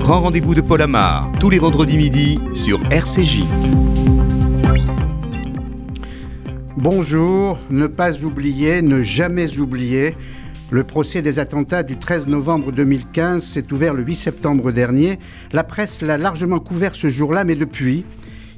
grand 0.00 0.20
rendez-vous 0.20 0.54
de 0.54 0.62
Paul 0.62 0.80
Amar, 0.80 1.20
tous 1.38 1.50
les 1.50 1.58
vendredis 1.58 1.98
midi 1.98 2.40
sur 2.54 2.80
RCJ. 2.90 3.44
Bonjour, 6.78 7.58
ne 7.68 7.86
pas 7.86 8.24
oublier, 8.24 8.80
ne 8.80 9.02
jamais 9.02 9.58
oublier. 9.58 10.16
Le 10.70 10.84
procès 10.84 11.20
des 11.20 11.38
attentats 11.38 11.82
du 11.82 11.98
13 11.98 12.28
novembre 12.28 12.72
2015 12.72 13.44
s'est 13.44 13.70
ouvert 13.72 13.92
le 13.92 14.02
8 14.02 14.16
septembre 14.16 14.72
dernier. 14.72 15.18
La 15.52 15.64
presse 15.64 16.00
l'a 16.00 16.16
largement 16.16 16.60
couvert 16.60 16.94
ce 16.94 17.10
jour-là, 17.10 17.44
mais 17.44 17.54
depuis, 17.54 18.02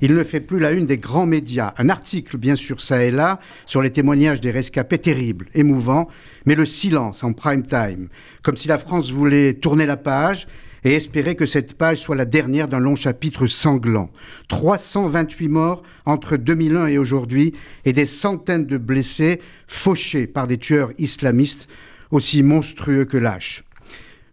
il 0.01 0.15
ne 0.15 0.23
fait 0.23 0.41
plus 0.41 0.61
la 0.61 0.71
une 0.71 0.87
des 0.87 0.99
grands 0.99 1.27
médias. 1.27 1.75
Un 1.77 1.89
article, 1.89 2.37
bien 2.37 2.55
sûr, 2.55 2.81
ça 2.81 3.05
et 3.05 3.11
là, 3.11 3.41
sur 3.67 3.83
les 3.83 3.91
témoignages 3.91 4.41
des 4.41 4.53
rescapés 4.53 4.99
terribles, 4.99 5.49
émouvants, 5.55 6.09
mais 6.47 6.55
le 6.55 6.67
silence 6.67 7.25
en 7.25 7.33
prime 7.33 7.65
time, 7.65 8.09
comme 8.43 8.57
si 8.57 8.69
la 8.69 8.79
France 8.79 9.11
voulait 9.11 9.55
tourner 9.55 9.87
la 9.87 9.97
page 9.97 10.47
et 10.85 10.95
espérer 10.95 11.37
que 11.37 11.47
cette 11.47 11.75
page 11.75 11.99
soit 11.99 12.17
la 12.17 12.25
dernière 12.25 12.69
d'un 12.69 12.81
long 12.81 12.97
chapitre 12.97 13.47
sanglant. 13.47 14.11
328 14.49 15.49
morts 15.49 15.83
entre 16.07 16.37
2001 16.37 16.87
et 16.87 16.99
aujourd'hui 16.99 17.55
et 17.85 17.93
des 17.93 18.07
centaines 18.07 18.67
de 18.67 18.79
blessés 18.79 19.41
fauchés 19.69 20.27
par 20.27 20.47
des 20.47 20.59
tueurs 20.59 20.93
islamistes 20.99 21.69
aussi 22.11 22.43
monstrueux 22.43 23.05
que 23.05 23.17
lâches. 23.17 23.65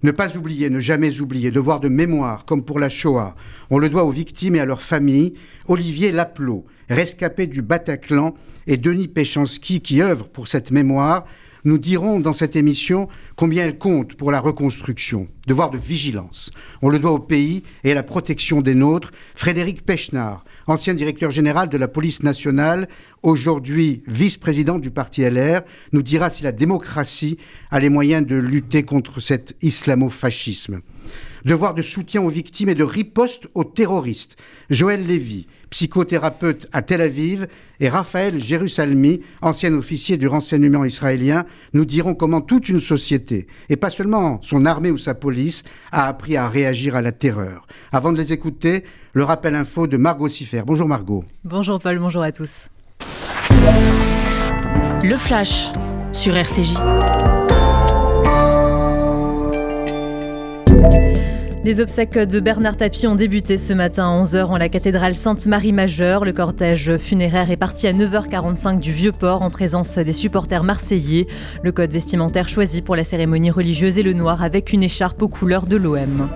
Ne 0.02 0.12
pas 0.12 0.38
oublier, 0.38 0.70
ne 0.70 0.80
jamais 0.80 1.20
oublier, 1.20 1.52
devoir 1.52 1.82
de 1.82 1.90
mémoire, 1.90 2.46
comme 2.46 2.64
pour 2.64 2.80
la 2.80 2.90
Shoah. 2.90 3.36
On 3.70 3.80
le 3.80 3.90
doit 3.90 4.06
aux 4.06 4.12
victimes 4.12 4.56
et 4.56 4.62
à 4.62 4.66
leurs 4.66 4.82
familles. 4.82 5.34
Olivier 5.68 6.14
Laplot, 6.14 6.66
rescapé 6.90 7.48
du 7.48 7.62
Bataclan, 7.62 8.34
et 8.66 8.78
Denis 8.78 9.10
Péchanski, 9.10 9.82
qui 9.82 10.02
œuvrent 10.02 10.30
pour 10.30 10.48
cette 10.48 10.72
mémoire, 10.72 11.26
nous 11.64 11.78
dirons 11.78 12.20
dans 12.20 12.34
cette 12.34 12.56
émission 12.56 13.08
combien 13.36 13.66
elle 13.66 13.78
compte 13.78 14.16
pour 14.16 14.32
la 14.32 14.40
reconstruction. 14.40 15.28
Devoir 15.48 15.70
de 15.70 15.78
vigilance. 15.78 16.52
On 16.82 16.90
le 16.90 17.00
doit 17.00 17.12
au 17.12 17.20
pays 17.20 17.64
et 17.84 17.92
à 17.92 17.96
la 17.96 18.04
protection 18.04 18.62
des 18.62 18.76
nôtres. 18.76 19.12
Frédéric 19.36 19.86
Pechnard, 19.86 20.46
ancien 20.68 20.94
directeur 20.94 21.32
général 21.32 21.70
de 21.70 21.78
la 21.78 21.88
police 21.88 22.24
nationale, 22.24 22.88
aujourd'hui 23.24 24.04
vice-président 24.08 24.80
du 24.80 24.92
parti 24.92 25.22
LR, 25.22 25.62
nous 25.92 26.02
dira 26.02 26.30
si 26.30 26.44
la 26.44 26.52
démocratie 26.52 27.38
a 27.72 27.80
les 27.80 27.90
moyens 27.90 28.26
de 28.26 28.36
lutter 28.36 28.84
contre 28.84 29.20
cet 29.20 29.56
islamo-fascisme. 29.62 30.82
Devoir 31.46 31.74
de 31.74 31.82
soutien 31.82 32.22
aux 32.22 32.30
victimes 32.30 32.70
et 32.70 32.76
de 32.76 32.84
riposte 32.84 33.48
aux 33.54 33.64
terroristes. 33.64 34.36
Joël 34.70 35.06
Lévy, 35.06 35.48
psychothérapeute 35.70 36.68
à 36.74 36.82
Tel 36.82 37.02
Aviv, 37.02 37.48
et 37.80 37.90
Raphaël 37.90 38.42
Jérusalemi, 38.42 39.22
ancien 39.42 39.74
officier 39.74 40.18
du 40.18 40.28
renseignement 40.28 40.84
israélien, 40.84 41.46
nous 41.74 41.86
diront 41.86 42.14
comment 42.14 42.42
toute 42.42 42.70
une 42.70 42.82
société, 42.82 43.48
et 43.70 43.78
pas 43.78 43.90
seulement 43.90 44.40
son 44.42 44.66
armée 44.66 44.92
ou 44.92 44.98
sa 44.98 45.14
police, 45.14 45.64
a 45.92 46.08
appris 46.08 46.36
à 46.36 46.50
réagir 46.50 46.96
à 46.96 47.02
la 47.02 47.12
terreur. 47.12 47.68
Avant 47.92 48.12
de 48.12 48.18
les 48.18 48.34
écouter, 48.34 48.84
le 49.14 49.24
rappel 49.24 49.56
info 49.56 49.88
de 49.88 49.98
Margot 49.98 50.30
Siffer. 50.30 50.64
Bonjour 50.66 50.88
Margot. 50.88 51.24
Bonjour 51.44 51.80
Paul, 51.80 52.00
bonjour 52.00 52.22
à 52.22 52.32
tous. 52.32 52.70
Le 55.04 55.16
flash 55.16 55.72
sur 56.12 56.36
RCJ. 56.36 56.76
Les 61.66 61.82
obsèques 61.82 62.18
de 62.18 62.40
Bernard 62.40 62.78
Tapie 62.78 63.06
ont 63.06 63.16
débuté 63.16 63.58
ce 63.58 63.74
matin 63.74 64.06
à 64.06 64.24
11h 64.24 64.46
en 64.46 64.58
la 64.58 64.70
cathédrale 64.70 65.14
Sainte-Marie-Majeure. 65.14 66.24
Le 66.24 66.32
cortège 66.32 66.96
funéraire 66.96 67.52
est 67.52 67.58
parti 67.58 67.86
à 67.86 67.92
9h45 67.92 68.80
du 68.80 68.94
Vieux-Port 68.94 69.42
en 69.42 69.50
présence 69.50 69.98
des 69.98 70.14
supporters 70.14 70.64
marseillais. 70.64 71.28
Le 71.62 71.74
code 71.74 71.92
vestimentaire 71.92 72.48
choisi 72.48 72.82
pour 72.82 72.96
la 72.96 73.04
cérémonie 73.04 73.52
religieuse 73.52 74.00
est 74.00 74.04
le 74.04 74.14
noir 74.14 74.42
avec 74.42 74.72
une 74.72 74.84
écharpe 74.84 75.22
aux 75.22 75.28
couleurs 75.28 75.66
de 75.66 75.76
l'OM. 75.76 76.30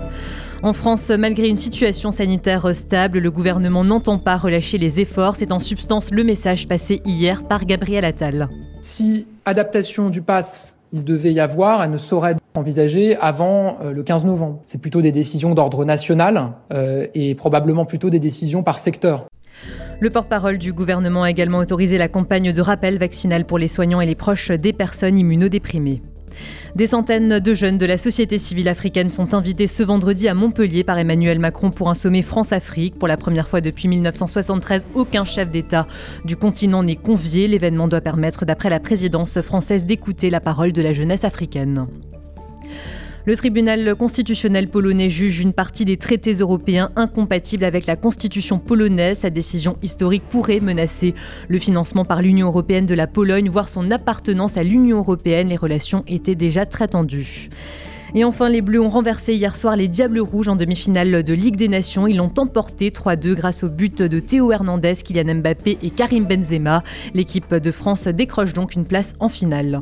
En 0.62 0.74
France, 0.74 1.10
malgré 1.10 1.48
une 1.48 1.56
situation 1.56 2.12
sanitaire 2.12 2.76
stable, 2.76 3.20
le 3.20 3.32
gouvernement 3.32 3.86
n'entend 3.86 4.18
pas 4.18 4.36
relâcher 4.36 4.78
les 4.78 5.00
efforts. 5.00 5.38
C'est 5.38 5.54
en 5.54 5.60
substance 5.60 6.12
le 6.12 6.26
message 6.26 6.68
passé 6.68 7.02
hier 7.06 7.48
par 7.48 7.66
Gabriel 7.66 8.04
Attal. 8.04 8.50
Si 8.82 9.26
adaptation 9.46 10.10
du 10.10 10.22
pass 10.22 10.78
il 10.94 11.04
devait 11.04 11.34
y 11.34 11.40
avoir, 11.40 11.84
elle 11.84 11.92
ne 11.92 11.98
saurait 11.98 12.32
être 12.32 12.40
envisagée 12.56 13.18
avant 13.18 13.80
euh, 13.84 13.92
le 13.92 14.04
15 14.04 14.26
novembre. 14.26 14.62
C'est 14.66 14.80
plutôt 14.80 15.02
des 15.02 15.12
décisions 15.12 15.56
d'ordre 15.56 15.84
national 15.86 16.54
euh, 16.72 17.08
et 17.16 17.34
probablement 17.34 17.86
plutôt 17.86 18.12
des 18.12 18.20
décisions 18.20 18.62
par 18.62 18.78
secteur. 18.78 19.26
Le 20.00 20.10
porte-parole 20.10 20.60
du 20.60 20.72
gouvernement 20.72 21.24
a 21.24 21.32
également 21.32 21.58
autorisé 21.58 21.98
la 21.98 22.08
campagne 22.08 22.54
de 22.54 22.62
rappel 22.62 23.00
vaccinal 23.00 23.46
pour 23.46 23.58
les 23.58 23.68
soignants 23.68 24.02
et 24.02 24.06
les 24.06 24.16
proches 24.16 24.52
des 24.52 24.74
personnes 24.74 25.18
immunodéprimées. 25.18 26.02
Des 26.76 26.88
centaines 26.88 27.40
de 27.40 27.54
jeunes 27.54 27.78
de 27.78 27.86
la 27.86 27.98
société 27.98 28.38
civile 28.38 28.68
africaine 28.68 29.10
sont 29.10 29.34
invités 29.34 29.68
ce 29.68 29.84
vendredi 29.84 30.28
à 30.28 30.34
Montpellier 30.34 30.84
par 30.84 30.98
Emmanuel 30.98 31.40
Macron 31.40 31.72
pour 31.72 31.90
un 31.90 31.96
sommet 31.96 32.22
France-Afrique. 32.22 32.98
Pour 32.98 33.08
la 33.08 33.18
première 33.18 33.48
fois 33.48 33.62
depuis 33.62 33.88
1973, 33.88 34.88
aucun 34.96 35.26
chef 35.26 35.50
d'État 35.50 35.88
du 36.26 36.36
continent 36.36 36.84
n'est 36.84 36.96
convié. 36.96 37.48
L'événement 37.48 37.88
doit 37.88 38.02
permettre, 38.02 38.46
d'après 38.46 38.70
la 38.70 38.80
présidence 38.80 39.42
française, 39.42 39.86
d'écouter 39.86 40.30
la 40.30 40.40
parole 40.40 40.72
de 40.72 40.82
la 40.82 40.94
jeunesse 40.94 41.24
africaine. 41.24 41.88
Le 43.26 43.38
tribunal 43.38 43.96
constitutionnel 43.96 44.68
polonais 44.68 45.10
juge 45.10 45.40
une 45.40 45.54
partie 45.54 45.86
des 45.86 45.96
traités 45.96 46.34
européens 46.34 46.92
incompatibles 46.98 47.64
avec 47.64 47.86
la 47.86 47.96
constitution 47.96 48.60
polonaise. 48.60 49.20
Sa 49.20 49.30
décision 49.30 49.78
historique 49.82 50.24
pourrait 50.30 50.60
menacer 50.60 51.16
le 51.48 51.58
financement 51.58 52.04
par 52.04 52.22
l'Union 52.22 52.48
européenne 52.48 52.86
de 52.86 52.94
la 52.94 53.08
Pologne, 53.08 53.50
voire 53.50 53.70
son 53.70 53.92
appartenance 53.92 54.58
à 54.58 54.64
l'Union 54.64 54.98
européenne. 54.98 55.48
Les 55.48 55.56
relations 55.56 56.04
étaient 56.06 56.36
déjà 56.36 56.66
très 56.66 56.90
tendues. 56.90 57.50
Et 58.14 58.26
enfin, 58.26 58.50
les 58.50 58.62
Bleus 58.62 58.82
ont 58.82 58.90
renversé 58.90 59.34
hier 59.34 59.56
soir 59.56 59.78
les 59.78 59.88
Diables 59.88 60.20
Rouges 60.20 60.50
en 60.50 60.58
demi-finale 60.58 61.24
de 61.24 61.34
Ligue 61.34 61.56
des 61.56 61.70
Nations. 61.70 62.08
Ils 62.08 62.18
l'ont 62.18 62.34
emporté 62.38 62.90
3-2 62.90 63.36
grâce 63.36 63.64
au 63.64 63.70
but 63.70 64.02
de 64.02 64.20
Théo 64.20 64.52
Hernandez, 64.52 64.96
Kylian 64.96 65.36
Mbappé 65.36 65.78
et 65.82 65.90
Karim 65.92 66.26
Benzema. 66.26 66.84
L'équipe 67.14 67.56
de 67.56 67.72
France 67.72 68.06
décroche 68.10 68.52
donc 68.52 68.76
une 68.76 68.86
place 68.86 69.14
en 69.22 69.30
finale. 69.30 69.82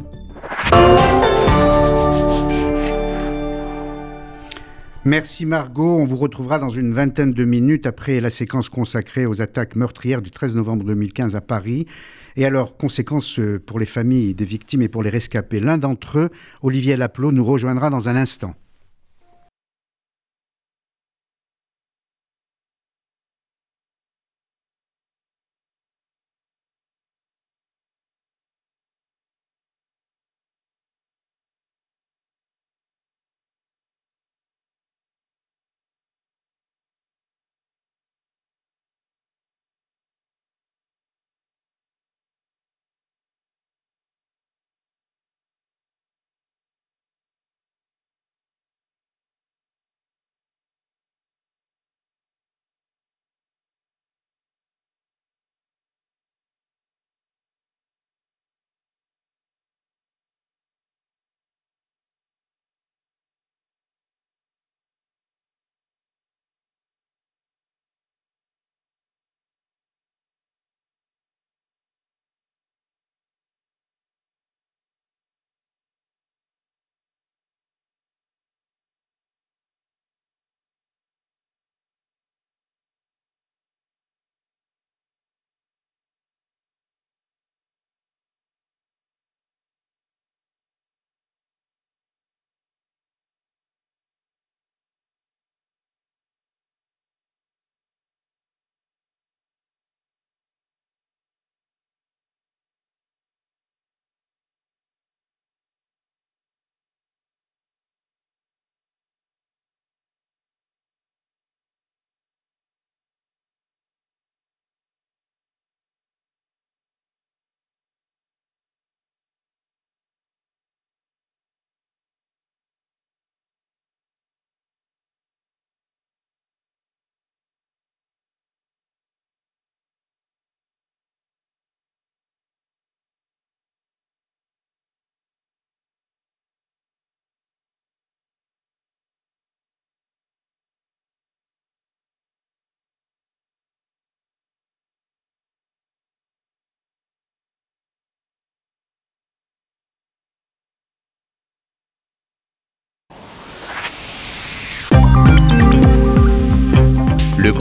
Merci 5.03 5.47
Margot. 5.47 5.97
On 5.97 6.05
vous 6.05 6.15
retrouvera 6.15 6.59
dans 6.59 6.69
une 6.69 6.93
vingtaine 6.93 7.33
de 7.33 7.43
minutes 7.43 7.87
après 7.87 8.21
la 8.21 8.29
séquence 8.29 8.69
consacrée 8.69 9.25
aux 9.25 9.41
attaques 9.41 9.75
meurtrières 9.75 10.21
du 10.21 10.29
13 10.29 10.55
novembre 10.55 10.83
2015 10.83 11.35
à 11.35 11.41
Paris 11.41 11.87
et 12.35 12.45
à 12.45 12.51
leurs 12.51 12.77
conséquences 12.77 13.39
euh, 13.39 13.59
pour 13.59 13.79
les 13.79 13.87
familles 13.87 14.35
des 14.35 14.45
victimes 14.45 14.83
et 14.83 14.89
pour 14.89 15.01
les 15.01 15.09
rescapés. 15.09 15.59
L'un 15.59 15.79
d'entre 15.79 16.19
eux, 16.19 16.29
Olivier 16.61 16.97
Laplot, 16.97 17.31
nous 17.31 17.43
rejoindra 17.43 17.89
dans 17.89 18.09
un 18.09 18.15
instant. 18.15 18.53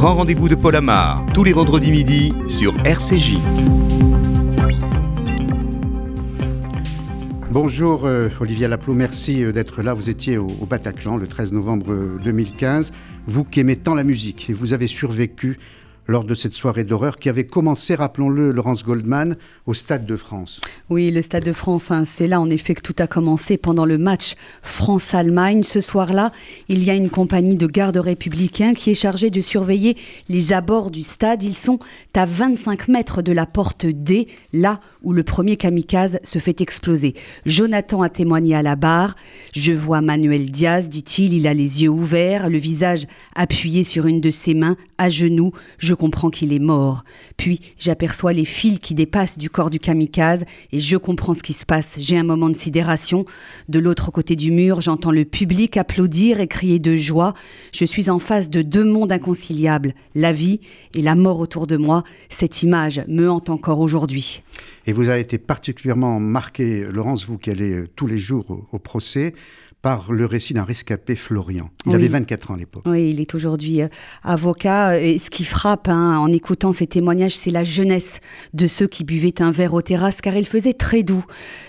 Grand 0.00 0.14
rendez-vous 0.14 0.48
de 0.48 0.54
Paul 0.54 0.74
Amar, 0.76 1.14
tous 1.34 1.44
les 1.44 1.52
vendredis 1.52 1.90
midi 1.90 2.32
sur 2.48 2.72
RCJ. 2.86 3.36
Bonjour 7.52 8.06
euh, 8.06 8.30
Olivier 8.40 8.66
Laplot, 8.66 8.94
merci 8.94 9.44
euh, 9.44 9.52
d'être 9.52 9.82
là. 9.82 9.92
Vous 9.92 10.08
étiez 10.08 10.38
au, 10.38 10.46
au, 10.58 10.64
Bataclan 10.64 11.18
le 11.18 11.26
13 11.26 11.52
novembre 11.52 12.06
2015. 12.24 12.92
Vous 13.26 13.44
qui 13.44 13.60
aimez 13.60 13.76
tant 13.76 13.94
la 13.94 14.02
musique 14.02 14.48
et 14.48 14.54
vous 14.54 14.72
avez 14.72 14.86
survécu 14.86 15.58
lors 16.10 16.24
de 16.24 16.34
cette 16.34 16.54
soirée 16.54 16.82
d'horreur 16.82 17.18
qui 17.18 17.28
avait 17.28 17.46
commencé, 17.46 17.94
rappelons-le, 17.94 18.50
Laurence 18.50 18.82
Goldman, 18.82 19.36
au 19.66 19.74
Stade 19.74 20.06
de 20.06 20.16
France. 20.16 20.60
Oui, 20.88 21.08
le 21.12 21.22
Stade 21.22 21.44
de 21.44 21.52
France, 21.52 21.92
hein, 21.92 22.04
c'est 22.04 22.26
là 22.26 22.40
en 22.40 22.50
effet 22.50 22.74
que 22.74 22.82
tout 22.82 22.96
a 22.98 23.06
commencé 23.06 23.56
pendant 23.56 23.84
le 23.84 23.96
match 23.96 24.34
France-Allemagne. 24.60 25.62
Ce 25.62 25.80
soir-là, 25.80 26.32
il 26.68 26.82
y 26.82 26.90
a 26.90 26.94
une 26.94 27.10
compagnie 27.10 27.54
de 27.54 27.68
gardes 27.68 27.96
républicains 27.96 28.74
qui 28.74 28.90
est 28.90 28.94
chargée 28.94 29.30
de 29.30 29.40
surveiller 29.40 29.96
les 30.28 30.52
abords 30.52 30.90
du 30.90 31.04
stade. 31.04 31.44
Ils 31.44 31.56
sont 31.56 31.78
à 32.14 32.26
25 32.26 32.88
mètres 32.88 33.22
de 33.22 33.30
la 33.30 33.46
porte 33.46 33.86
D, 33.86 34.26
là 34.52 34.80
où 35.04 35.12
le 35.12 35.22
premier 35.22 35.56
kamikaze 35.56 36.18
se 36.24 36.40
fait 36.40 36.60
exploser. 36.60 37.14
Jonathan 37.46 38.02
a 38.02 38.08
témoigné 38.08 38.56
à 38.56 38.62
la 38.62 38.74
barre. 38.74 39.14
Je 39.54 39.70
vois 39.70 40.00
Manuel 40.00 40.50
Diaz, 40.50 40.88
dit-il, 40.88 41.34
il 41.34 41.46
a 41.46 41.54
les 41.54 41.82
yeux 41.82 41.88
ouverts, 41.88 42.50
le 42.50 42.58
visage 42.58 43.06
appuyé 43.36 43.84
sur 43.84 44.06
une 44.06 44.20
de 44.20 44.32
ses 44.32 44.54
mains, 44.54 44.76
à 44.98 45.08
genoux. 45.08 45.52
Comprends 46.00 46.30
qu'il 46.30 46.54
est 46.54 46.58
mort. 46.58 47.04
Puis 47.36 47.60
j'aperçois 47.78 48.32
les 48.32 48.46
fils 48.46 48.78
qui 48.78 48.94
dépassent 48.94 49.36
du 49.36 49.50
corps 49.50 49.68
du 49.68 49.78
kamikaze 49.78 50.46
et 50.72 50.80
je 50.80 50.96
comprends 50.96 51.34
ce 51.34 51.42
qui 51.42 51.52
se 51.52 51.66
passe. 51.66 51.90
J'ai 51.98 52.16
un 52.16 52.24
moment 52.24 52.48
de 52.48 52.56
sidération. 52.56 53.26
De 53.68 53.78
l'autre 53.78 54.10
côté 54.10 54.34
du 54.34 54.50
mur, 54.50 54.80
j'entends 54.80 55.10
le 55.10 55.26
public 55.26 55.76
applaudir 55.76 56.40
et 56.40 56.46
crier 56.46 56.78
de 56.78 56.96
joie. 56.96 57.34
Je 57.74 57.84
suis 57.84 58.08
en 58.08 58.18
face 58.18 58.48
de 58.48 58.62
deux 58.62 58.84
mondes 58.84 59.12
inconciliables, 59.12 59.94
la 60.14 60.32
vie 60.32 60.60
et 60.94 61.02
la 61.02 61.14
mort 61.14 61.38
autour 61.38 61.66
de 61.66 61.76
moi. 61.76 62.02
Cette 62.30 62.62
image 62.62 63.02
me 63.06 63.30
hante 63.30 63.50
encore 63.50 63.80
aujourd'hui. 63.80 64.42
Et 64.86 64.94
vous 64.94 65.10
avez 65.10 65.20
été 65.20 65.36
particulièrement 65.36 66.18
marqué, 66.18 66.86
Laurence, 66.90 67.26
vous 67.26 67.36
qui 67.36 67.50
allez 67.50 67.84
tous 67.94 68.06
les 68.06 68.18
jours 68.18 68.50
au, 68.50 68.66
au 68.72 68.78
procès, 68.78 69.34
par 69.82 70.12
le 70.12 70.26
récit 70.26 70.52
d'un 70.52 70.64
rescapé 70.64 71.16
Florian. 71.16 71.70
Il 71.86 71.90
oui. 71.90 71.94
avait 71.94 72.08
24 72.08 72.50
ans 72.50 72.54
à 72.54 72.58
l'époque. 72.58 72.82
Oui, 72.86 73.10
il 73.10 73.20
est 73.20 73.34
aujourd'hui 73.34 73.80
euh, 73.80 73.88
avocat. 74.22 75.00
Et 75.00 75.18
ce 75.18 75.30
qui 75.30 75.44
frappe 75.44 75.88
hein, 75.88 76.18
en 76.18 76.30
écoutant 76.30 76.72
ces 76.72 76.86
témoignages, 76.86 77.36
c'est 77.36 77.50
la 77.50 77.64
jeunesse 77.64 78.20
de 78.52 78.66
ceux 78.66 78.86
qui 78.86 79.04
buvaient 79.04 79.40
un 79.40 79.50
verre 79.50 79.72
aux 79.72 79.82
terrasses, 79.82 80.20
car 80.20 80.36
il 80.36 80.46
faisait 80.46 80.74
très 80.74 81.02
doux 81.02 81.24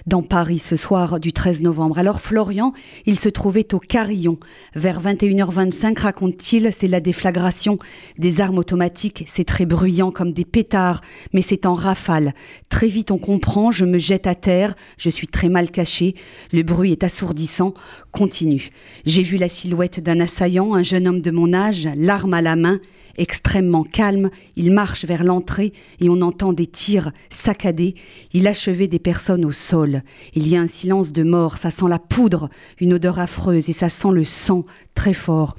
dans 0.07 0.23
Paris 0.23 0.59
ce 0.59 0.75
soir 0.75 1.19
du 1.19 1.31
13 1.31 1.61
novembre. 1.61 1.99
Alors 1.99 2.19
Florian, 2.19 2.73
il 3.05 3.17
se 3.17 3.29
trouvait 3.29 3.73
au 3.73 3.79
Carillon. 3.79 4.37
Vers 4.75 5.01
21h25, 5.01 5.99
raconte-t-il, 5.99 6.71
c'est 6.73 6.87
la 6.87 6.99
déflagration 6.99 7.79
des 8.17 8.41
armes 8.41 8.57
automatiques. 8.57 9.25
C'est 9.27 9.45
très 9.45 9.65
bruyant 9.65 10.11
comme 10.11 10.33
des 10.33 10.45
pétards, 10.45 11.01
mais 11.33 11.41
c'est 11.41 11.65
en 11.65 11.75
rafale. 11.75 12.33
Très 12.69 12.87
vite 12.87 13.11
on 13.11 13.17
comprend, 13.17 13.71
je 13.71 13.85
me 13.85 13.97
jette 13.97 14.27
à 14.27 14.35
terre, 14.35 14.75
je 14.97 15.09
suis 15.09 15.27
très 15.27 15.49
mal 15.49 15.71
caché, 15.71 16.15
le 16.51 16.63
bruit 16.63 16.91
est 16.91 17.03
assourdissant 17.03 17.73
continue. 18.11 18.69
J'ai 19.05 19.23
vu 19.23 19.37
la 19.37 19.49
silhouette 19.49 19.99
d'un 19.99 20.19
assaillant, 20.19 20.73
un 20.73 20.83
jeune 20.83 21.07
homme 21.07 21.21
de 21.21 21.31
mon 21.31 21.53
âge, 21.53 21.89
l'arme 21.95 22.33
à 22.33 22.41
la 22.41 22.55
main, 22.55 22.79
extrêmement 23.17 23.83
calme, 23.83 24.29
il 24.55 24.71
marche 24.71 25.05
vers 25.05 25.23
l'entrée 25.23 25.73
et 25.99 26.09
on 26.09 26.21
entend 26.21 26.53
des 26.53 26.67
tirs 26.67 27.11
saccadés. 27.29 27.95
Il 28.33 28.47
achevait 28.47 28.87
des 28.87 28.99
personnes 28.99 29.45
au 29.45 29.51
sol. 29.51 30.03
Il 30.33 30.47
y 30.47 30.55
a 30.55 30.61
un 30.61 30.67
silence 30.67 31.11
de 31.11 31.23
mort, 31.23 31.57
ça 31.57 31.71
sent 31.71 31.87
la 31.89 31.99
poudre, 31.99 32.49
une 32.79 32.93
odeur 32.93 33.19
affreuse 33.19 33.69
et 33.69 33.73
ça 33.73 33.89
sent 33.89 34.11
le 34.11 34.23
sang 34.23 34.65
très 34.95 35.13
fort. 35.13 35.55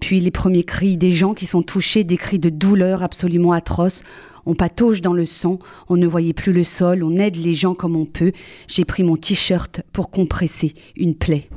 Puis 0.00 0.20
les 0.20 0.30
premiers 0.30 0.64
cris 0.64 0.96
des 0.96 1.12
gens 1.12 1.34
qui 1.34 1.46
sont 1.46 1.62
touchés, 1.62 2.04
des 2.04 2.16
cris 2.16 2.38
de 2.38 2.50
douleur 2.50 3.02
absolument 3.02 3.52
atroces. 3.52 4.02
On 4.46 4.54
patauge 4.54 5.00
dans 5.00 5.14
le 5.14 5.24
sang, 5.24 5.58
on 5.88 5.96
ne 5.96 6.06
voyait 6.06 6.34
plus 6.34 6.52
le 6.52 6.64
sol, 6.64 7.02
on 7.02 7.16
aide 7.16 7.36
les 7.36 7.54
gens 7.54 7.74
comme 7.74 7.96
on 7.96 8.04
peut. 8.04 8.32
J'ai 8.68 8.84
pris 8.84 9.02
mon 9.02 9.16
t-shirt 9.16 9.82
pour 9.92 10.10
compresser 10.10 10.74
une 10.96 11.14
plaie. 11.14 11.48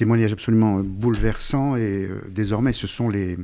Témoignage 0.00 0.32
absolument 0.32 0.78
bouleversant 0.78 1.76
et 1.76 2.06
euh, 2.06 2.22
désormais 2.30 2.72
ce 2.72 2.86
sont 2.86 3.10
les, 3.10 3.36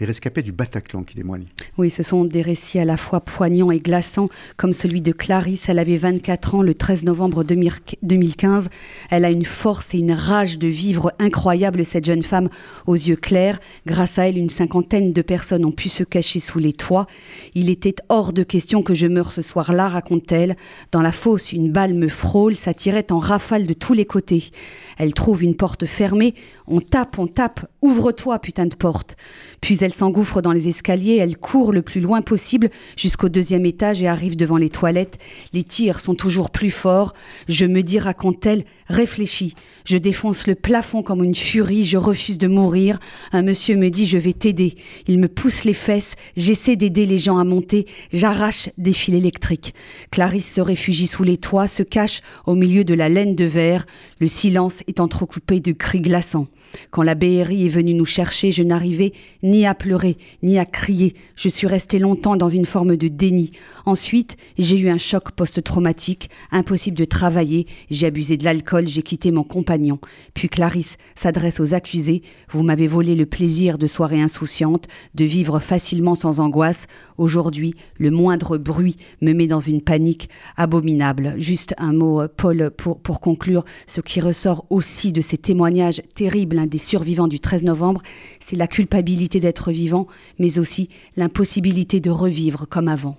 les 0.00 0.06
rescapés 0.06 0.42
du 0.42 0.50
Bataclan 0.50 1.04
qui 1.04 1.14
témoignent. 1.14 1.46
Oui, 1.76 1.90
ce 1.90 2.02
sont 2.02 2.24
des 2.24 2.40
récits 2.40 2.78
à 2.78 2.86
la 2.86 2.96
fois 2.96 3.20
poignants 3.20 3.70
et 3.70 3.80
glaçants, 3.80 4.28
comme 4.56 4.72
celui 4.72 5.02
de 5.02 5.12
Clarisse. 5.12 5.68
Elle 5.68 5.78
avait 5.78 5.98
24 5.98 6.54
ans 6.54 6.62
le 6.62 6.74
13 6.74 7.04
novembre 7.04 7.44
2015. 7.44 8.70
Elle 9.10 9.24
a 9.26 9.30
une 9.30 9.44
force 9.44 9.94
et 9.94 9.98
une 9.98 10.12
rage 10.12 10.58
de 10.58 10.68
vivre 10.68 11.12
incroyable, 11.18 11.84
cette 11.84 12.06
jeune 12.06 12.22
femme 12.22 12.48
aux 12.86 12.94
yeux 12.94 13.16
clairs. 13.16 13.60
Grâce 13.86 14.18
à 14.18 14.28
elle, 14.28 14.38
une 14.38 14.48
cinquantaine 14.48 15.12
de 15.12 15.22
personnes 15.22 15.66
ont 15.66 15.72
pu 15.72 15.90
se 15.90 16.02
cacher 16.02 16.40
sous 16.40 16.58
les 16.58 16.72
toits. 16.72 17.06
Il 17.54 17.68
était 17.68 17.96
hors 18.08 18.32
de 18.32 18.42
question 18.42 18.82
que 18.82 18.94
je 18.94 19.06
meure 19.06 19.32
ce 19.32 19.42
soir-là, 19.42 19.88
raconte-t-elle. 19.88 20.56
Dans 20.92 21.02
la 21.02 21.12
fosse, 21.12 21.52
une 21.52 21.70
balle 21.70 21.94
me 21.94 22.08
frôle, 22.08 22.56
ça 22.56 22.72
tirait 22.72 23.12
en 23.12 23.18
rafale 23.18 23.66
de 23.66 23.74
tous 23.74 23.92
les 23.92 24.06
côtés. 24.06 24.50
Elle 24.96 25.12
trouve 25.12 25.42
une 25.42 25.56
porte 25.56 25.86
fermée. 25.86 26.34
On 26.66 26.80
tape, 26.80 27.18
on 27.18 27.26
tape. 27.26 27.66
Ouvre-toi, 27.82 28.38
putain 28.38 28.66
de 28.66 28.74
porte. 28.74 29.16
Puis 29.60 29.78
elle 29.80 29.89
s'engouffre 29.94 30.42
dans 30.42 30.52
les 30.52 30.68
escaliers. 30.68 31.16
Elle 31.16 31.36
court 31.36 31.72
le 31.72 31.82
plus 31.82 32.00
loin 32.00 32.22
possible 32.22 32.70
jusqu'au 32.96 33.28
deuxième 33.28 33.66
étage 33.66 34.02
et 34.02 34.08
arrive 34.08 34.36
devant 34.36 34.56
les 34.56 34.70
toilettes. 34.70 35.18
Les 35.52 35.64
tirs 35.64 36.00
sont 36.00 36.14
toujours 36.14 36.50
plus 36.50 36.70
forts. 36.70 37.14
Je 37.48 37.64
me 37.64 37.82
dis, 37.82 37.98
raconte-t-elle, 37.98 38.64
réfléchis. 38.88 39.54
Je 39.84 39.96
défonce 39.96 40.46
le 40.46 40.54
plafond 40.54 41.02
comme 41.02 41.24
une 41.24 41.34
furie. 41.34 41.84
Je 41.84 41.96
refuse 41.96 42.38
de 42.38 42.48
mourir. 42.48 42.98
Un 43.32 43.42
monsieur 43.42 43.76
me 43.76 43.90
dit, 43.90 44.06
je 44.06 44.18
vais 44.18 44.32
t'aider. 44.32 44.74
Il 45.06 45.18
me 45.18 45.28
pousse 45.28 45.64
les 45.64 45.74
fesses. 45.74 46.14
J'essaie 46.36 46.76
d'aider 46.76 47.06
les 47.06 47.18
gens 47.18 47.38
à 47.38 47.44
monter. 47.44 47.86
J'arrache 48.12 48.68
des 48.78 48.92
fils 48.92 49.14
électriques. 49.14 49.74
Clarisse 50.10 50.52
se 50.52 50.60
réfugie 50.60 51.06
sous 51.06 51.22
les 51.24 51.36
toits, 51.36 51.68
se 51.68 51.82
cache 51.82 52.20
au 52.46 52.54
milieu 52.54 52.84
de 52.84 52.94
la 52.94 53.08
laine 53.08 53.34
de 53.34 53.44
verre. 53.44 53.86
Le 54.20 54.28
silence 54.28 54.80
est 54.86 55.00
entrecoupé 55.00 55.60
de 55.60 55.72
cris 55.72 56.00
glaçants. 56.00 56.48
Quand 56.90 57.02
la 57.02 57.14
BRI 57.14 57.66
est 57.66 57.68
venue 57.68 57.94
nous 57.94 58.04
chercher, 58.04 58.52
je 58.52 58.62
n'arrivais 58.62 59.12
ni 59.42 59.66
à 59.66 59.74
pleurer, 59.74 60.16
ni 60.42 60.58
à 60.58 60.64
crier. 60.64 61.14
Je 61.36 61.48
suis 61.48 61.66
restée 61.66 61.98
longtemps 61.98 62.36
dans 62.36 62.48
une 62.48 62.66
forme 62.66 62.96
de 62.96 63.08
déni. 63.08 63.52
Ensuite, 63.86 64.36
j'ai 64.58 64.78
eu 64.78 64.88
un 64.88 64.98
choc 64.98 65.32
post-traumatique, 65.32 66.30
impossible 66.52 66.96
de 66.96 67.04
travailler, 67.04 67.66
j'ai 67.90 68.06
abusé 68.06 68.36
de 68.36 68.44
l'alcool, 68.44 68.86
j'ai 68.86 69.02
quitté 69.02 69.30
mon 69.30 69.42
compagnon. 69.42 69.98
Puis 70.34 70.48
Clarisse 70.48 70.96
s'adresse 71.14 71.60
aux 71.60 71.74
accusés. 71.74 72.22
Vous 72.50 72.62
m'avez 72.62 72.86
volé 72.86 73.14
le 73.14 73.26
plaisir 73.26 73.78
de 73.78 73.86
soirées 73.86 74.20
insouciantes, 74.20 74.86
de 75.14 75.24
vivre 75.24 75.58
facilement 75.58 76.14
sans 76.14 76.40
angoisse. 76.40 76.86
Aujourd'hui, 77.18 77.74
le 77.98 78.10
moindre 78.10 78.58
bruit 78.58 78.96
me 79.20 79.32
met 79.32 79.46
dans 79.46 79.60
une 79.60 79.82
panique 79.82 80.28
abominable. 80.56 81.34
Juste 81.38 81.74
un 81.78 81.92
mot, 81.92 82.22
Paul, 82.28 82.70
pour, 82.76 83.00
pour 83.00 83.20
conclure, 83.20 83.64
ce 83.86 84.00
qui 84.00 84.20
ressort 84.20 84.66
aussi 84.70 85.12
de 85.12 85.20
ces 85.20 85.38
témoignages 85.38 86.02
terribles 86.14 86.59
des 86.66 86.78
survivants 86.78 87.28
du 87.28 87.40
13 87.40 87.64
novembre, 87.64 88.02
c'est 88.40 88.56
la 88.56 88.66
culpabilité 88.66 89.40
d'être 89.40 89.72
vivant, 89.72 90.06
mais 90.38 90.58
aussi 90.58 90.88
l'impossibilité 91.16 92.00
de 92.00 92.10
revivre 92.10 92.66
comme 92.68 92.88
avant. 92.88 93.18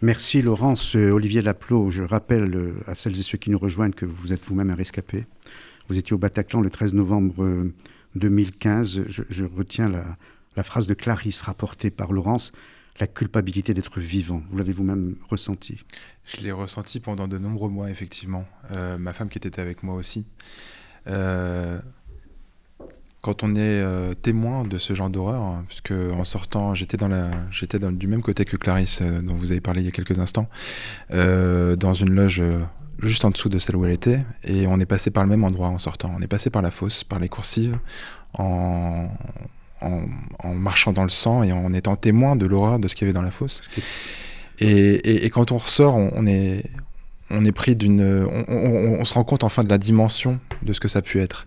Merci 0.00 0.42
Laurence. 0.42 0.94
Olivier 0.94 1.42
Laplot, 1.42 1.90
je 1.90 2.02
rappelle 2.02 2.74
à 2.86 2.94
celles 2.94 3.18
et 3.18 3.22
ceux 3.22 3.38
qui 3.38 3.50
nous 3.50 3.58
rejoignent 3.58 3.92
que 3.92 4.06
vous 4.06 4.32
êtes 4.32 4.44
vous-même 4.44 4.70
un 4.70 4.76
rescapé. 4.76 5.26
Vous 5.88 5.98
étiez 5.98 6.14
au 6.14 6.18
Bataclan 6.18 6.60
le 6.60 6.70
13 6.70 6.94
novembre 6.94 7.66
2015. 8.14 9.04
Je, 9.08 9.22
je 9.28 9.44
retiens 9.44 9.88
la, 9.88 10.04
la 10.56 10.62
phrase 10.62 10.86
de 10.86 10.94
Clarisse 10.94 11.40
rapportée 11.42 11.90
par 11.90 12.12
Laurence 12.12 12.52
la 13.00 13.06
culpabilité 13.06 13.74
d'être 13.74 14.00
vivant. 14.00 14.42
Vous 14.50 14.58
l'avez 14.58 14.72
vous-même 14.72 15.16
ressenti 15.28 15.84
Je 16.24 16.38
l'ai 16.40 16.52
ressenti 16.52 17.00
pendant 17.00 17.28
de 17.28 17.38
nombreux 17.38 17.68
mois, 17.68 17.90
effectivement. 17.90 18.44
Euh, 18.72 18.98
ma 18.98 19.12
femme 19.12 19.28
qui 19.28 19.38
était 19.38 19.60
avec 19.60 19.82
moi 19.82 19.94
aussi. 19.94 20.26
Euh, 21.06 21.80
quand 23.28 23.42
on 23.42 23.56
est 23.56 23.58
euh, 23.58 24.14
témoin 24.14 24.62
de 24.62 24.78
ce 24.78 24.94
genre 24.94 25.10
d'horreur, 25.10 25.42
hein, 25.42 25.62
puisque 25.68 25.92
en 25.92 26.24
sortant, 26.24 26.74
j'étais 26.74 26.96
dans 26.96 27.08
la, 27.08 27.30
j'étais 27.50 27.78
du 27.78 28.08
même 28.08 28.22
côté 28.22 28.46
que 28.46 28.56
Clarisse, 28.56 29.00
euh, 29.02 29.20
dont 29.20 29.34
vous 29.34 29.50
avez 29.50 29.60
parlé 29.60 29.82
il 29.82 29.84
y 29.84 29.88
a 29.88 29.90
quelques 29.90 30.18
instants, 30.18 30.48
euh, 31.12 31.76
dans 31.76 31.92
une 31.92 32.08
loge 32.08 32.42
juste 33.02 33.26
en 33.26 33.30
dessous 33.30 33.50
de 33.50 33.58
celle 33.58 33.76
où 33.76 33.84
elle 33.84 33.92
était, 33.92 34.24
et 34.44 34.66
on 34.66 34.80
est 34.80 34.86
passé 34.86 35.10
par 35.10 35.24
le 35.24 35.28
même 35.28 35.44
endroit 35.44 35.68
en 35.68 35.78
sortant. 35.78 36.10
On 36.16 36.22
est 36.22 36.26
passé 36.26 36.48
par 36.48 36.62
la 36.62 36.70
fosse, 36.70 37.04
par 37.04 37.18
les 37.18 37.28
coursives, 37.28 37.78
en, 38.32 39.10
en, 39.82 40.00
en 40.38 40.54
marchant 40.54 40.94
dans 40.94 41.02
le 41.02 41.10
sang 41.10 41.42
et 41.42 41.52
en 41.52 41.74
étant 41.74 41.96
témoin 41.96 42.34
de 42.34 42.46
l'horreur 42.46 42.78
de 42.78 42.88
ce 42.88 42.94
qu'il 42.94 43.06
y 43.06 43.10
avait 43.10 43.14
dans 43.14 43.20
la 43.20 43.30
fosse. 43.30 43.60
Et, 44.58 44.68
et, 44.68 45.26
et, 45.26 45.28
quand 45.28 45.52
on 45.52 45.58
ressort, 45.58 45.96
on, 45.96 46.10
on 46.14 46.26
est 46.26 46.64
on 47.30 47.44
est 47.44 47.52
pris 47.52 47.76
d'une, 47.76 48.00
on, 48.00 48.44
on, 48.48 49.00
on, 49.00 49.04
se 49.04 49.12
rend 49.12 49.22
compte 49.22 49.44
enfin 49.44 49.62
de 49.62 49.68
la 49.68 49.76
dimension 49.76 50.40
de 50.62 50.72
ce 50.72 50.80
que 50.80 50.88
ça 50.88 51.00
a 51.00 51.02
pu 51.02 51.20
être. 51.20 51.46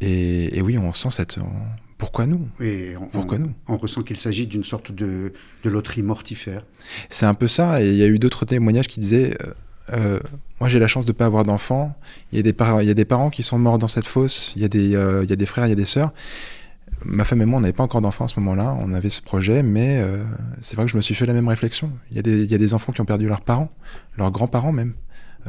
Et, 0.00 0.56
et, 0.56 0.62
oui, 0.62 0.78
on 0.78 0.92
sent 0.92 1.10
cette. 1.10 1.38
Pourquoi 1.98 2.26
nous? 2.26 2.48
Et 2.60 2.94
on, 2.96 3.06
Pourquoi 3.06 3.38
nous? 3.38 3.52
On 3.66 3.76
ressent 3.76 4.02
qu'il 4.02 4.16
s'agit 4.16 4.46
d'une 4.46 4.62
sorte 4.62 4.92
de, 4.92 5.32
de 5.64 5.70
loterie 5.70 6.02
mortifère. 6.02 6.64
C'est 7.08 7.26
un 7.26 7.34
peu 7.34 7.48
ça. 7.48 7.82
Et 7.82 7.88
il 7.88 7.96
y 7.96 8.04
a 8.04 8.06
eu 8.06 8.20
d'autres 8.20 8.44
témoignages 8.44 8.86
qui 8.86 9.00
disaient 9.00 9.36
euh, 9.42 9.52
euh, 9.92 10.20
Moi, 10.60 10.68
j'ai 10.68 10.78
la 10.78 10.86
chance 10.86 11.06
de 11.06 11.10
ne 11.10 11.16
pas 11.16 11.26
avoir 11.26 11.44
d'enfants. 11.44 11.98
Il, 12.32 12.36
y 12.36 12.38
a 12.38 12.42
des 12.42 12.54
il 12.82 12.86
y 12.86 12.90
a 12.90 12.94
des 12.94 13.04
parents 13.04 13.30
qui 13.30 13.42
sont 13.42 13.58
morts 13.58 13.78
dans 13.78 13.88
cette 13.88 14.06
fosse. 14.06 14.52
Il 14.54 14.62
y, 14.62 14.64
a 14.64 14.68
des, 14.68 14.94
euh, 14.94 15.24
il 15.24 15.30
y 15.30 15.32
a 15.32 15.36
des 15.36 15.46
frères, 15.46 15.66
il 15.66 15.70
y 15.70 15.72
a 15.72 15.76
des 15.76 15.84
sœurs. 15.84 16.12
ma 17.04 17.24
femme 17.24 17.42
et 17.42 17.46
moi, 17.46 17.58
on 17.58 17.62
n'avait 17.62 17.72
pas 17.72 17.82
encore 17.82 18.00
d'enfants 18.00 18.26
à 18.26 18.28
ce 18.28 18.38
moment-là. 18.38 18.76
On 18.80 18.92
avait 18.92 19.10
ce 19.10 19.20
projet, 19.20 19.64
mais 19.64 19.98
euh, 20.00 20.22
c'est 20.60 20.76
vrai 20.76 20.84
que 20.84 20.92
je 20.92 20.96
me 20.96 21.02
suis 21.02 21.16
fait 21.16 21.26
la 21.26 21.34
même 21.34 21.48
réflexion. 21.48 21.90
Il 22.12 22.16
y, 22.16 22.20
a 22.20 22.22
des, 22.22 22.44
il 22.44 22.50
y 22.50 22.54
a 22.54 22.58
des 22.58 22.74
enfants 22.74 22.92
qui 22.92 23.00
ont 23.00 23.06
perdu 23.06 23.26
leurs 23.26 23.40
parents, 23.40 23.72
leurs 24.16 24.30
grands-parents 24.30 24.72
même, 24.72 24.94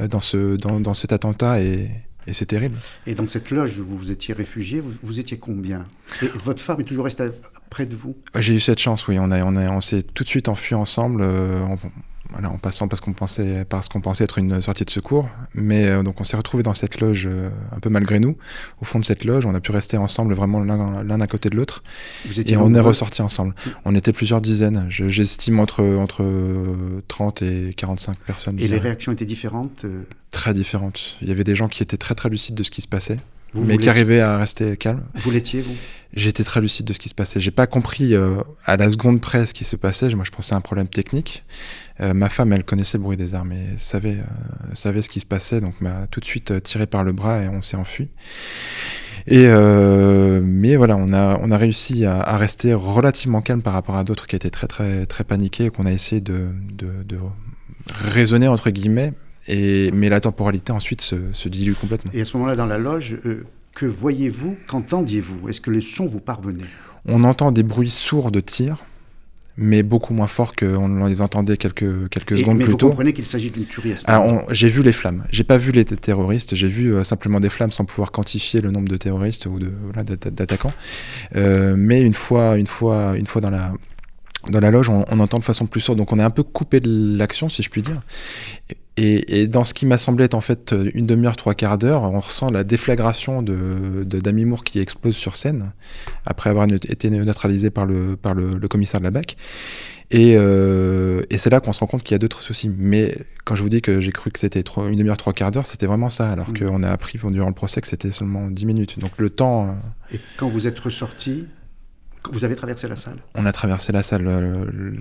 dans, 0.10 0.20
ce, 0.20 0.56
dans, 0.56 0.80
dans, 0.80 0.96
cet 0.96 1.12
attentat 1.12 1.62
et, 1.62 1.90
et 2.30 2.34
c'est 2.34 2.46
terrible. 2.46 2.78
Et 3.08 3.16
dans 3.16 3.28
cette 3.28 3.50
loge 3.50 3.80
où 3.80 3.86
vous 3.86 3.98
vous 3.98 4.12
étiez 4.12 4.34
réfugié, 4.34 4.80
vous, 4.80 4.94
vous 5.02 5.20
étiez 5.20 5.38
combien? 5.38 5.86
Et 6.22 6.28
Votre 6.28 6.62
femme 6.62 6.80
est 6.80 6.84
toujours 6.84 7.06
restée 7.06 7.30
près 7.70 7.86
de 7.86 7.96
vous? 7.96 8.16
J'ai 8.38 8.54
eu 8.56 8.60
cette 8.60 8.80
chance, 8.80 9.08
oui. 9.08 9.18
On, 9.20 9.32
a, 9.32 9.44
on, 9.44 9.56
a, 9.56 9.70
on 9.70 9.82
s'est 9.82 10.04
tout 10.04 10.24
de 10.24 10.30
suite 10.30 10.48
enfui 10.48 10.76
ensemble. 10.76 11.22
Euh, 11.24 11.62
on, 11.64 11.78
voilà, 12.32 12.52
en 12.52 12.58
passant 12.58 12.88
parce 12.88 13.02
qu'on 13.02 13.14
pensait, 13.14 13.66
parce 13.68 13.90
qu'on 13.90 14.02
pensait 14.02 14.24
être 14.24 14.38
une 14.38 14.62
sortie 14.62 14.86
de 14.86 14.90
secours. 14.90 15.30
Mais 15.56 15.88
euh, 15.88 16.04
donc 16.04 16.22
on 16.22 16.24
s'est 16.24 16.38
retrouvé 16.38 16.62
dans 16.62 16.74
cette 16.74 17.00
loge 17.02 17.28
euh, 17.28 17.50
un 17.76 17.80
peu 17.80 17.90
malgré 17.90 18.20
nous. 18.20 18.38
Au 18.82 18.86
fond 18.86 19.00
de 19.00 19.06
cette 19.06 19.24
loge, 19.24 19.46
on 19.46 19.56
a 19.56 19.60
pu 19.60 19.72
rester 19.72 19.98
ensemble 19.98 20.34
vraiment 20.36 20.60
l'un 20.60 21.22
à 21.22 21.28
côté 21.28 21.50
de 21.50 21.56
l'autre. 21.56 21.84
Et 22.46 22.56
on 22.56 22.74
est 22.76 22.80
ressortis 22.80 23.22
ensemble. 23.22 23.56
On 23.86 23.96
était 23.96 24.14
plusieurs 24.14 24.42
dizaines. 24.42 24.86
J'estime 24.90 25.60
entre, 25.60 25.84
entre 25.84 26.26
30 27.08 27.42
et 27.42 27.74
45 27.76 28.18
personnes. 28.18 28.60
Et 28.60 28.68
les 28.68 28.78
réactions 28.78 29.12
étaient 29.12 29.26
différentes 29.26 29.86
euh? 29.86 30.04
Très 30.32 30.54
différentes. 30.54 31.18
Il 31.22 31.30
y 31.30 31.32
avait 31.32 31.44
des 31.44 31.56
gens 31.56 31.68
qui 31.68 31.82
étaient 31.82 31.98
très 31.98 32.14
très 32.14 32.30
lucides 32.30 32.56
de 32.56 32.62
ce 32.62 32.70
qui 32.70 32.82
se 32.82 32.88
passait. 32.88 33.18
Vous 33.54 33.64
mais 33.64 33.78
qui 33.78 33.90
arrivaient 33.90 34.20
à 34.20 34.38
rester 34.38 34.78
calme. 34.78 35.04
Vous 35.16 35.32
l'étiez, 35.32 35.62
vous? 35.62 35.76
J'étais 36.14 36.44
très 36.44 36.60
lucide 36.60 36.88
de 36.88 36.94
ce 36.94 37.00
qui 37.00 37.10
se 37.10 37.16
passait. 37.16 37.40
J'ai 37.40 37.52
pas 37.52 37.68
compris 37.68 38.16
euh, 38.16 38.42
à 38.66 38.78
la 38.78 38.90
seconde 38.90 39.22
près 39.22 39.46
ce 39.46 39.54
qui 39.54 39.64
se 39.64 39.76
passait. 39.76 40.10
Moi, 40.16 40.26
je 40.26 40.32
pensais 40.32 40.56
à 40.56 40.58
un 40.58 40.62
problème 40.62 40.88
technique. 40.88 41.44
Euh, 42.02 42.14
ma 42.16 42.30
femme, 42.30 42.52
elle 42.52 42.64
connaissait 42.64 42.98
le 42.98 43.04
bruit 43.04 43.18
des 43.18 43.36
armes 43.36 43.52
et 43.52 43.78
savait, 43.78 44.18
euh, 44.18 44.76
savait 44.76 45.04
ce 45.04 45.10
qui 45.10 45.20
se 45.20 45.28
passait, 45.28 45.62
donc 45.62 45.80
m'a 45.82 46.08
tout 46.10 46.20
de 46.20 46.26
suite 46.26 46.64
tiré 46.64 46.88
par 46.88 47.04
le 47.04 47.12
bras 47.12 47.44
et 47.44 47.48
on 47.48 47.62
s'est 47.62 47.78
enfui. 47.78 48.10
Et 49.28 49.48
mais 49.48 50.76
voilà, 50.76 50.96
on 50.98 51.14
a, 51.14 51.38
on 51.42 51.52
a 51.52 51.58
réussi 51.58 52.06
à, 52.06 52.20
à, 52.20 52.38
rester 52.38 52.74
relativement 52.74 53.42
calme 53.42 53.62
par 53.62 53.74
rapport 53.74 53.96
à 53.96 54.04
d'autres 54.04 54.26
qui 54.26 54.36
étaient 54.36 54.50
très 54.50 54.66
très 54.66 55.06
très 55.06 55.24
paniqués 55.24 55.66
et 55.66 55.70
qu'on 55.70 55.86
a 55.86 55.92
essayé 55.92 56.22
de, 56.22 56.48
de, 56.72 57.04
de 57.04 57.18
raisonner 57.92 58.48
entre 58.48 58.72
guillemets 58.72 59.14
et, 59.48 59.92
mais 59.92 60.10
la 60.10 60.20
temporalité 60.20 60.72
ensuite 60.72 61.02
se, 61.02 61.16
se, 61.34 61.50
dilue 61.50 61.74
complètement. 61.74 62.12
Et 62.14 62.22
à 62.22 62.26
ce 62.26 62.38
moment-là, 62.38 62.56
dans 62.56 62.66
la 62.66 62.78
loge, 62.78 63.18
euh, 63.26 63.46
que 63.76 63.86
voyez-vous 63.86 64.56
Qu'entendiez-vous? 64.68 65.50
Est-ce 65.50 65.62
que 65.62 65.72
les 65.72 65.82
sons 65.82 66.06
vous 66.06 66.20
parvenaient? 66.20 66.66
On 67.06 67.24
entend 67.24 67.52
des 67.52 67.64
bruits 67.64 67.90
sourds 67.90 68.32
de 68.32 68.42
tir, 68.42 68.78
mais 69.58 69.84
beaucoup 69.84 70.14
moins 70.14 70.28
forts 70.28 70.56
qu'on 70.56 71.06
les 71.06 71.22
entendait 71.22 71.58
quelques, 71.58 72.10
quelques 72.10 72.34
et, 72.34 72.42
secondes 72.42 72.58
mais 72.58 72.64
plus 72.64 72.72
vous 72.72 72.78
tôt. 72.78 72.90
comprenez 72.90 73.14
qu'il 73.14 73.26
s'agit 73.26 73.52
d'une 73.52 73.66
tuerie 73.66 73.94
à 73.94 73.98
ce 73.98 74.04
ah, 74.08 74.44
J'ai 74.52 74.70
vu 74.70 74.84
les 74.84 74.94
flammes. 74.94 75.24
J'ai 75.32 75.44
pas 75.44 75.58
vu 75.58 75.72
les 75.72 75.86
terroristes. 75.86 76.56
J'ai 76.56 76.70
vu 76.70 76.94
euh, 76.94 77.04
simplement 77.04 77.40
des 77.40 77.50
flammes 77.50 77.72
sans 77.72 77.86
pouvoir 77.86 78.12
quantifier 78.12 78.62
le 78.62 78.72
nombre 78.72 78.88
de 78.88 78.98
terroristes 78.98 79.48
ou 79.48 79.60
voilà, 79.84 80.04
d'attaquants. 80.04 80.74
Euh, 81.36 81.76
mais 81.78 82.02
une 82.02 82.14
fois, 82.14 82.58
une 82.58 82.68
fois, 82.68 83.18
une 83.18 83.28
fois 83.28 83.42
dans 83.42 83.50
la 83.50 83.74
dans 84.50 84.62
la 84.62 84.72
loge, 84.72 84.90
on, 84.90 85.04
on, 85.10 85.20
entend 85.20 85.38
de 85.38 85.44
façon 85.44 85.66
plus 85.66 85.82
sourde. 85.82 85.98
Donc 85.98 86.14
on 86.14 86.20
est 86.20 86.24
un 86.24 86.30
peu 86.30 86.44
coupé 86.44 86.80
de 86.80 87.18
l'action, 87.18 87.50
si 87.50 87.62
je 87.62 87.70
puis 87.70 87.82
dire. 87.82 88.02
Et, 88.98 89.42
et, 89.42 89.48
dans 89.48 89.64
ce 89.64 89.74
qui 89.74 89.86
m'a 89.86 89.98
semblé 89.98 90.26
être 90.26 90.34
en 90.34 90.42
fait 90.42 90.76
une 90.94 91.08
demi-heure, 91.08 91.38
trois 91.38 91.54
quarts 91.54 91.78
d'heure, 91.78 92.04
on 92.04 92.20
ressent 92.20 92.50
la 92.50 92.66
déflagration 92.66 93.42
de, 93.42 94.04
de 94.04 94.20
Dami 94.20 94.44
Moore 94.44 94.64
qui 94.66 94.80
explose 94.80 95.16
sur 95.16 95.38
scène, 95.38 95.72
après 96.26 96.50
avoir 96.50 96.68
été 96.68 97.10
neutralisé 97.10 97.70
par 97.70 97.86
le, 97.86 98.18
par 98.18 98.34
le, 98.34 98.52
le 98.56 98.68
commissaire 98.68 99.00
de 99.00 99.06
la 99.06 99.12
BAC. 99.12 99.38
Et, 100.12 100.34
euh, 100.36 101.22
et 101.30 101.38
c'est 101.38 101.52
là 101.52 101.60
qu'on 101.60 101.72
se 101.72 101.80
rend 101.80 101.86
compte 101.86 102.04
qu'il 102.04 102.14
y 102.14 102.16
a 102.16 102.20
d'autres 102.20 102.42
soucis. 102.42 102.70
Mais 102.76 103.16
quand 103.46 103.56
je 103.56 103.62
vous 103.62 103.70
dis 103.70 103.82
que 103.82 104.02
j'ai 104.02 104.12
cru 104.12 104.32
que 104.32 104.40
c'était 104.40 104.64
une 104.78 104.96
demi-heure, 104.96 105.18
trois 105.18 105.34
quarts 105.34 105.52
d'heure, 105.52 105.68
c'était 105.68 105.86
vraiment 105.86 106.10
ça, 106.10 106.32
alors 106.32 106.50
mmh. 106.50 106.60
qu'on 106.60 106.84
a 106.84 106.90
appris 106.90 107.20
durant 107.24 107.48
le 107.48 107.54
procès 107.54 107.80
que 107.80 107.88
c'était 107.88 108.12
seulement 108.12 108.50
dix 108.50 108.66
minutes. 108.66 109.00
Donc 109.00 109.12
le 109.18 109.30
temps... 109.30 109.68
Euh... 109.68 110.16
Et 110.16 110.20
quand 110.38 110.50
vous 110.50 110.68
êtes 110.68 110.80
ressorti, 110.80 111.46
vous 112.32 112.44
avez 112.44 112.56
traversé 112.56 112.88
la 112.88 112.96
salle 112.96 113.18
On 113.36 113.46
a 113.46 113.52
traversé 113.52 113.92
la 113.92 114.04
salle. 114.04 114.30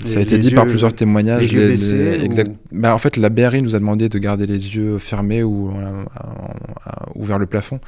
ça 0.07 0.19
a 0.19 0.23
été 0.23 0.39
dit 0.39 0.51
yeux, 0.51 0.55
par 0.55 0.67
plusieurs 0.67 0.93
témoignages. 0.93 1.43
Les 1.43 1.53
yeux 1.53 1.69
baissés, 1.69 2.19
les, 2.19 2.25
exact... 2.25 2.49
ou... 2.49 2.57
bah, 2.73 2.95
en 2.95 2.99
fait, 2.99 3.17
la 3.17 3.29
BRI 3.29 3.63
nous 3.63 3.75
a 3.75 3.79
demandé 3.79 4.09
de 4.09 4.19
garder 4.19 4.47
les 4.47 4.77
yeux 4.77 4.99
fermés 4.99 5.43
ou 5.43 5.71
euh, 5.71 6.05
ou 7.15 7.25
vers 7.25 7.39
le 7.39 7.47
plafond, 7.47 7.81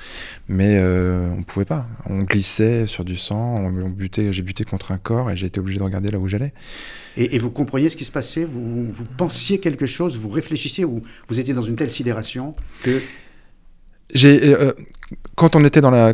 mais 0.49 0.78
euh, 0.78 1.30
on 1.38 1.42
pouvait 1.42 1.64
pas. 1.64 1.87
On 2.06 2.22
glissait 2.22 2.87
sur 2.87 3.04
du 3.04 3.16
sang, 3.16 3.56
on, 3.58 3.66
on 3.66 3.88
butait, 3.88 4.32
j'ai 4.32 4.42
buté 4.42 4.64
contre 4.64 4.92
un 4.92 4.99
corps 4.99 5.30
et 5.30 5.37
j'ai 5.37 5.46
été 5.46 5.60
obligé 5.60 5.78
de 5.78 5.84
regarder 5.84 6.10
là 6.10 6.18
où 6.18 6.28
j'allais. 6.28 6.52
Et, 7.16 7.37
et, 7.37 7.38
vous 7.38 7.50
compreniez 7.50 7.88
ce 7.88 7.96
qui 7.96 8.04
se 8.04 8.12
passait? 8.12 8.44
Vous, 8.44 8.90
vous 8.90 9.04
pensiez 9.16 9.58
quelque 9.58 9.87
chose? 9.87 10.16
Vous 10.16 10.28
réfléchissiez 10.28 10.84
ou 10.84 11.02
vous 11.28 11.40
étiez 11.40 11.54
dans 11.54 11.62
une 11.62 11.76
telle 11.76 11.90
sidération 11.90 12.54
que 12.82 13.00
j'ai 14.14 14.54
euh, 14.54 14.72
quand 15.36 15.56
on 15.56 15.64
était 15.64 15.80
dans 15.80 15.90
la 15.90 16.12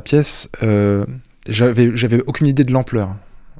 pièce, 0.00 0.48
euh, 0.62 1.04
j'avais 1.48 2.22
aucune 2.26 2.46
idée 2.46 2.64
de 2.64 2.72
l'ampleur 2.72 3.14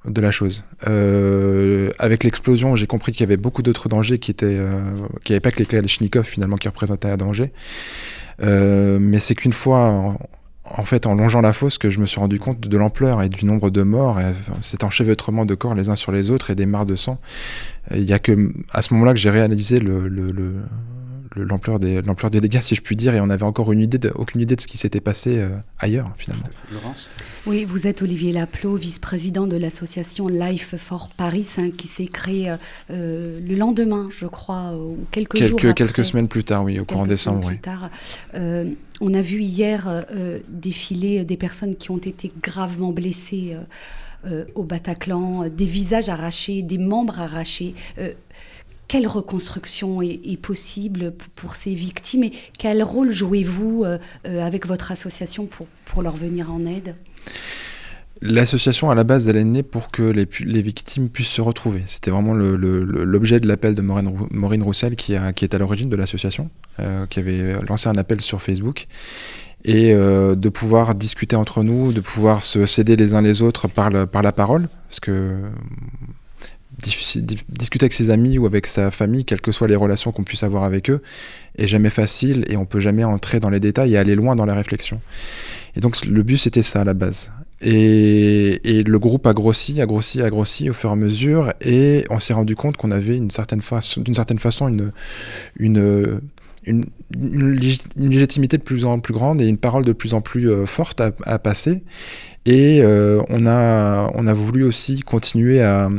de 0.05 0.21
la 0.21 0.31
chose. 0.31 0.65
Euh, 0.87 1.91
avec 1.99 2.25
l'explosion, 2.25 2.77
j'ai 2.77 2.87
compris 2.87 3.13
qu'il 3.13 3.21
y 3.21 3.25
avait 3.25 3.37
beaucoup 3.37 3.63
d'autres 3.63 3.89
dangers 3.89 4.19
qui 4.19 4.31
étaient 4.31 4.47
euh, 4.47 4.81
n'avaient 5.29 5.41
pas 5.41 5.51
que 5.51 5.59
les 5.59 5.67
Kalachnikov 5.67 6.25
finalement 6.25 6.57
qui 6.57 6.69
représentaient 6.69 7.11
un 7.11 7.17
danger. 7.17 7.53
Euh, 8.43 8.99
mais 9.01 9.19
c'est 9.19 9.35
qu'une 9.35 9.53
fois 9.53 10.17
en, 10.65 10.85
fait 10.85 11.07
en 11.07 11.15
longeant 11.15 11.41
la 11.41 11.53
fosse 11.53 11.79
que 11.79 11.91
je 11.91 11.99
me 11.99 12.07
suis 12.07 12.21
rendu 12.21 12.39
compte 12.39 12.61
de 12.61 12.77
l'ampleur 12.77 13.23
et 13.23 13.29
du 13.29 13.45
nombre 13.45 13.71
de 13.71 13.83
morts, 13.83 14.21
et, 14.21 14.33
cet 14.61 14.85
enchevêtrement 14.85 15.45
de 15.45 15.55
corps 15.55 15.75
les 15.75 15.89
uns 15.89 15.97
sur 15.97 16.13
les 16.13 16.31
autres 16.31 16.51
et 16.51 16.55
des 16.55 16.67
mares 16.67 16.87
de 16.87 16.97
sang. 16.97 17.19
Il 17.95 18.05
y 18.05 18.13
a 18.13 18.19
que 18.19 18.53
à 18.73 18.83
ce 18.83 18.95
moment-là 18.95 19.13
que 19.13 19.19
j'ai 19.19 19.31
réalisé 19.31 19.81
le 19.81 20.09
l'ampleur 21.37 21.79
des, 21.79 22.03
l'ampleur 22.03 22.31
des 22.31 22.41
dégâts, 22.41 22.61
si 22.61 22.75
je 22.75 22.81
puis 22.81 22.97
dire, 22.97 23.15
et 23.15 23.21
on 23.21 23.27
n'avait 23.27 23.45
encore 23.45 23.73
une 23.73 23.81
idée 23.81 23.99
de, 23.99 24.11
aucune 24.15 24.41
idée 24.41 24.57
de 24.57 24.61
ce 24.61 24.67
qui 24.67 24.79
s'était 24.79 25.01
passé 25.01 25.39
euh, 25.39 25.49
ailleurs, 25.79 26.11
finalement. 26.19 26.45
Laurence 26.73 27.09
Oui, 27.47 27.65
vous 27.65 27.87
êtes 27.87 28.03
Olivier 28.03 28.33
Laplot, 28.33 28.77
vice-président 28.77 29.47
de 29.47 29.57
l'association 29.57 30.29
Life 30.29 30.75
for 30.77 31.11
Paris, 31.17 31.47
hein, 31.59 31.71
qui 31.77 31.89
s'est 31.89 32.07
créée 32.07 32.55
euh, 32.91 33.41
le 33.41 33.55
lendemain, 33.57 34.09
je 34.11 34.27
crois, 34.27 34.75
ou 34.77 34.99
quelques, 35.11 35.33
quelques 35.33 35.49
jours 35.49 35.59
après. 35.59 35.75
Quelques 35.75 36.05
semaines 36.05 36.29
plus 36.29 36.45
tard, 36.45 36.65
oui, 36.65 36.79
au 36.79 36.85
courant 36.85 37.07
décembre. 37.07 37.47
Plus 37.47 37.57
oui. 37.57 37.61
tard. 37.61 37.91
Euh, 38.35 38.71
on 39.01 39.15
a 39.15 39.23
vu 39.23 39.41
hier 39.41 39.87
euh, 39.89 40.39
défiler 40.49 41.25
des 41.25 41.37
personnes 41.37 41.77
qui 41.77 41.91
ont 41.91 41.99
été 41.99 42.33
gravement 42.43 42.93
blessées 42.93 43.57
euh, 44.27 44.45
au 44.55 44.65
Bataclan, 44.65 45.49
des 45.49 45.67
visages 45.67 46.09
arrachés, 46.09 46.63
des 46.63 46.79
membres 46.79 47.21
arrachés 47.21 47.75
quelle 48.89 49.07
reconstruction 49.07 50.03
est, 50.03 50.41
possible 50.41 51.13
pour, 51.37 51.55
ces 51.55 51.75
victimes 51.75 52.25
et 52.25 52.33
quel 52.59 52.83
rôle 52.83 53.13
jouez-vous 53.13 53.85
euh, 53.85 53.99
avec 54.25 54.67
votre 54.67 54.91
association 54.91 55.47
pour, 55.47 55.67
pour 55.85 56.03
leur 56.03 56.17
venir 56.17 56.51
en 56.51 56.65
aide? 56.67 56.95
L'association, 58.21 58.91
à 58.91 58.97
la 58.97 59.05
base, 59.05 59.29
elle 59.29 59.37
est 59.37 59.45
née 59.45 59.63
pour 59.63 59.91
que 59.91 60.03
les, 60.03 60.27
les 60.41 60.63
victimes 60.63 61.09
puissent 61.09 61.29
se 61.29 61.41
retrouver. 61.41 61.85
C'était 61.87 62.11
vraiment 62.11 62.35
l'objet 62.35 63.39
de 63.39 63.47
l'appel 63.47 63.77
de 63.77 63.83
Maureen, 63.83 64.13
Maureen, 64.33 64.63
Roussel, 64.63 64.97
qui, 64.97 65.13
est 65.13 65.55
à 65.55 65.59
l'origine 65.59 65.89
de 65.89 65.95
l'association, 65.95 66.51
euh, 66.81 67.07
qui 67.07 67.21
avait 67.21 67.61
lancé 67.69 67.89
un 67.89 67.95
appel 67.95 68.21
sur 68.21 68.43
Facebook. 68.43 68.89
Et 69.65 69.93
euh, 69.93 70.35
de 70.35 70.49
pouvoir 70.49 70.95
discuter 70.95 71.37
entre 71.37 71.63
nous, 71.63 71.93
de 71.93 72.01
pouvoir 72.01 72.43
se 72.43 72.67
céder 72.67 72.97
les 72.97 73.15
uns 73.15 73.23
les 73.23 73.43
autres 73.43 73.69
par, 73.69 73.91
le, 73.91 74.07
par 74.07 74.23
la 74.23 74.33
parole, 74.33 74.69
parce 74.89 75.01
que 75.01 75.37
discuter 76.79 77.85
avec 77.85 77.93
ses 77.93 78.11
amis 78.11 78.39
ou 78.39 78.47
avec 78.47 78.67
sa 78.67 78.91
famille, 78.91 79.25
quelles 79.25 79.41
que 79.41 79.53
soient 79.53 79.69
les 79.69 79.77
relations 79.77 80.13
qu'on 80.13 80.25
puisse 80.25 80.43
avoir 80.43 80.65
avec 80.65 80.91
eux, 80.91 81.03
est 81.57 81.67
jamais 81.67 81.91
facile 81.91 82.45
et 82.49 82.57
on 82.57 82.65
peut 82.65 82.81
jamais 82.81 83.05
entrer 83.05 83.41
dans 83.41 83.51
les 83.51 83.61
détails 83.61 83.95
et 83.95 83.99
aller 83.99 84.15
loin 84.15 84.37
dans 84.37 84.47
la 84.47 84.55
réflexion. 84.55 85.01
Et 85.77 85.81
donc 85.81 86.05
le 86.05 86.23
but 86.23 86.39
c'était 86.39 86.63
ça 86.63 86.83
à 86.83 86.85
la 86.85 86.95
base. 86.95 87.31
Et, 87.61 88.61
et, 88.63 88.85
le 88.85 88.99
groupe 89.01 89.27
a 89.27 89.35
grossi, 89.35 89.81
a 89.81 89.87
grossi, 89.87 90.23
a 90.23 90.31
grossi 90.31 90.71
au 90.71 90.73
fur 90.73 90.91
et 90.91 90.93
à 90.93 90.97
mesure, 90.97 91.53
et 91.61 92.05
on 92.09 92.21
s'est 92.21 92.33
rendu 92.33 92.55
compte 92.55 92.77
qu'on 92.77 92.93
avait 92.93 93.17
d'une 93.17 93.33
certaine, 93.33 93.63
façon, 93.63 94.05
certaine 94.15 94.39
façon 94.39 94.69
une, 94.69 94.93
une, 95.59 96.21
une, 96.65 96.85
légitimité 97.97 98.59
de 98.59 98.63
plus 98.63 98.85
en 98.85 99.01
plus 99.01 99.13
grande 99.13 99.41
et 99.41 99.49
une 99.49 99.59
parole 99.59 99.85
de 99.85 99.93
plus 99.93 100.15
en 100.15 100.21
plus 100.21 100.49
euh, 100.49 100.67
forte 100.67 101.01
à, 101.01 101.11
à 101.25 101.41
passer. 101.41 101.83
Et 102.47 102.81
euh, 102.81 103.23
on, 103.29 103.47
a, 103.47 104.11
on 104.15 104.27
a 104.27 104.35
voulu 104.35 104.63
aussi 104.63 105.01
continuer 105.01 105.61
à, 105.61 105.91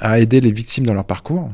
à 0.00 0.18
aider 0.18 0.40
les 0.40 0.52
victimes 0.52 0.86
dans 0.86 0.94
leur 0.94 1.04
parcours. 1.04 1.50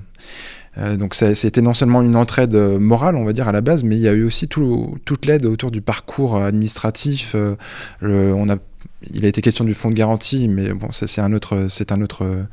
Euh, 0.79 0.97
donc 0.97 1.15
c'était 1.15 1.63
non 1.63 1.73
seulement 1.73 2.03
une 2.03 2.17
entraide 2.17 2.55
morale, 2.55 3.17
on 3.17 3.25
va 3.25 3.33
dire 3.33 3.49
à 3.49 3.53
la 3.53 3.61
base, 3.61 3.85
mais 3.85 3.97
il 3.97 4.03
y 4.03 4.09
a 4.09 4.13
eu 4.13 4.25
aussi 4.25 4.49
tout, 4.49 4.99
toute 5.05 5.27
l'aide 5.27 5.47
autour 5.47 5.71
du 5.71 5.81
parcours 5.81 6.37
administratif. 6.37 7.33
Euh, 7.35 7.55
le, 8.01 8.35
on 8.35 8.49
a, 8.49 8.57
il 9.13 9.25
a 9.25 9.29
été 9.29 9.41
question 9.41 9.65
du 9.65 9.75
fonds 9.75 9.91
de 9.91 9.95
garantie, 9.95 10.49
mais 10.49 10.73
bon, 10.73 10.89
c'est 10.91 11.21
un 11.21 11.25
un 11.25 11.33
autre, 11.33 12.47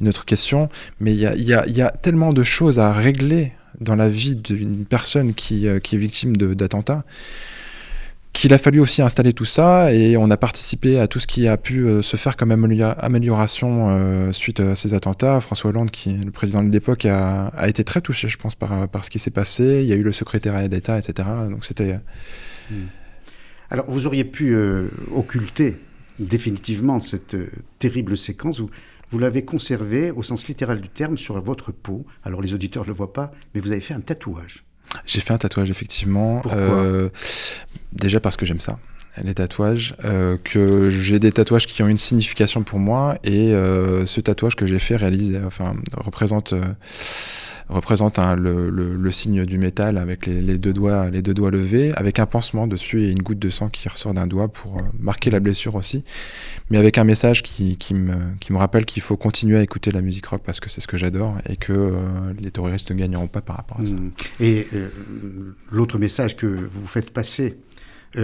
une 0.00 0.08
autre 0.08 0.24
question. 0.24 0.68
Mais 1.00 1.12
il 1.12 1.20
y 1.20 1.82
a, 1.82 1.90
tellement 1.90 2.32
de 2.32 2.44
choses 2.44 2.78
à 2.78 2.92
régler 2.92 3.52
dans 3.80 3.96
la 3.96 4.08
vie 4.08 4.36
d'une 4.36 4.84
personne 4.84 5.30
euh, 5.30 5.80
qui 5.80 5.96
est 5.96 5.98
victime 5.98 6.36
d'attentats 6.36 7.04
qu'il 8.32 8.52
a 8.54 8.58
fallu 8.58 8.80
aussi 8.80 9.02
installer 9.02 9.32
tout 9.32 9.44
ça 9.44 9.92
et 9.92 10.16
on 10.16 10.30
a 10.30 10.36
participé 10.36 10.98
à 10.98 11.06
tout 11.06 11.20
ce 11.20 11.26
qui 11.26 11.48
a 11.48 11.56
pu 11.56 11.84
euh, 11.84 12.02
se 12.02 12.16
faire 12.16 12.36
comme 12.36 12.50
amélioration 12.50 13.88
euh, 13.90 14.32
suite 14.32 14.60
à 14.60 14.74
ces 14.74 14.94
attentats. 14.94 15.40
François 15.40 15.70
Hollande, 15.70 15.90
qui 15.90 16.10
est 16.10 16.24
le 16.24 16.30
président 16.30 16.62
de 16.62 16.70
l'époque, 16.70 17.04
a, 17.04 17.50
été 17.66 17.84
très 17.84 18.00
touché, 18.00 18.28
je 18.28 18.38
pense, 18.38 18.54
par, 18.54 19.04
ce 19.04 19.10
qui 19.10 19.18
s'est 19.18 19.30
passé. 19.30 19.80
Il 19.82 19.88
y 19.88 19.92
a 19.92 19.96
eu 19.96 20.02
le 20.02 20.12
secrétariat 20.12 20.68
d'État, 20.68 20.98
etc. 20.98 21.28
Donc 21.50 21.64
c'était. 21.64 21.98
Mmh. 22.70 22.74
Alors, 23.72 23.90
vous 23.90 24.06
auriez 24.06 24.24
pu 24.24 24.54
euh, 24.54 24.88
occulter 25.14 25.78
définitivement 26.18 27.00
cette 27.00 27.32
euh, 27.32 27.48
terrible 27.78 28.18
séquence. 28.18 28.60
Vous, 28.60 28.68
vous 29.10 29.18
l'avez 29.18 29.46
conservée 29.46 30.10
au 30.10 30.22
sens 30.22 30.46
littéral 30.46 30.82
du 30.82 30.90
terme 30.90 31.16
sur 31.16 31.40
votre 31.40 31.72
peau. 31.72 32.04
Alors, 32.22 32.42
les 32.42 32.52
auditeurs 32.52 32.82
ne 32.82 32.88
le 32.88 32.94
voient 32.94 33.14
pas, 33.14 33.32
mais 33.54 33.62
vous 33.62 33.72
avez 33.72 33.80
fait 33.80 33.94
un 33.94 34.02
tatouage. 34.02 34.64
J'ai 35.06 35.20
fait 35.20 35.32
un 35.32 35.38
tatouage, 35.38 35.70
effectivement. 35.70 36.40
Pourquoi 36.40 36.60
Euh, 36.60 37.08
déjà 37.92 38.20
parce 38.20 38.36
que 38.36 38.46
j'aime 38.46 38.60
ça, 38.60 38.78
les 39.22 39.34
tatouages. 39.34 39.94
euh, 40.04 40.36
que 40.42 40.90
j'ai 40.90 41.18
des 41.18 41.32
tatouages 41.32 41.66
qui 41.66 41.82
ont 41.82 41.88
une 41.88 41.98
signification 41.98 42.62
pour 42.62 42.78
moi. 42.78 43.16
Et 43.24 43.52
euh, 43.52 44.06
ce 44.06 44.20
tatouage 44.20 44.56
que 44.56 44.66
j'ai 44.66 44.78
fait 44.78 44.96
réalise, 44.96 45.40
enfin, 45.46 45.74
représente, 45.96 46.52
euh, 46.52 46.62
représente 47.72 48.18
un- 48.18 48.36
le, 48.36 49.10
signe 49.10 49.44
du 49.44 49.58
métal 49.58 49.98
avec 49.98 50.26
les, 50.26 50.58
deux 50.58 50.72
doigts, 50.72 51.10
les 51.10 51.22
deux 51.22 51.34
doigts 51.34 51.50
levés, 51.50 51.92
avec 51.96 52.18
un 52.18 52.26
pansement 52.26 52.66
dessus 52.66 53.02
et 53.02 53.10
une 53.10 53.22
goutte 53.22 53.38
de 53.38 53.50
sang 53.50 53.68
qui 53.68 53.88
ressort 53.88 54.14
d'un 54.14 54.26
doigt 54.26 54.48
pour 54.48 54.78
euh, 54.78 54.82
marquer 54.98 55.30
la 55.30 55.40
blessure 55.40 55.74
aussi. 55.74 56.04
Mais 56.70 56.78
avec 56.78 56.96
un 56.98 57.04
message 57.04 57.42
qui, 57.42 57.76
qui 57.76 57.94
me, 57.94 58.14
qui 58.40 58.52
me 58.52 58.58
rappelle 58.58 58.84
qu'il 58.84 59.02
faut 59.02 59.16
continuer 59.16 59.58
à 59.58 59.62
écouter 59.62 59.90
la 59.90 60.00
musique 60.00 60.26
rock 60.26 60.42
parce 60.44 60.60
que 60.60 60.70
c'est 60.70 60.80
ce 60.80 60.86
que 60.86 60.96
j'adore 60.96 61.36
et 61.48 61.56
que 61.56 61.72
euh, 61.72 62.00
les 62.40 62.50
terroristes 62.50 62.90
ne 62.90 62.96
gagneront 62.96 63.26
pas 63.28 63.40
par 63.42 63.56
rapport 63.56 63.80
à 63.80 63.84
ça. 63.84 63.94
Mm. 63.96 64.12
Et 64.40 64.66
euh, 64.72 64.88
l'autre 65.70 65.98
message 65.98 66.36
que 66.36 66.46
vous 66.46 66.86
faites 66.86 67.10
passer 67.10 67.58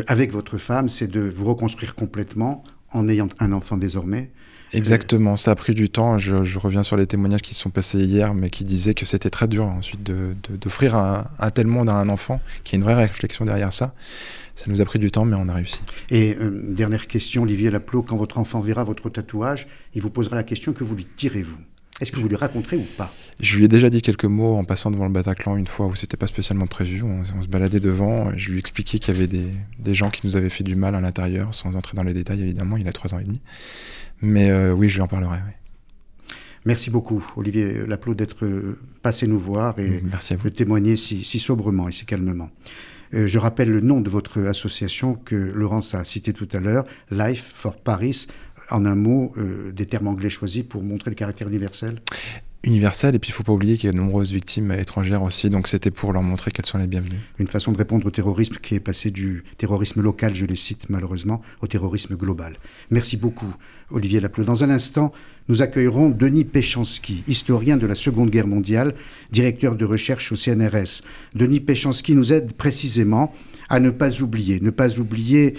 avec 0.06 0.32
votre 0.32 0.58
femme, 0.58 0.90
c'est 0.90 1.06
de 1.10 1.20
vous 1.20 1.46
reconstruire 1.46 1.94
complètement 1.94 2.62
en 2.92 3.08
ayant 3.08 3.28
un 3.38 3.52
enfant 3.52 3.78
désormais. 3.78 4.30
Exactement, 4.72 5.36
ça 5.36 5.50
a 5.52 5.54
pris 5.54 5.74
du 5.74 5.88
temps. 5.88 6.18
Je, 6.18 6.44
je 6.44 6.58
reviens 6.58 6.82
sur 6.82 6.96
les 6.96 7.06
témoignages 7.06 7.42
qui 7.42 7.54
se 7.54 7.60
sont 7.60 7.70
passés 7.70 7.98
hier, 8.00 8.34
mais 8.34 8.50
qui 8.50 8.64
disaient 8.64 8.94
que 8.94 9.06
c'était 9.06 9.30
très 9.30 9.48
dur 9.48 9.64
ensuite 9.64 10.02
de- 10.02 10.34
de- 10.50 10.56
d'offrir 10.56 10.94
un, 10.94 11.26
un 11.38 11.50
tel 11.50 11.66
monde 11.66 11.88
à 11.88 11.94
un 11.94 12.08
enfant, 12.08 12.40
qu'il 12.64 12.74
y 12.74 12.76
ait 12.76 12.80
une 12.80 12.84
vraie 12.84 12.94
réflexion 13.06 13.44
derrière 13.44 13.72
ça. 13.72 13.94
Ça 14.56 14.66
nous 14.68 14.80
a 14.80 14.84
pris 14.84 14.98
du 14.98 15.10
temps, 15.10 15.24
mais 15.24 15.36
on 15.36 15.48
a 15.48 15.54
réussi. 15.54 15.80
Et 16.10 16.36
euh, 16.40 16.62
dernière 16.74 17.06
question, 17.06 17.42
Olivier 17.44 17.70
Laplot, 17.70 18.02
quand 18.02 18.16
votre 18.16 18.38
enfant 18.38 18.60
verra 18.60 18.84
votre 18.84 19.08
tatouage, 19.08 19.68
il 19.94 20.02
vous 20.02 20.10
posera 20.10 20.34
la 20.36 20.42
question 20.42 20.72
que 20.72 20.82
vous 20.84 20.96
lui 20.96 21.06
direz-vous 21.16 21.56
Est-ce 22.00 22.10
que 22.10 22.18
vous 22.18 22.28
lui 22.28 22.34
raconterez 22.36 22.76
ou 22.76 22.84
pas? 22.96 23.12
Je 23.38 23.56
lui 23.56 23.64
ai 23.64 23.68
déjà 23.68 23.88
dit 23.88 24.02
quelques 24.02 24.24
mots 24.24 24.56
en 24.56 24.64
passant 24.64 24.90
devant 24.90 25.06
le 25.06 25.12
Bataclan 25.12 25.56
une 25.56 25.68
fois 25.68 25.86
où 25.86 25.94
c'était 25.94 26.16
pas 26.16 26.26
spécialement 26.26 26.66
prévu. 26.66 27.02
On, 27.04 27.22
on 27.38 27.42
se 27.42 27.46
baladait 27.48 27.78
devant. 27.80 28.32
et 28.32 28.38
Je 28.38 28.48
lui 28.50 28.56
ai 28.56 28.58
expliqué 28.58 28.98
qu'il 28.98 29.14
y 29.14 29.16
avait 29.16 29.28
des, 29.28 29.46
des 29.78 29.94
gens 29.94 30.10
qui 30.10 30.26
nous 30.26 30.34
avaient 30.36 30.50
fait 30.50 30.64
du 30.64 30.74
mal 30.74 30.94
à 30.96 31.00
l'intérieur, 31.00 31.54
sans 31.54 31.74
entrer 31.76 31.96
dans 31.96 32.02
les 32.04 32.14
détails 32.14 32.40
évidemment. 32.42 32.76
Il 32.76 32.86
a 32.88 32.92
trois 32.92 33.14
ans 33.14 33.20
et 33.20 33.24
demi. 33.24 33.40
Mais 34.22 34.50
euh, 34.50 34.72
oui, 34.72 34.88
je 34.88 34.96
lui 34.96 35.02
en 35.02 35.08
parlerai. 35.08 35.38
oui. 35.46 35.52
Merci 36.64 36.90
beaucoup, 36.90 37.24
Olivier 37.36 37.86
Laplot, 37.86 38.14
d'être 38.14 38.44
euh, 38.44 38.78
passé 39.00 39.26
nous 39.26 39.38
voir 39.38 39.78
et 39.78 40.02
Merci 40.02 40.34
à 40.34 40.36
vous. 40.36 40.44
de 40.50 40.54
témoigner 40.54 40.96
si, 40.96 41.24
si 41.24 41.38
sobrement 41.38 41.88
et 41.88 41.92
si 41.92 42.04
calmement. 42.04 42.50
Euh, 43.14 43.26
je 43.26 43.38
rappelle 43.38 43.70
le 43.70 43.80
nom 43.80 44.00
de 44.00 44.10
votre 44.10 44.42
association 44.42 45.14
que 45.14 45.34
Laurence 45.34 45.94
a 45.94 46.04
cité 46.04 46.32
tout 46.32 46.48
à 46.52 46.60
l'heure, 46.60 46.84
Life 47.10 47.50
for 47.54 47.74
Paris. 47.76 48.26
En 48.70 48.84
un 48.84 48.94
mot, 48.96 49.32
euh, 49.38 49.72
des 49.72 49.86
termes 49.86 50.08
anglais 50.08 50.28
choisis 50.28 50.62
pour 50.62 50.82
montrer 50.82 51.10
le 51.10 51.14
caractère 51.14 51.48
universel. 51.48 52.00
Universel, 52.64 53.14
et 53.14 53.18
puis 53.20 53.30
il 53.30 53.32
faut 53.32 53.44
pas 53.44 53.52
oublier 53.52 53.76
qu'il 53.76 53.86
y 53.86 53.90
a 53.90 53.92
de 53.92 53.98
nombreuses 53.98 54.32
victimes 54.32 54.72
étrangères 54.72 55.22
aussi, 55.22 55.48
donc 55.48 55.68
c'était 55.68 55.92
pour 55.92 56.12
leur 56.12 56.22
montrer 56.22 56.50
qu'elles 56.50 56.66
sont 56.66 56.78
les 56.78 56.88
bienvenues. 56.88 57.20
Une 57.38 57.46
façon 57.46 57.70
de 57.70 57.78
répondre 57.78 58.04
au 58.06 58.10
terrorisme 58.10 58.56
qui 58.60 58.74
est 58.74 58.80
passé 58.80 59.12
du 59.12 59.44
terrorisme 59.58 60.02
local, 60.02 60.34
je 60.34 60.44
les 60.44 60.56
cite 60.56 60.90
malheureusement, 60.90 61.40
au 61.62 61.68
terrorisme 61.68 62.16
global. 62.16 62.56
Merci 62.90 63.16
beaucoup, 63.16 63.54
Olivier 63.90 64.20
Laplot. 64.20 64.44
Dans 64.44 64.64
un 64.64 64.70
instant, 64.70 65.12
nous 65.48 65.62
accueillerons 65.62 66.10
Denis 66.10 66.44
Péchanski, 66.44 67.22
historien 67.28 67.76
de 67.76 67.86
la 67.86 67.94
Seconde 67.94 68.30
Guerre 68.30 68.48
mondiale, 68.48 68.94
directeur 69.30 69.76
de 69.76 69.84
recherche 69.84 70.32
au 70.32 70.36
CNRS. 70.36 71.02
Denis 71.36 71.60
Péchanski 71.60 72.16
nous 72.16 72.32
aide 72.32 72.54
précisément 72.54 73.32
à 73.68 73.78
ne 73.78 73.90
pas 73.90 74.20
oublier, 74.20 74.60
ne 74.60 74.70
pas 74.70 74.98
oublier 74.98 75.54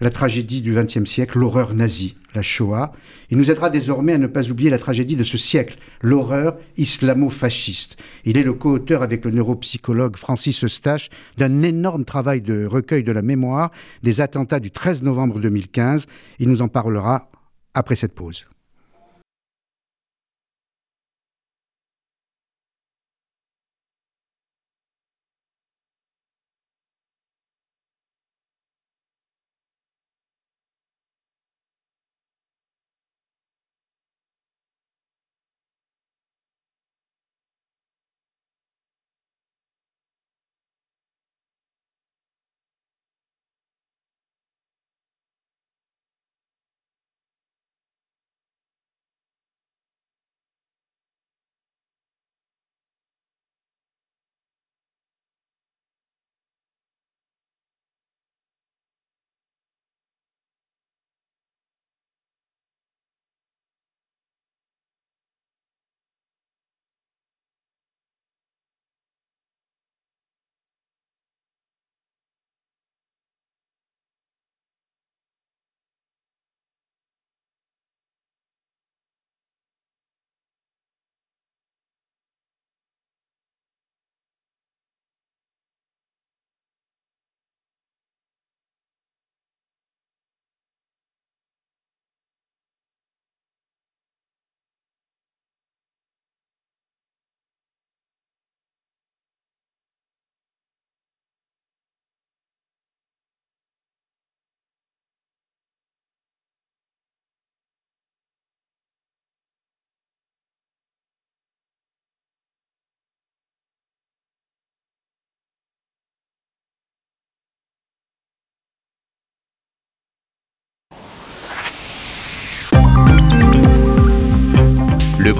la 0.00 0.10
tragédie 0.10 0.62
du 0.62 0.74
XXe 0.74 1.08
siècle, 1.08 1.38
l'horreur 1.38 1.74
nazie, 1.74 2.16
la 2.34 2.42
Shoah. 2.42 2.92
Il 3.30 3.38
nous 3.38 3.50
aidera 3.50 3.70
désormais 3.70 4.12
à 4.12 4.18
ne 4.18 4.26
pas 4.26 4.50
oublier 4.50 4.70
la 4.70 4.78
tragédie 4.78 5.16
de 5.16 5.24
ce 5.24 5.38
siècle, 5.38 5.78
l'horreur 6.02 6.56
islamo-fasciste. 6.76 7.96
Il 8.24 8.36
est 8.36 8.42
le 8.42 8.52
co-auteur 8.52 9.02
avec 9.02 9.24
le 9.24 9.30
neuropsychologue 9.30 10.16
Francis 10.16 10.64
Eustache 10.64 11.10
d'un 11.36 11.62
énorme 11.62 12.04
travail 12.04 12.40
de 12.40 12.66
recueil 12.66 13.04
de 13.04 13.12
la 13.12 13.22
mémoire 13.22 13.70
des 14.02 14.20
attentats 14.20 14.60
du 14.60 14.70
13 14.70 15.02
novembre 15.02 15.40
2015. 15.40 16.06
Il 16.38 16.48
nous 16.48 16.62
en 16.62 16.68
parlera 16.68 17.30
après 17.74 17.96
cette 17.96 18.14
pause. 18.14 18.46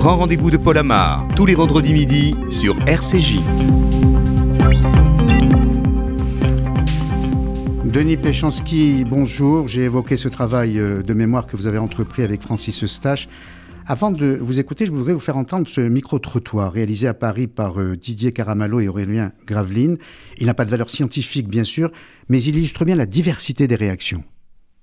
Grand 0.04 0.16
rendez-vous 0.16 0.50
de 0.50 0.58
Paul 0.58 0.76
Amar, 0.76 1.16
tous 1.34 1.46
les 1.46 1.54
vendredis 1.54 1.94
midi 1.94 2.34
sur 2.50 2.76
RCJ. 2.86 3.38
Denis 7.86 8.18
Péchanski, 8.18 9.04
bonjour. 9.08 9.66
J'ai 9.66 9.84
évoqué 9.84 10.18
ce 10.18 10.28
travail 10.28 10.78
euh, 10.78 11.02
de 11.02 11.14
mémoire 11.14 11.46
que 11.46 11.56
vous 11.56 11.66
avez 11.66 11.78
entrepris 11.78 12.22
avec 12.22 12.42
Francis 12.42 12.84
Eustache. 12.84 13.30
Avant 13.86 14.10
de 14.10 14.36
vous 14.38 14.60
écouter, 14.60 14.84
je 14.84 14.92
voudrais 14.92 15.14
vous 15.14 15.20
faire 15.20 15.38
entendre 15.38 15.66
ce 15.68 15.80
micro-trottoir 15.80 16.70
réalisé 16.70 17.08
à 17.08 17.14
Paris 17.14 17.46
par 17.46 17.80
euh, 17.80 17.96
Didier 17.96 18.32
Caramallo 18.32 18.80
et 18.80 18.88
Aurélien 18.88 19.32
Graveline. 19.46 19.96
Il 20.36 20.44
n'a 20.44 20.54
pas 20.54 20.66
de 20.66 20.70
valeur 20.70 20.90
scientifique, 20.90 21.48
bien 21.48 21.64
sûr, 21.64 21.90
mais 22.28 22.42
il 22.42 22.56
illustre 22.56 22.84
bien 22.84 22.96
la 22.96 23.06
diversité 23.06 23.66
des 23.66 23.76
réactions. 23.76 24.22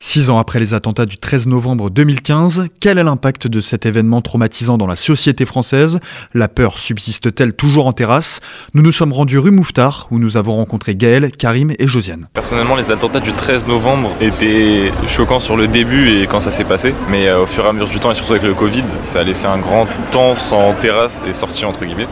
Six 0.03 0.31
ans 0.31 0.39
après 0.39 0.59
les 0.59 0.73
attentats 0.73 1.05
du 1.05 1.17
13 1.17 1.45
novembre 1.45 1.91
2015, 1.91 2.69
quel 2.79 2.97
est 2.97 3.03
l'impact 3.03 3.45
de 3.45 3.61
cet 3.61 3.85
événement 3.85 4.23
traumatisant 4.23 4.79
dans 4.79 4.87
la 4.87 4.95
société 4.95 5.45
française? 5.45 5.99
La 6.33 6.47
peur 6.47 6.79
subsiste-t-elle 6.79 7.53
toujours 7.53 7.85
en 7.85 7.93
terrasse? 7.93 8.39
Nous 8.73 8.81
nous 8.81 8.91
sommes 8.91 9.13
rendus 9.13 9.37
rue 9.37 9.51
Mouffetard, 9.51 10.07
où 10.09 10.17
nous 10.17 10.37
avons 10.37 10.55
rencontré 10.55 10.95
Gaël, 10.95 11.31
Karim 11.31 11.71
et 11.77 11.87
Josiane. 11.87 12.27
Personnellement, 12.33 12.75
les 12.75 12.89
attentats 12.89 13.19
du 13.19 13.31
13 13.31 13.67
novembre 13.67 14.09
étaient 14.19 14.91
choquants 15.07 15.39
sur 15.39 15.55
le 15.55 15.67
début 15.67 16.09
et 16.09 16.25
quand 16.25 16.41
ça 16.41 16.49
s'est 16.49 16.63
passé. 16.63 16.95
Mais 17.11 17.27
euh, 17.27 17.43
au 17.43 17.45
fur 17.45 17.63
et 17.63 17.69
à 17.69 17.71
mesure 17.71 17.87
du 17.87 17.99
temps, 17.99 18.11
et 18.11 18.15
surtout 18.15 18.33
avec 18.33 18.43
le 18.43 18.55
Covid, 18.55 18.83
ça 19.03 19.19
a 19.19 19.23
laissé 19.23 19.45
un 19.45 19.59
grand 19.59 19.85
temps 20.09 20.35
sans 20.35 20.73
terrasse 20.73 21.23
et 21.29 21.33
sortie 21.33 21.63
entre 21.63 21.85
guillemets. 21.85 22.07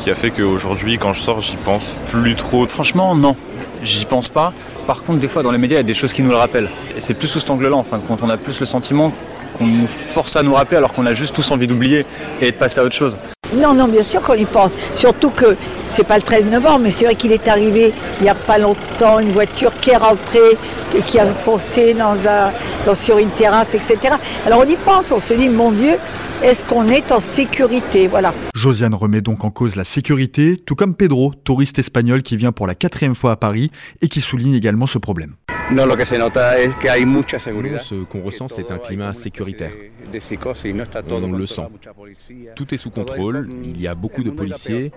Qui 0.00 0.10
a 0.10 0.14
fait 0.14 0.30
qu'aujourd'hui, 0.30 0.98
quand 0.98 1.12
je 1.12 1.20
sors, 1.20 1.40
j'y 1.40 1.56
pense 1.56 1.94
plus 2.08 2.34
trop. 2.34 2.66
Franchement, 2.66 3.14
non. 3.14 3.36
J'y 3.82 4.04
pense 4.06 4.28
pas. 4.28 4.52
Par 4.86 5.02
contre, 5.02 5.18
des 5.18 5.28
fois, 5.28 5.42
dans 5.42 5.50
les 5.50 5.58
médias, 5.58 5.76
il 5.76 5.80
y 5.80 5.84
a 5.84 5.84
des 5.84 5.94
choses 5.94 6.12
qui 6.12 6.22
nous 6.22 6.30
le 6.30 6.36
rappellent. 6.36 6.68
Et 6.96 7.00
c'est 7.00 7.14
plus 7.14 7.28
sous 7.28 7.40
cet 7.40 7.50
angle-là, 7.50 7.76
en 7.76 7.82
fin 7.82 7.98
de 7.98 8.02
compte. 8.02 8.20
On 8.22 8.30
a 8.30 8.36
plus 8.36 8.60
le 8.60 8.66
sentiment 8.66 9.12
qu'on 9.58 9.66
nous 9.66 9.86
force 9.86 10.36
à 10.36 10.42
nous 10.42 10.54
rappeler 10.54 10.78
alors 10.78 10.92
qu'on 10.92 11.06
a 11.06 11.14
juste 11.14 11.34
tous 11.34 11.50
envie 11.50 11.66
d'oublier 11.66 12.04
et 12.40 12.50
de 12.50 12.56
passer 12.56 12.80
à 12.80 12.84
autre 12.84 12.94
chose. 12.94 13.18
Non, 13.54 13.72
non, 13.72 13.86
bien 13.86 14.02
sûr 14.02 14.20
qu'on 14.20 14.34
y 14.34 14.44
pense. 14.44 14.72
Surtout 14.94 15.30
que 15.30 15.56
c'est 15.86 16.02
pas 16.02 16.16
le 16.16 16.22
13 16.22 16.46
novembre, 16.46 16.80
mais 16.80 16.90
c'est 16.90 17.04
vrai 17.04 17.14
qu'il 17.14 17.30
est 17.30 17.46
arrivé 17.46 17.92
il 18.18 18.22
n'y 18.24 18.28
a 18.28 18.34
pas 18.34 18.58
longtemps 18.58 19.20
une 19.20 19.30
voiture 19.30 19.72
qui 19.80 19.90
est 19.90 19.96
rentrée 19.96 20.58
et 20.96 21.02
qui 21.02 21.18
a 21.18 21.26
foncé 21.26 21.94
dans 21.94 22.26
un, 22.26 22.50
dans, 22.86 22.94
sur 22.94 23.18
une 23.18 23.30
terrasse, 23.30 23.74
etc. 23.74 23.98
Alors 24.46 24.60
on 24.66 24.68
y 24.68 24.76
pense, 24.76 25.12
on 25.12 25.20
se 25.20 25.34
dit, 25.34 25.48
mon 25.48 25.70
Dieu, 25.70 25.94
est-ce 26.42 26.64
qu'on 26.64 26.88
est 26.88 27.12
en 27.12 27.20
sécurité? 27.20 28.06
Voilà. 28.06 28.34
Josiane 28.54 28.94
remet 28.94 29.20
donc 29.20 29.44
en 29.44 29.50
cause 29.50 29.76
la 29.76 29.84
sécurité, 29.84 30.56
tout 30.56 30.74
comme 30.74 30.94
Pedro, 30.94 31.32
touriste 31.44 31.78
espagnol 31.78 32.22
qui 32.22 32.36
vient 32.36 32.52
pour 32.52 32.66
la 32.66 32.74
quatrième 32.74 33.14
fois 33.14 33.32
à 33.32 33.36
Paris 33.36 33.70
et 34.00 34.08
qui 34.08 34.20
souligne 34.20 34.54
également 34.54 34.86
ce 34.86 34.98
problème. 34.98 35.34
Ce 37.80 38.04
qu'on 38.04 38.22
ressent, 38.22 38.48
c'est 38.48 38.70
un 38.70 38.78
climat 38.78 39.14
sécuritaire. 39.14 39.72
On 41.10 41.32
le 41.32 41.46
sent. 41.46 41.68
Tout 42.54 42.74
est 42.74 42.78
sous 42.78 42.90
contrôle, 42.90 43.48
il 43.64 43.80
y 43.80 43.86
a 43.86 43.94
beaucoup 43.94 44.22
de 44.22 44.30
policiers. 44.30 44.92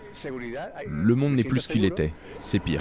Le 0.89 1.15
monde 1.15 1.35
n'est 1.35 1.43
plus 1.43 1.61
ce 1.61 1.69
qu'il 1.69 1.85
était. 1.85 2.11
C'est 2.41 2.59
pire. 2.59 2.79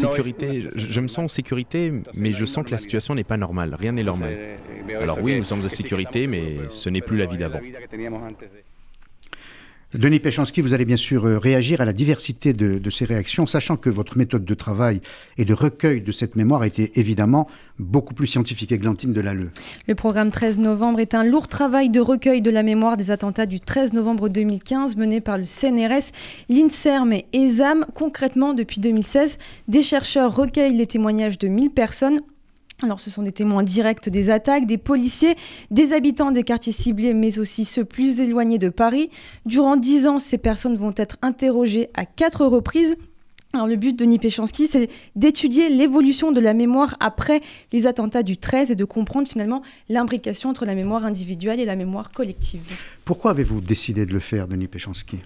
Sécurité, 0.00 0.68
je 0.74 1.00
me 1.00 1.08
sens 1.08 1.24
en 1.24 1.28
sécurité, 1.28 1.92
mais 2.14 2.32
je 2.32 2.44
sens 2.44 2.64
que 2.64 2.70
la 2.70 2.78
situation 2.78 3.14
n'est 3.14 3.24
pas 3.24 3.36
normale. 3.36 3.74
Rien 3.78 3.92
n'est 3.92 4.02
normal. 4.02 4.36
Alors 5.00 5.18
oui, 5.22 5.38
nous 5.38 5.44
sommes 5.44 5.64
en 5.64 5.68
sécurité, 5.68 6.26
mais 6.26 6.56
ce 6.70 6.88
n'est 6.88 7.00
plus 7.02 7.16
la 7.16 7.26
vie 7.26 7.38
d'avant. 7.38 7.60
Denis 9.94 10.20
Péchanski, 10.20 10.60
vous 10.60 10.74
allez 10.74 10.84
bien 10.84 10.98
sûr 10.98 11.24
euh, 11.24 11.38
réagir 11.38 11.80
à 11.80 11.86
la 11.86 11.94
diversité 11.94 12.52
de, 12.52 12.90
ces 12.90 13.06
réactions, 13.06 13.46
sachant 13.46 13.78
que 13.78 13.88
votre 13.88 14.18
méthode 14.18 14.44
de 14.44 14.54
travail 14.54 15.00
et 15.38 15.46
de 15.46 15.54
recueil 15.54 16.02
de 16.02 16.12
cette 16.12 16.36
mémoire 16.36 16.64
été 16.64 16.92
évidemment 17.00 17.48
beaucoup 17.78 18.12
plus 18.12 18.26
scientifique. 18.26 18.70
Glantine 18.78 19.14
de 19.14 19.20
Lalleux. 19.22 19.50
Le 19.86 19.94
programme 19.94 20.30
13 20.30 20.58
novembre 20.58 21.00
est 21.00 21.14
un 21.14 21.24
lourd 21.24 21.48
travail 21.48 21.88
de 21.88 22.00
recueil 22.00 22.42
de 22.42 22.50
la 22.50 22.62
mémoire 22.62 22.98
des 22.98 23.10
attentats 23.10 23.46
du 23.46 23.60
13 23.60 23.94
novembre 23.94 24.28
2015 24.28 24.96
mené 24.96 25.22
par 25.22 25.38
le 25.38 25.46
CNRS, 25.46 26.12
l'INSERM 26.50 27.14
et 27.14 27.24
ESAM. 27.32 27.86
Concrètement, 27.94 28.52
depuis 28.52 28.80
2016, 28.80 29.38
des 29.68 29.82
chercheurs 29.82 30.36
recueillent 30.36 30.76
les 30.76 30.86
témoignages 30.86 31.38
de 31.38 31.48
1000 31.48 31.70
personnes 31.70 32.20
alors 32.82 33.00
ce 33.00 33.10
sont 33.10 33.22
des 33.22 33.32
témoins 33.32 33.64
directs 33.64 34.08
des 34.08 34.30
attaques, 34.30 34.66
des 34.66 34.78
policiers, 34.78 35.34
des 35.70 35.92
habitants 35.92 36.30
des 36.30 36.44
quartiers 36.44 36.72
ciblés, 36.72 37.12
mais 37.12 37.38
aussi 37.38 37.64
ceux 37.64 37.84
plus 37.84 38.20
éloignés 38.20 38.58
de 38.58 38.68
Paris. 38.68 39.10
Durant 39.46 39.76
dix 39.76 40.06
ans, 40.06 40.18
ces 40.18 40.38
personnes 40.38 40.76
vont 40.76 40.94
être 40.96 41.16
interrogées 41.22 41.90
à 41.94 42.06
quatre 42.06 42.46
reprises. 42.46 42.96
Alors 43.52 43.66
le 43.66 43.76
but 43.76 43.98
de 43.98 44.04
Nipéchanski, 44.04 44.68
c'est 44.68 44.90
d'étudier 45.16 45.70
l'évolution 45.70 46.32
de 46.32 46.40
la 46.40 46.52
mémoire 46.52 46.96
après 47.00 47.40
les 47.72 47.86
attentats 47.86 48.22
du 48.22 48.36
13 48.36 48.70
et 48.70 48.76
de 48.76 48.84
comprendre 48.84 49.26
finalement 49.26 49.62
l'imbrication 49.88 50.50
entre 50.50 50.66
la 50.66 50.74
mémoire 50.74 51.04
individuelle 51.04 51.58
et 51.58 51.64
la 51.64 51.74
mémoire 51.74 52.12
collective. 52.12 52.60
Pourquoi 53.04 53.30
avez-vous 53.30 53.60
décidé 53.60 54.04
de 54.04 54.12
le 54.12 54.20
faire, 54.20 54.46
Denis 54.46 54.68
Péchanski? 54.68 55.18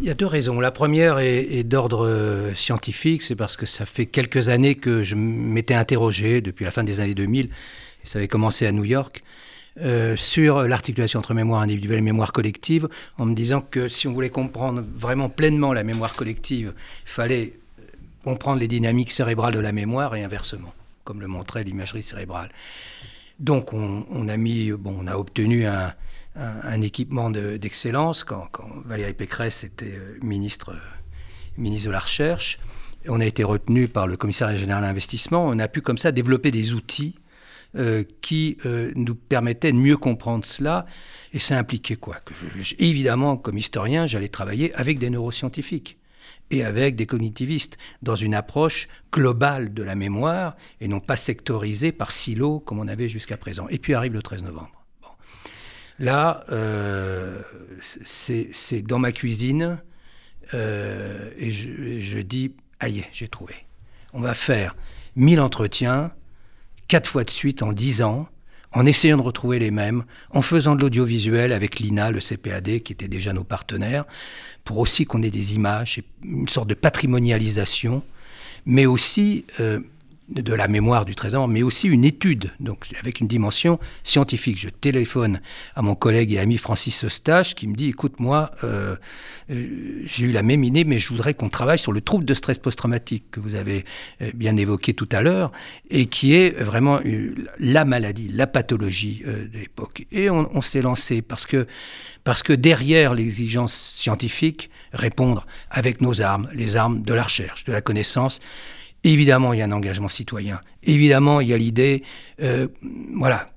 Il 0.00 0.06
y 0.06 0.10
a 0.10 0.14
deux 0.14 0.26
raisons. 0.26 0.60
La 0.60 0.70
première 0.70 1.18
est, 1.18 1.64
d'ordre 1.64 2.06
euh, 2.06 2.54
scientifique, 2.54 3.22
c'est 3.22 3.34
parce 3.34 3.56
que 3.56 3.66
ça 3.66 3.84
fait 3.84 4.06
quelques 4.06 4.48
années 4.48 4.76
que 4.76 5.02
je 5.02 5.16
m'étais 5.16 5.74
interrogé, 5.74 6.40
depuis 6.40 6.64
la 6.64 6.70
fin 6.70 6.84
des 6.84 7.00
années 7.00 7.14
2000, 7.14 7.46
et 7.46 7.50
ça 8.04 8.18
avait 8.18 8.28
commencé 8.28 8.66
à 8.66 8.72
New 8.72 8.84
York, 8.84 9.22
euh, 9.80 10.16
sur 10.16 10.62
l'articulation 10.62 11.18
entre 11.18 11.34
mémoire 11.34 11.62
individuelle 11.62 11.98
et 11.98 12.02
mémoire 12.02 12.32
collective, 12.32 12.88
en 13.18 13.26
me 13.26 13.34
disant 13.34 13.60
que 13.60 13.88
si 13.88 14.08
on 14.08 14.12
voulait 14.12 14.30
comprendre 14.30 14.82
vraiment 14.94 15.28
pleinement 15.28 15.72
la 15.72 15.84
mémoire 15.84 16.14
collective, 16.14 16.74
il 17.04 17.10
fallait 17.10 17.52
euh, 17.80 17.82
comprendre 18.24 18.60
les 18.60 18.68
dynamiques 18.68 19.10
cérébrales 19.10 19.54
de 19.54 19.60
la 19.60 19.72
mémoire 19.72 20.14
et 20.14 20.22
inversement, 20.22 20.72
comme 21.04 21.20
le 21.20 21.26
montrait 21.26 21.64
l'imagerie 21.64 22.02
cérébrale. 22.02 22.50
Donc 23.40 23.72
on, 23.72 24.28
a 24.28 24.36
mis, 24.36 24.72
bon, 24.72 24.96
on 25.00 25.06
a 25.06 25.16
obtenu 25.16 25.64
un, 25.66 25.94
un, 26.38 26.80
équipement 26.80 27.30
d'excellence 27.30 28.24
quand, 28.24 28.48
Valérie 28.84 29.14
Pécresse 29.14 29.64
était 29.64 29.94
euh, 29.96 30.18
ministre, 30.22 30.70
euh, 30.70 30.78
ministre 31.56 31.88
de 31.88 31.92
la 31.92 31.98
Recherche. 31.98 32.58
on 33.08 33.20
a 33.20 33.26
été 33.26 33.44
retenu 33.44 33.88
par 33.88 34.06
le 34.06 34.16
commissariat 34.16 34.56
général 34.56 34.84
à 34.84 34.88
l'investissement. 34.88 35.46
On 35.46 35.58
a 35.58 35.68
pu 35.68 35.80
comme 35.80 35.98
ça 35.98 36.12
développer 36.12 36.50
des 36.50 36.74
outils 36.74 37.16
euh, 37.76 38.04
qui 38.22 38.56
nous 38.94 39.14
permettaient 39.14 39.72
de 39.72 39.76
mieux 39.76 39.96
comprendre 39.96 40.44
cela. 40.44 40.86
Et 41.32 41.38
ça 41.38 41.58
impliquait 41.58 41.96
quoi? 41.96 42.16
Évidemment, 42.78 43.36
comme 43.36 43.58
historien, 43.58 44.06
j'allais 44.06 44.28
travailler 44.28 44.72
avec 44.74 44.98
des 44.98 45.10
neuroscientifiques 45.10 45.98
et 46.50 46.64
avec 46.64 46.96
des 46.96 47.06
cognitivistes, 47.06 47.76
dans 48.00 48.16
une 48.16 48.34
approche 48.34 48.88
globale 49.12 49.74
de 49.74 49.82
la 49.82 49.94
mémoire 49.94 50.56
et 50.80 50.88
non 50.88 51.00
pas 51.00 51.16
sectorisée 51.16 51.92
par 51.92 52.10
silos 52.10 52.60
comme 52.60 52.78
on 52.78 52.88
avait 52.88 53.08
jusqu'à 53.08 53.36
présent. 53.36 53.68
Et 53.68 53.78
puis 53.78 53.92
arrive 53.92 54.14
le 54.14 54.22
13 54.22 54.44
novembre. 54.44 54.77
Là, 55.98 56.44
euh, 56.50 57.40
c'est 58.04 58.82
dans 58.82 58.98
ma 58.98 59.12
cuisine 59.12 59.78
euh, 60.54 61.30
et 61.36 61.50
je, 61.50 62.18
dis, 62.20 62.52
aïe, 62.80 63.04
j'ai 63.12 63.28
trouvé. 63.28 63.54
On 64.12 64.20
va 64.20 64.34
faire 64.34 64.76
1000 65.16 65.40
entretiens, 65.40 66.12
quatre 66.86 67.08
fois 67.08 67.24
de 67.24 67.30
suite 67.30 67.62
en 67.62 67.72
10 67.72 68.02
ans, 68.02 68.28
en 68.72 68.86
essayant 68.86 69.16
de 69.16 69.22
retrouver 69.22 69.58
les 69.58 69.70
mêmes, 69.70 70.04
en 70.30 70.42
faisant 70.42 70.76
de 70.76 70.82
l'audiovisuel 70.82 71.52
avec 71.52 71.80
l'INA, 71.80 72.10
le 72.10 72.20
CPAD, 72.20 72.80
qui 72.82 72.92
étaient 72.92 73.08
déjà 73.08 73.32
nos 73.32 73.44
partenaires, 73.44 74.04
pour 74.64 74.78
aussi 74.78 75.04
qu'on 75.04 75.22
ait 75.22 75.30
des 75.30 75.54
images, 75.54 76.00
une 76.22 76.48
sorte 76.48 76.68
de 76.68 76.74
patrimonialisation, 76.74 78.02
mais 78.66 78.86
aussi 78.86 79.46
euh, 79.58 79.80
de 80.28 80.52
la 80.52 80.68
mémoire 80.68 81.04
du 81.04 81.14
trésor, 81.14 81.48
mais 81.48 81.62
aussi 81.62 81.88
une 81.88 82.04
étude, 82.04 82.52
donc 82.60 82.86
avec 83.00 83.20
une 83.20 83.28
dimension 83.28 83.78
scientifique. 84.02 84.58
Je 84.58 84.68
téléphone 84.68 85.40
à 85.74 85.82
mon 85.82 85.94
collègue 85.94 86.32
et 86.32 86.38
ami 86.38 86.58
Francis 86.58 87.04
Eustache 87.04 87.54
qui 87.54 87.66
me 87.66 87.74
dit, 87.74 87.88
écoute, 87.88 88.20
moi, 88.20 88.50
euh, 88.62 88.96
euh, 89.50 90.02
j'ai 90.04 90.26
eu 90.26 90.32
la 90.32 90.42
même 90.42 90.64
idée, 90.64 90.84
mais 90.84 90.98
je 90.98 91.08
voudrais 91.08 91.32
qu'on 91.34 91.48
travaille 91.48 91.78
sur 91.78 91.92
le 91.92 92.00
trouble 92.02 92.24
de 92.26 92.34
stress 92.34 92.58
post-traumatique 92.58 93.24
que 93.30 93.40
vous 93.40 93.54
avez 93.54 93.84
euh, 94.20 94.30
bien 94.34 94.56
évoqué 94.56 94.92
tout 94.92 95.08
à 95.12 95.22
l'heure, 95.22 95.50
et 95.88 96.06
qui 96.06 96.34
est 96.34 96.50
vraiment 96.62 97.00
la 97.58 97.84
maladie, 97.84 98.28
la 98.28 98.46
pathologie 98.46 99.22
de 99.24 99.58
l'époque. 99.58 100.06
Et 100.12 100.28
on, 100.28 100.50
on 100.54 100.60
s'est 100.60 100.82
lancé 100.82 101.22
parce 101.22 101.46
que, 101.46 101.66
parce 102.24 102.42
que 102.42 102.52
derrière 102.52 103.14
l'exigence 103.14 103.72
scientifique, 103.72 104.70
répondre 104.92 105.46
avec 105.70 106.00
nos 106.00 106.20
armes, 106.20 106.48
les 106.52 106.76
armes 106.76 107.02
de 107.02 107.14
la 107.14 107.22
recherche, 107.22 107.64
de 107.64 107.72
la 107.72 107.80
connaissance, 107.80 108.40
Évidemment, 109.04 109.52
il 109.52 109.60
y 109.60 109.62
a 109.62 109.64
un 109.64 109.72
engagement 109.72 110.08
citoyen. 110.08 110.60
Évidemment, 110.82 111.40
il 111.40 111.48
y 111.48 111.52
a 111.52 111.58
l'idée, 111.58 112.02
euh, 112.40 112.68
voilà, 113.14 113.50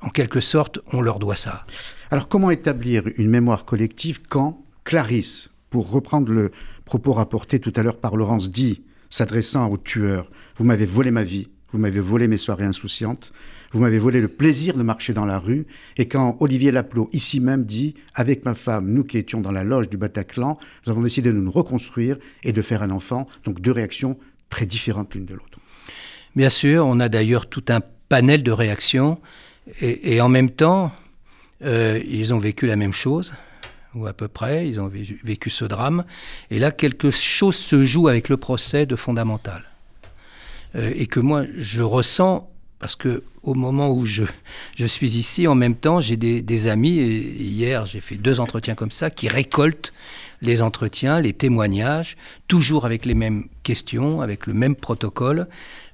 en 0.00 0.08
quelque 0.10 0.40
sorte, 0.40 0.78
on 0.92 1.00
leur 1.00 1.18
doit 1.18 1.36
ça. 1.36 1.64
Alors, 2.10 2.28
comment 2.28 2.50
établir 2.50 3.02
une 3.16 3.28
mémoire 3.28 3.64
collective 3.64 4.20
quand 4.28 4.64
Clarisse, 4.84 5.50
pour 5.70 5.90
reprendre 5.90 6.32
le 6.32 6.50
propos 6.86 7.12
rapporté 7.12 7.60
tout 7.60 7.72
à 7.76 7.82
l'heure 7.82 7.98
par 7.98 8.16
Laurence, 8.16 8.50
dit, 8.50 8.82
s'adressant 9.10 9.68
au 9.70 9.76
tueur, 9.76 10.30
Vous 10.56 10.64
m'avez 10.64 10.86
volé 10.86 11.10
ma 11.10 11.24
vie, 11.24 11.48
vous 11.72 11.78
m'avez 11.78 12.00
volé 12.00 12.26
mes 12.26 12.38
soirées 12.38 12.64
insouciantes, 12.64 13.32
vous 13.72 13.80
m'avez 13.80 13.98
volé 13.98 14.20
le 14.22 14.28
plaisir 14.28 14.76
de 14.76 14.82
marcher 14.82 15.12
dans 15.12 15.26
la 15.26 15.38
rue. 15.38 15.66
Et 15.98 16.08
quand 16.08 16.38
Olivier 16.40 16.70
Laplot, 16.70 17.10
ici 17.12 17.38
même, 17.38 17.64
dit 17.64 17.94
Avec 18.14 18.44
ma 18.46 18.54
femme, 18.54 18.90
nous 18.90 19.04
qui 19.04 19.18
étions 19.18 19.42
dans 19.42 19.52
la 19.52 19.64
loge 19.64 19.90
du 19.90 19.98
Bataclan, 19.98 20.58
nous 20.86 20.90
avons 20.90 21.02
décidé 21.02 21.30
de 21.30 21.38
nous 21.38 21.50
reconstruire 21.50 22.16
et 22.42 22.52
de 22.52 22.62
faire 22.62 22.82
un 22.82 22.90
enfant. 22.90 23.28
Donc 23.44 23.60
deux 23.60 23.72
réactions 23.72 24.18
très 24.50 24.66
différentes 24.66 25.14
l'une 25.14 25.26
de 25.26 25.34
l'autre. 25.34 25.58
Bien 26.36 26.50
sûr, 26.50 26.86
on 26.86 27.00
a 27.00 27.08
d'ailleurs 27.08 27.48
tout 27.48 27.64
un 27.68 27.80
panel 28.08 28.42
de 28.42 28.52
réactions, 28.52 29.18
et, 29.80 30.20
en 30.20 30.28
même 30.28 30.50
temps, 30.50 30.92
euh, 31.64 32.00
ils 32.08 32.32
ont 32.32 32.38
vécu 32.38 32.66
la 32.66 32.76
même 32.76 32.92
chose, 32.92 33.34
ou 33.94 34.06
à 34.06 34.12
peu 34.12 34.28
près, 34.28 34.68
ils 34.68 34.80
ont 34.80 34.88
vécu 34.88 35.50
ce 35.50 35.64
drame, 35.64 36.04
et 36.50 36.58
là, 36.58 36.70
quelque 36.70 37.10
chose 37.10 37.56
se 37.56 37.84
joue 37.84 38.08
avec 38.08 38.28
le 38.28 38.36
procès 38.36 38.86
de 38.86 38.96
fondamental, 38.96 39.64
euh, 40.74 40.92
et 40.94 41.06
que 41.06 41.20
moi, 41.20 41.44
je 41.56 41.82
ressens 41.82 42.50
parce 42.78 42.96
que 42.96 43.24
au 43.42 43.54
moment 43.54 43.90
où 43.90 44.04
je, 44.04 44.24
je 44.76 44.86
suis 44.86 45.16
ici, 45.16 45.46
en 45.46 45.54
même 45.54 45.74
temps, 45.74 46.00
j'ai 46.00 46.16
des, 46.16 46.68
amis, 46.68 46.98
et 46.98 47.42
hier 47.42 47.84
j'ai 47.86 48.00
fait 48.00 48.16
deux 48.16 48.40
entretiens 48.40 48.74
comme 48.74 48.90
ça, 48.90 49.10
qui 49.10 49.28
récoltent 49.28 49.92
les 50.40 50.62
entretiens, 50.62 51.20
les 51.20 51.32
témoignages, 51.32 52.16
toujours 52.46 52.84
avec 52.84 53.04
les 53.04 53.14
mêmes 53.14 53.48
questions, 53.64 54.20
avec 54.20 54.46
le 54.46 54.54
même 54.54 54.76
protocole, 54.76 55.48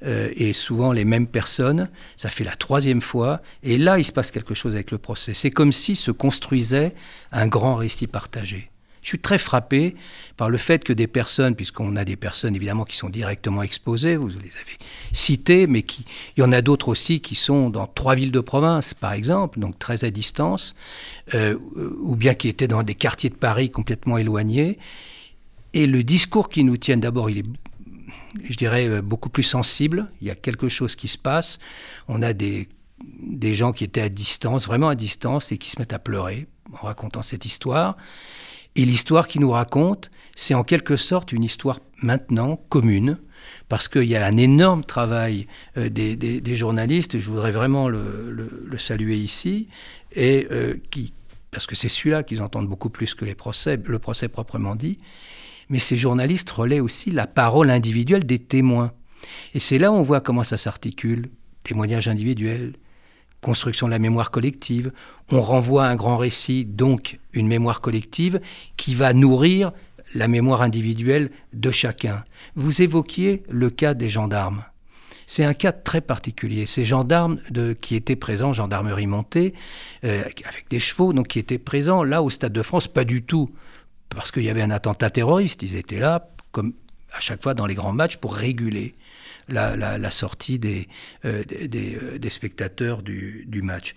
euh, 0.05 0.29
et 0.37 0.53
souvent 0.53 0.93
les 0.93 1.07
mêmes 1.07 1.27
personnes. 1.27 1.89
Ça 2.19 2.29
fait 2.29 2.45
la 2.45 2.57
troisième 2.57 3.01
fois, 3.01 3.41
et 3.63 3.79
là, 3.79 3.99
il 3.99 4.05
se 4.05 4.13
passe 4.13 4.31
quelque 4.31 4.55
chose 4.55 4.75
avec 4.75 4.91
le 4.91 4.99
procès. 4.99 5.33
C'est 5.33 5.51
comme 5.51 5.73
si 5.73 5.97
se 5.97 6.11
construisait 6.11 6.95
un 7.33 7.47
grand 7.47 7.77
récit 7.77 8.07
partagé. 8.07 8.71
Je 9.05 9.11
suis 9.11 9.19
très 9.19 9.37
frappé 9.37 9.97
par 10.39 10.49
le 10.49 10.57
fait 10.57 10.83
que 10.83 10.95
des 10.95 11.07
personnes, 11.07 11.55
puisqu'on 11.55 11.95
a 11.95 12.07
des 12.07 12.17
personnes 12.17 12.57
évidemment 12.57 12.87
qui 12.87 12.97
sont 12.97 13.11
directement 13.11 13.63
exposées, 13.63 14.17
vous 14.17 14.29
les 14.29 14.35
avez 14.37 14.79
citées, 15.13 15.67
mais 15.67 15.83
qui, 15.83 16.07
il 16.37 16.41
y 16.41 16.43
en 16.43 16.53
a 16.53 16.63
d'autres 16.63 16.89
aussi 16.89 17.21
qui 17.21 17.35
sont 17.35 17.69
dans 17.69 17.87
trois 17.87 18.15
villes 18.15 18.33
de 18.33 18.41
province, 18.41 18.95
par 18.95 19.13
exemple, 19.13 19.61
donc 19.61 19.79
très 19.79 20.07
à 20.07 20.11
distance, 20.11 20.75
euh, 21.35 21.59
ou 22.01 22.17
bien 22.17 22.33
qui 22.33 22.49
étaient 22.49 22.67
dans 22.67 22.83
des 22.83 22.95
quartiers 22.95 23.29
de 23.29 23.35
Paris 23.35 23.71
complètement 23.71 24.17
éloignés. 24.17 24.79
Et 25.75 25.87
le 25.87 26.03
discours 26.03 26.49
qui 26.49 26.65
nous 26.65 26.79
tiennent, 26.79 27.01
d'abord, 27.01 27.29
il 27.29 27.39
est 27.39 27.47
je 28.43 28.57
dirais, 28.57 28.89
euh, 28.89 29.03
beaucoup 29.03 29.29
plus 29.29 29.43
sensible. 29.43 30.11
Il 30.23 30.27
y 30.27 30.31
a 30.31 30.35
quelque 30.35 30.69
chose 30.69 30.97
qui 30.97 31.09
se 31.09 31.19
passe. 31.19 31.59
On 32.09 32.23
a 32.23 32.33
des, 32.33 32.69
des 33.21 33.55
gens 33.55 33.73
qui 33.73 33.85
étaient 33.85 34.01
à 34.01 34.09
distance, 34.09 34.67
vraiment 34.67 34.89
à 34.89 34.95
distance, 34.95 35.53
et 35.53 35.59
qui 35.59 35.71
se 35.71 35.79
mettent 35.79 35.93
à 35.93 35.99
pleurer 35.99 36.47
en 36.73 36.87
racontant 36.87 37.23
cette 37.23 37.45
histoire. 37.45 37.97
Et 38.77 38.85
l'histoire 38.85 39.29
qu'ils 39.29 39.41
nous 39.41 39.51
racontent, 39.51 40.09
c'est 40.35 40.55
en 40.55 40.65
quelque 40.65 40.97
sorte 40.97 41.33
une 41.33 41.45
histoire 41.45 41.79
maintenant 42.03 42.57
commune, 42.69 43.19
parce 43.69 43.89
qu'il 43.89 44.05
y 44.05 44.17
a 44.17 44.27
un 44.27 44.37
énorme 44.37 44.85
travail 44.85 45.47
euh, 45.77 45.89
des, 45.89 46.57
journalistes, 46.57 47.15
et 47.15 47.21
je 47.21 47.31
voudrais 47.31 47.53
vraiment 47.53 47.89
le, 47.89 48.49
saluer 48.79 49.17
ici, 49.17 49.69
et 50.13 50.47
euh, 50.51 50.75
qui, 50.91 51.15
parce 51.51 51.67
que 51.67 51.77
c'est 51.77 51.89
celui-là 51.89 52.23
qu'ils 52.23 52.43
entendent 52.43 52.69
beaucoup 52.69 52.91
plus 52.91 53.15
que 53.15 53.25
le 53.25 53.99
procès 53.99 54.29
proprement 54.29 54.75
dit, 54.75 54.99
mais 55.69 55.79
ces 55.79 55.97
journalistes 55.97 56.51
relaient 56.51 56.81
aussi 56.81 57.11
la 57.11 57.27
parole 57.27 57.71
individuelle 57.71 58.25
des 58.25 58.39
témoins. 58.39 58.93
Et 59.55 59.61
c'est 59.61 59.79
là 59.79 59.91
où 59.91 59.95
on 59.95 60.03
voit 60.03 60.21
comment 60.21 60.43
ça 60.43 60.57
s'articule, 60.57 61.31
témoignages 61.63 62.09
individuels, 62.09 62.75
construction 63.45 63.87
de 63.87 63.93
la 63.93 63.99
mémoire 63.99 64.31
collective. 64.31 64.91
On 65.31 65.41
renvoie 65.41 65.85
à 65.87 65.89
un 65.89 65.97
grand 65.97 66.17
récit, 66.17 66.65
donc 66.65 67.21
une 67.33 67.47
mémoire 67.47 67.81
collective, 67.81 68.41
qui 68.77 68.95
va 68.95 69.13
nourrir 69.13 69.73
la 70.15 70.29
mémoire 70.29 70.63
individuelle 70.63 71.31
de 71.53 71.71
chacun. 71.71 72.25
Vous 72.57 72.83
évoquiez 72.83 73.43
le 73.49 73.71
cas 73.71 73.95
des 73.95 74.09
gendarmes. 74.09 74.65
C'est 75.27 75.45
un 75.45 75.55
cas 75.55 75.73
très 75.73 76.01
particulier. 76.01 76.67
Ces 76.67 76.85
gendarmes 76.85 77.39
qui 77.81 77.97
étaient 77.97 78.17
présents, 78.17 78.53
gendarmerie 78.53 79.07
montée, 79.07 79.55
euh, 80.05 80.23
avec 80.45 80.67
des 80.69 80.81
chevaux, 80.81 81.13
donc 81.13 81.29
qui 81.29 81.39
étaient 81.39 81.59
présents 81.59 82.05
là 82.05 82.23
au 82.23 82.31
Stade 82.31 82.53
de 82.53 82.63
France, 82.63 82.89
pas 82.89 83.05
du 83.05 83.23
tout 83.23 83.51
parce 84.11 84.31
qu'il 84.31 84.45
y 84.45 84.51
avait 84.51 84.63
un 84.63 84.71
attentat 84.71 85.11
terroriste. 85.11 85.63
Ils 85.63 85.77
étaient 85.77 85.99
là, 85.99 86.29
comme 86.53 86.75
à 87.13 87.21
chaque 87.21 87.43
fois 87.43 87.55
dans 87.55 87.67
les 87.67 87.75
grands 87.75 87.93
matchs, 87.93 88.17
pour 88.17 88.35
réguler 88.35 88.95
la, 89.49 90.11
sortie 90.11 90.59
des, 90.59 90.89
euh, 91.25 91.43
euh, 91.53 92.31
spectateurs 92.31 93.03
du, 93.03 93.63
match. 93.63 93.95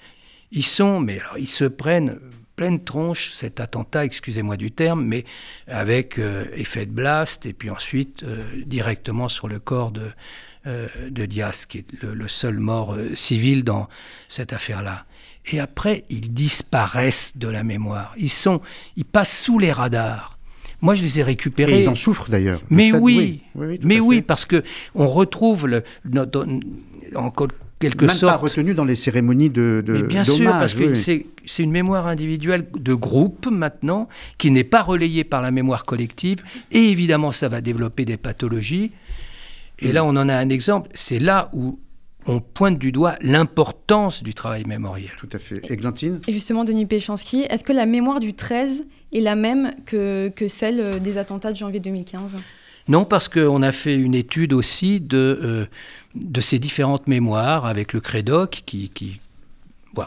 Ils 0.52 0.66
sont, 0.66 1.00
mais 1.00 1.20
ils 1.38 1.50
se 1.50 1.66
prennent 1.66 2.20
pleine 2.56 2.84
tronche 2.84 3.34
cet 3.34 3.60
attentat, 3.60 4.06
excusez-moi 4.06 4.58
du 4.58 4.72
terme, 4.72 5.04
mais 5.04 5.26
avec 5.68 6.18
euh, 6.18 6.46
effet 6.54 6.86
de 6.86 6.92
blast, 6.92 7.46
et 7.46 7.54
puis 7.54 7.70
ensuite 7.70 8.26
directement 8.66 9.30
sur 9.30 9.48
le 9.48 9.60
corps 9.60 9.92
de, 9.92 10.10
de 10.66 11.26
Diaz, 11.26 11.66
qui 11.66 11.80
est 11.80 12.04
le 12.04 12.28
seul 12.28 12.58
mort 12.58 12.98
civil 13.14 13.64
dans 13.64 13.88
cette 14.28 14.54
affaire-là 14.54 15.06
et 15.50 15.60
après 15.60 16.04
ils 16.10 16.34
disparaissent 16.34 17.38
de 17.38 17.48
la 17.48 17.64
mémoire. 17.64 18.14
Ils 18.18 18.32
sont, 18.32 18.62
ils 18.96 19.06
passent 19.06 19.44
sous 19.44 19.60
les 19.60 19.72
radars. 19.72 20.37
Moi, 20.82 20.94
je 20.94 21.04
les 21.04 21.20
ai 21.20 21.24
récupérés. 21.24 21.80
Et 21.80 21.84
ils 21.84 21.90
en 21.90 21.96
souffrent 21.96 22.30
d'ailleurs. 22.30 22.62
Mais 22.70 22.92
oui, 22.92 23.42
mais 23.84 24.00
oui, 24.00 24.22
parce 24.22 24.46
que 24.46 24.64
on 24.96 25.08
retrouve 25.08 25.68
le, 25.68 25.84
en 27.16 27.32
quelque 27.80 28.06
Même 28.06 28.16
sorte. 28.16 28.34
pas 28.34 28.38
retenu 28.38 28.74
dans 28.74 28.86
les 28.86 28.96
cérémonies 28.96 29.50
de. 29.50 29.84
de 29.86 29.94
mais 29.94 30.04
bien 30.04 30.24
sûr, 30.24 30.52
parce 30.52 30.74
que 30.74 30.94
c'est 30.94 31.26
une 31.60 31.72
mémoire 31.72 32.08
individuelle 32.08 32.68
de 32.74 32.94
groupe 32.94 33.48
maintenant 33.48 34.08
qui 34.38 34.52
n'est 34.52 34.64
pas 34.64 34.82
relayée 34.82 35.24
par 35.24 35.42
la 35.42 35.52
mémoire 35.52 35.84
collective, 35.84 36.40
et 36.72 36.90
évidemment, 36.92 37.32
ça 37.32 37.50
va 37.50 37.62
développer 37.62 38.06
des 38.06 38.18
pathologies. 38.18 38.92
Et 39.80 39.92
là, 39.92 40.04
on 40.04 40.10
en 40.10 40.28
a 40.28 40.34
un 40.34 40.50
exemple. 40.50 40.90
C'est 40.96 41.20
là 41.20 41.50
où 41.54 41.80
on 42.26 42.40
pointe 42.40 42.78
du 42.78 42.92
doigt 42.92 43.16
l'importance 43.22 44.24
du 44.24 44.34
travail 44.34 44.66
mémoriel. 44.66 45.12
Tout 45.18 45.30
à 45.32 45.40
fait. 45.40 45.62
Églantine 45.72 46.20
Et 46.28 46.34
justement, 46.34 46.66
Denis 46.66 46.86
Péchanski, 46.86 47.46
est-ce 47.50 47.64
que 47.64 47.74
la 47.74 47.86
mémoire 47.86 48.20
du 48.20 48.34
13 48.34 48.84
est 49.14 49.20
la 49.20 49.36
même 49.36 49.74
que, 49.86 50.32
celle 50.48 50.80
euh, 50.80 51.00
des 51.00 51.18
attentats 51.18 51.52
de 51.52 51.58
janvier 51.58 51.80
2015 51.80 52.38
non, 52.90 53.04
parce 53.04 53.28
qu'on 53.28 53.64
a 53.64 53.74
fait 53.74 53.96
une 53.96 54.16
étude 54.16 54.54
aussi 54.54 55.02
de, 55.02 55.68
euh, 56.24 56.40
ces 56.40 56.58
différentes 56.58 57.08
mémoires 57.08 57.66
avec 57.66 57.92
le 57.92 58.00
CREDOC 58.00 58.64
qui, 58.66 58.88
qui, 58.88 59.20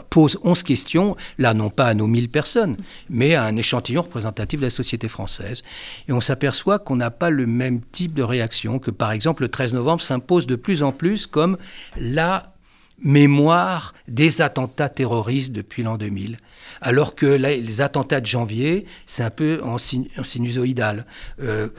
pose 0.09 0.39
11 0.43 0.63
questions, 0.63 1.15
là 1.37 1.53
non 1.53 1.69
pas 1.69 1.87
à 1.87 1.93
nos 1.93 2.07
1000 2.07 2.29
personnes, 2.29 2.77
mais 3.09 3.35
à 3.35 3.43
un 3.43 3.55
échantillon 3.55 4.01
représentatif 4.01 4.59
de 4.59 4.65
la 4.65 4.69
société 4.69 5.07
française. 5.07 5.63
Et 6.07 6.13
on 6.13 6.21
s'aperçoit 6.21 6.79
qu'on 6.79 6.95
n'a 6.95 7.11
pas 7.11 7.29
le 7.29 7.45
même 7.45 7.81
type 7.91 8.13
de 8.13 8.23
réaction, 8.23 8.79
que 8.79 8.91
par 8.91 9.11
exemple 9.11 9.43
le 9.43 9.49
13 9.49 9.73
novembre 9.73 10.01
s'impose 10.01 10.47
de 10.47 10.55
plus 10.55 10.83
en 10.83 10.91
plus 10.91 11.27
comme 11.27 11.57
la 11.97 12.53
mémoire 13.01 13.93
des 14.07 14.41
attentats 14.41 14.89
terroristes 14.89 15.51
depuis 15.51 15.83
l'an 15.83 15.97
2000. 15.97 16.39
Alors 16.81 17.15
que 17.15 17.25
les 17.25 17.81
attentats 17.81 18.21
de 18.21 18.25
janvier, 18.25 18.85
c'est 19.05 19.23
un 19.23 19.29
peu 19.29 19.61
en, 19.63 19.77
sinusoïdal. 19.77 21.05
Euh, 21.41 21.69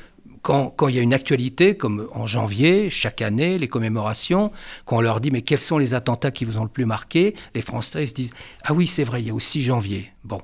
quand, 0.42 0.88
il 0.88 0.96
y 0.96 0.98
a 0.98 1.02
une 1.02 1.14
actualité, 1.14 1.76
comme 1.76 2.08
en 2.12 2.26
janvier, 2.26 2.90
chaque 2.90 3.22
année, 3.22 3.58
les 3.58 3.68
commémorations, 3.68 4.50
quand 4.84 4.96
on 4.96 5.00
leur 5.00 5.20
dit 5.20 5.30
mais 5.30 5.42
quels 5.42 5.60
sont 5.60 5.78
les 5.78 5.94
attentats 5.94 6.32
qui 6.32 6.44
vous 6.44 6.58
ont 6.58 6.64
le 6.64 6.68
plus 6.68 6.84
marqué, 6.84 7.36
les 7.54 7.62
Français 7.62 8.06
se 8.06 8.12
disent 8.12 8.32
ah 8.64 8.72
oui 8.72 8.88
c'est 8.88 9.04
vrai, 9.04 9.22
il 9.22 9.28
y 9.28 9.30
a 9.30 9.34
aussi 9.34 9.62
janvier. 9.62 10.10
Bon. 10.24 10.40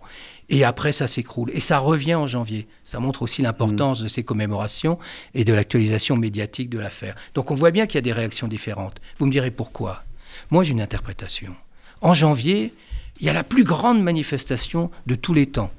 Et 0.51 0.65
après, 0.65 0.93
ça 0.93 1.07
s'écroule. 1.07 1.51
Et 1.53 1.61
ça 1.61 1.79
revient 1.79 2.15
en 2.15 2.27
janvier. 2.27 2.69
Ça 2.85 3.01
montre 3.01 3.23
aussi 3.23 3.43
l'importance 3.43 4.01
de 4.01 4.09
ces 4.09 4.23
commémorations 4.23 4.99
et 5.35 5.45
de 5.45 5.53
l'actualisation 5.53 6.17
médiatique 6.17 6.71
de 6.71 6.79
l'affaire. 6.79 7.17
Donc 7.35 7.51
on 7.51 7.55
voit 7.55 7.71
bien 7.71 7.87
qu'il 7.87 7.97
y 7.97 7.99
a 7.99 8.03
des 8.03 8.13
réactions 8.13 8.49
différentes. 8.49 9.01
Vous 9.19 9.27
me 9.27 9.33
direz 9.33 9.51
pourquoi 9.51 10.05
Moi, 10.51 10.65
j'ai 10.65 10.73
une 10.73 10.81
interprétation. 10.81 11.55
En 12.01 12.15
janvier, 12.15 12.73
il 13.21 13.27
y 13.27 13.29
a 13.29 13.33
la 13.33 13.45
plus 13.45 13.65
grande 13.65 14.03
manifestation 14.03 14.91
de 15.07 15.15
tous 15.15 15.35
les 15.35 15.47
temps. 15.47 15.71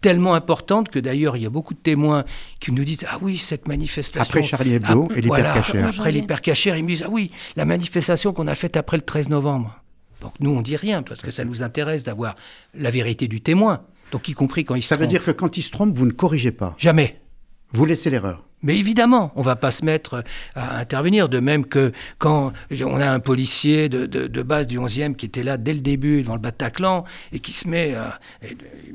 Tellement 0.00 0.34
importante 0.34 0.88
que 0.88 0.98
d'ailleurs 0.98 1.36
il 1.36 1.42
y 1.42 1.46
a 1.46 1.50
beaucoup 1.50 1.72
de 1.72 1.78
témoins 1.78 2.24
qui 2.60 2.70
nous 2.70 2.84
disent 2.84 3.06
ah 3.08 3.18
oui 3.22 3.38
cette 3.38 3.66
manifestation 3.66 4.28
après 4.28 4.42
Charlie 4.42 4.74
Hebdo 4.74 5.08
et 5.14 5.20
l'hypercachère. 5.20 5.86
après 5.88 6.12
l'hypercachère 6.12 6.76
ils 6.76 6.82
me 6.82 6.88
disent 6.88 7.04
ah 7.06 7.10
oui 7.10 7.30
la 7.54 7.64
manifestation 7.64 8.32
qu'on 8.32 8.46
a 8.46 8.54
faite 8.54 8.76
après 8.76 8.98
le 8.98 9.04
13 9.04 9.30
novembre 9.30 9.80
donc 10.20 10.32
nous 10.40 10.50
on 10.50 10.60
dit 10.60 10.76
rien 10.76 11.02
parce 11.02 11.22
que 11.22 11.30
ça 11.30 11.44
nous 11.44 11.62
intéresse 11.62 12.04
d'avoir 12.04 12.36
la 12.74 12.90
vérité 12.90 13.28
du 13.28 13.40
témoin. 13.40 13.82
Donc 14.12 14.28
y 14.28 14.34
compris 14.34 14.64
quand 14.64 14.74
il 14.74 14.82
se 14.82 14.88
ça 14.88 14.96
veut 14.96 15.06
dire 15.06 15.24
que 15.24 15.30
quand 15.30 15.56
il 15.56 15.62
se 15.62 15.70
trompe 15.70 15.96
vous 15.96 16.06
ne 16.06 16.12
corrigez 16.12 16.52
pas. 16.52 16.74
Jamais. 16.78 17.20
Vous 17.72 17.84
laissez 17.84 18.10
l'erreur 18.10 18.45
mais 18.66 18.76
évidemment, 18.76 19.30
on 19.36 19.40
ne 19.40 19.44
va 19.44 19.54
pas 19.54 19.70
se 19.70 19.84
mettre 19.84 20.24
à 20.56 20.78
intervenir, 20.78 21.28
de 21.28 21.38
même 21.38 21.64
que 21.64 21.92
quand 22.18 22.52
on 22.84 23.00
a 23.00 23.08
un 23.08 23.20
policier 23.20 23.88
de, 23.88 24.42
base 24.42 24.66
du 24.66 24.78
11e 24.78 25.14
qui 25.14 25.26
était 25.26 25.44
là 25.44 25.56
dès 25.56 25.72
le 25.72 25.80
début 25.80 26.20
devant 26.22 26.34
le 26.34 26.40
Bataclan 26.40 27.04
et 27.32 27.38
qui 27.38 27.52
se 27.52 27.68
met, 27.68 27.94
à, 27.94 28.18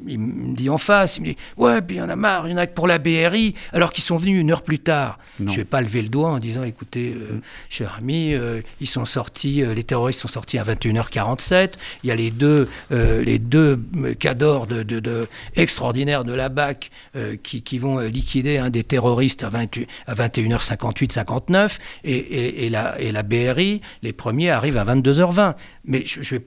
il 0.08 0.20
me 0.20 0.56
dit 0.56 0.70
en 0.70 0.78
face, 0.78 1.18
il 1.18 1.22
me 1.22 1.28
dit 1.28 1.38
ouais, 1.56 1.82
puis 1.82 1.96
il 1.96 2.00
y 2.00 2.02
en 2.02 2.10
a 2.10 2.18
marre, 2.18 2.48
il 2.48 2.52
y 2.52 2.54
en 2.54 2.58
a 2.58 2.68
que 2.68 2.74
pour 2.74 2.86
la 2.86 3.00
BRI, 3.00 3.56
alors 3.72 3.94
qu'ils 3.94 4.04
sont 4.04 4.18
venus 4.18 4.42
une 4.42 4.52
heure 4.52 4.64
plus 4.64 4.80
tard. 4.80 5.20
Je 5.40 5.46
ne 5.46 5.56
vais 5.56 5.66
pas 5.66 5.82
lever 5.82 6.02
le 6.02 6.10
doigt 6.10 6.30
en 6.30 6.40
disant 6.40 6.64
écoutez, 6.64 7.14
euh, 7.16 7.36
mm. 7.36 7.42
cher 7.70 7.96
ami, 7.98 8.34
euh, 8.34 8.62
ils 8.80 8.88
sont 8.88 9.06
sortis, 9.06 9.64
euh, 9.64 9.74
les 9.74 9.84
terroristes 9.84 10.20
sont 10.20 10.28
sortis 10.28 10.58
à 10.58 10.64
21h47. 10.64 11.74
Il 12.04 12.08
y 12.08 12.12
a 12.12 12.16
les 12.16 12.30
deux, 12.30 12.68
les 12.90 13.40
deux 13.40 13.82
cadors 14.20 14.68
de, 14.68 14.84
de, 14.84 15.28
extraordinaires 15.56 16.26
de 16.26 16.34
la 16.34 16.50
BAC 16.50 16.92
qui, 17.44 17.62
qui, 17.62 17.78
vont 17.80 18.00
liquider 18.00 18.58
un 18.58 18.70
des 18.70 18.84
terroristes 18.84 19.44
à 19.44 19.50
à 20.08 20.14
21h58, 20.14 21.12
59, 21.12 21.80
et, 22.04 22.70
la, 22.70 23.00
et 23.00 23.12
la 23.12 23.24
BRI, 23.24 23.82
les 24.02 24.14
premiers 24.14 24.50
arrivent 24.50 24.78
à 24.78 24.86
22h20. 24.86 25.56
Mais 25.86 26.04
je, 26.06 26.38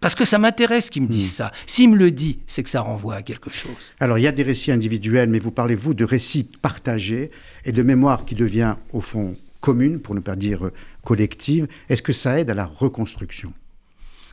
parce 0.00 0.14
que 0.14 0.24
ça 0.24 0.38
m'intéresse 0.38 0.90
qu'ils 0.90 1.02
me 1.02 1.08
disent 1.08 1.32
hmm. 1.32 1.36
ça. 1.36 1.52
S'ils 1.66 1.90
me 1.90 1.96
le 1.96 2.10
disent, 2.10 2.36
c'est 2.46 2.62
que 2.62 2.70
ça 2.70 2.80
renvoie 2.80 3.16
à 3.16 3.22
quelque 3.22 3.50
chose. 3.50 3.92
Alors, 4.00 4.18
il 4.18 4.22
y 4.22 4.26
a 4.26 4.32
des 4.32 4.42
récits 4.42 4.72
individuels, 4.72 5.28
mais 5.28 5.38
vous 5.38 5.50
parlez, 5.50 5.74
vous, 5.74 5.94
de 5.94 6.04
récits 6.04 6.44
partagés 6.44 7.30
et 7.64 7.72
de 7.72 7.82
mémoire 7.82 8.24
qui 8.24 8.34
devient, 8.34 8.76
au 8.92 9.00
fond, 9.00 9.36
commune, 9.60 10.00
pour 10.00 10.14
ne 10.14 10.20
pas 10.20 10.36
dire 10.36 10.70
collective. 11.02 11.68
Est-ce 11.88 12.02
que 12.02 12.12
ça 12.12 12.38
aide 12.38 12.50
à 12.50 12.54
la 12.54 12.66
reconstruction? 12.66 13.52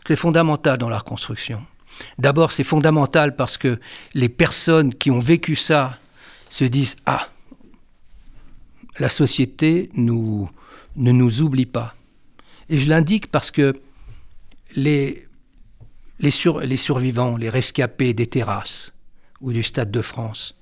C'est 0.05 0.15
fondamental 0.15 0.77
dans 0.77 0.89
la 0.89 0.97
reconstruction. 0.97 1.61
D'abord, 2.17 2.51
c'est 2.51 2.63
fondamental 2.63 3.35
parce 3.35 3.57
que 3.57 3.79
les 4.13 4.29
personnes 4.29 4.93
qui 4.93 5.11
ont 5.11 5.19
vécu 5.19 5.55
ça 5.55 5.99
se 6.49 6.65
disent 6.65 6.95
Ah, 7.05 7.29
la 8.99 9.09
société 9.09 9.89
ne 9.95 10.47
nous 10.95 11.41
oublie 11.41 11.65
pas. 11.65 11.95
Et 12.69 12.77
je 12.77 12.89
l'indique 12.89 13.27
parce 13.27 13.51
que 13.51 13.79
les 14.75 15.27
survivants, 16.29 17.37
les 17.37 17.49
rescapés 17.49 18.13
des 18.13 18.27
terrasses 18.27 18.95
ou 19.41 19.51
du 19.51 19.63
Stade 19.63 19.91
de 19.91 20.01
France, 20.01 20.55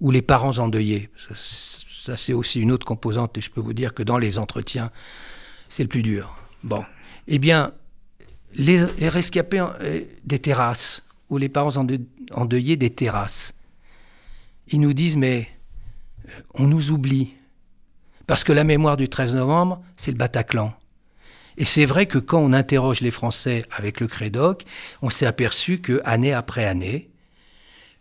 ou 0.00 0.10
les 0.10 0.22
parents 0.22 0.58
endeuillés, 0.58 1.10
ça, 1.34 2.16
c'est 2.16 2.32
aussi 2.32 2.60
une 2.60 2.72
autre 2.72 2.86
composante, 2.86 3.36
et 3.36 3.40
je 3.40 3.50
peux 3.50 3.60
vous 3.60 3.74
dire 3.74 3.94
que 3.94 4.02
dans 4.02 4.18
les 4.18 4.38
entretiens, 4.38 4.90
c'est 5.68 5.82
le 5.82 5.88
plus 5.88 6.02
dur. 6.02 6.36
Bon, 6.62 6.84
eh 7.26 7.38
bien, 7.38 7.72
les, 8.54 8.84
rescapés 9.08 9.64
euh, 9.80 10.04
des 10.24 10.38
terrasses, 10.38 11.02
ou 11.28 11.38
les 11.38 11.48
parents 11.48 11.76
endeuillés 12.32 12.76
des 12.76 12.90
terrasses, 12.90 13.54
ils 14.68 14.80
nous 14.80 14.92
disent 14.92 15.16
mais 15.16 15.48
euh, 16.28 16.40
on 16.54 16.66
nous 16.66 16.90
oublie. 16.90 17.34
Parce 18.26 18.44
que 18.44 18.52
la 18.52 18.64
mémoire 18.64 18.96
du 18.96 19.08
13 19.08 19.34
novembre, 19.34 19.82
c'est 19.96 20.10
le 20.10 20.16
Bataclan. 20.16 20.72
Et 21.58 21.64
c'est 21.64 21.86
vrai 21.86 22.06
que 22.06 22.18
quand 22.18 22.40
on 22.40 22.52
interroge 22.52 23.00
les 23.00 23.10
Français 23.10 23.64
avec 23.70 24.00
le 24.00 24.08
Crédoc, 24.08 24.64
on 25.00 25.10
s'est 25.10 25.26
aperçu 25.26 25.80
que 25.80 26.02
année 26.04 26.32
après 26.32 26.66
année, 26.66 27.08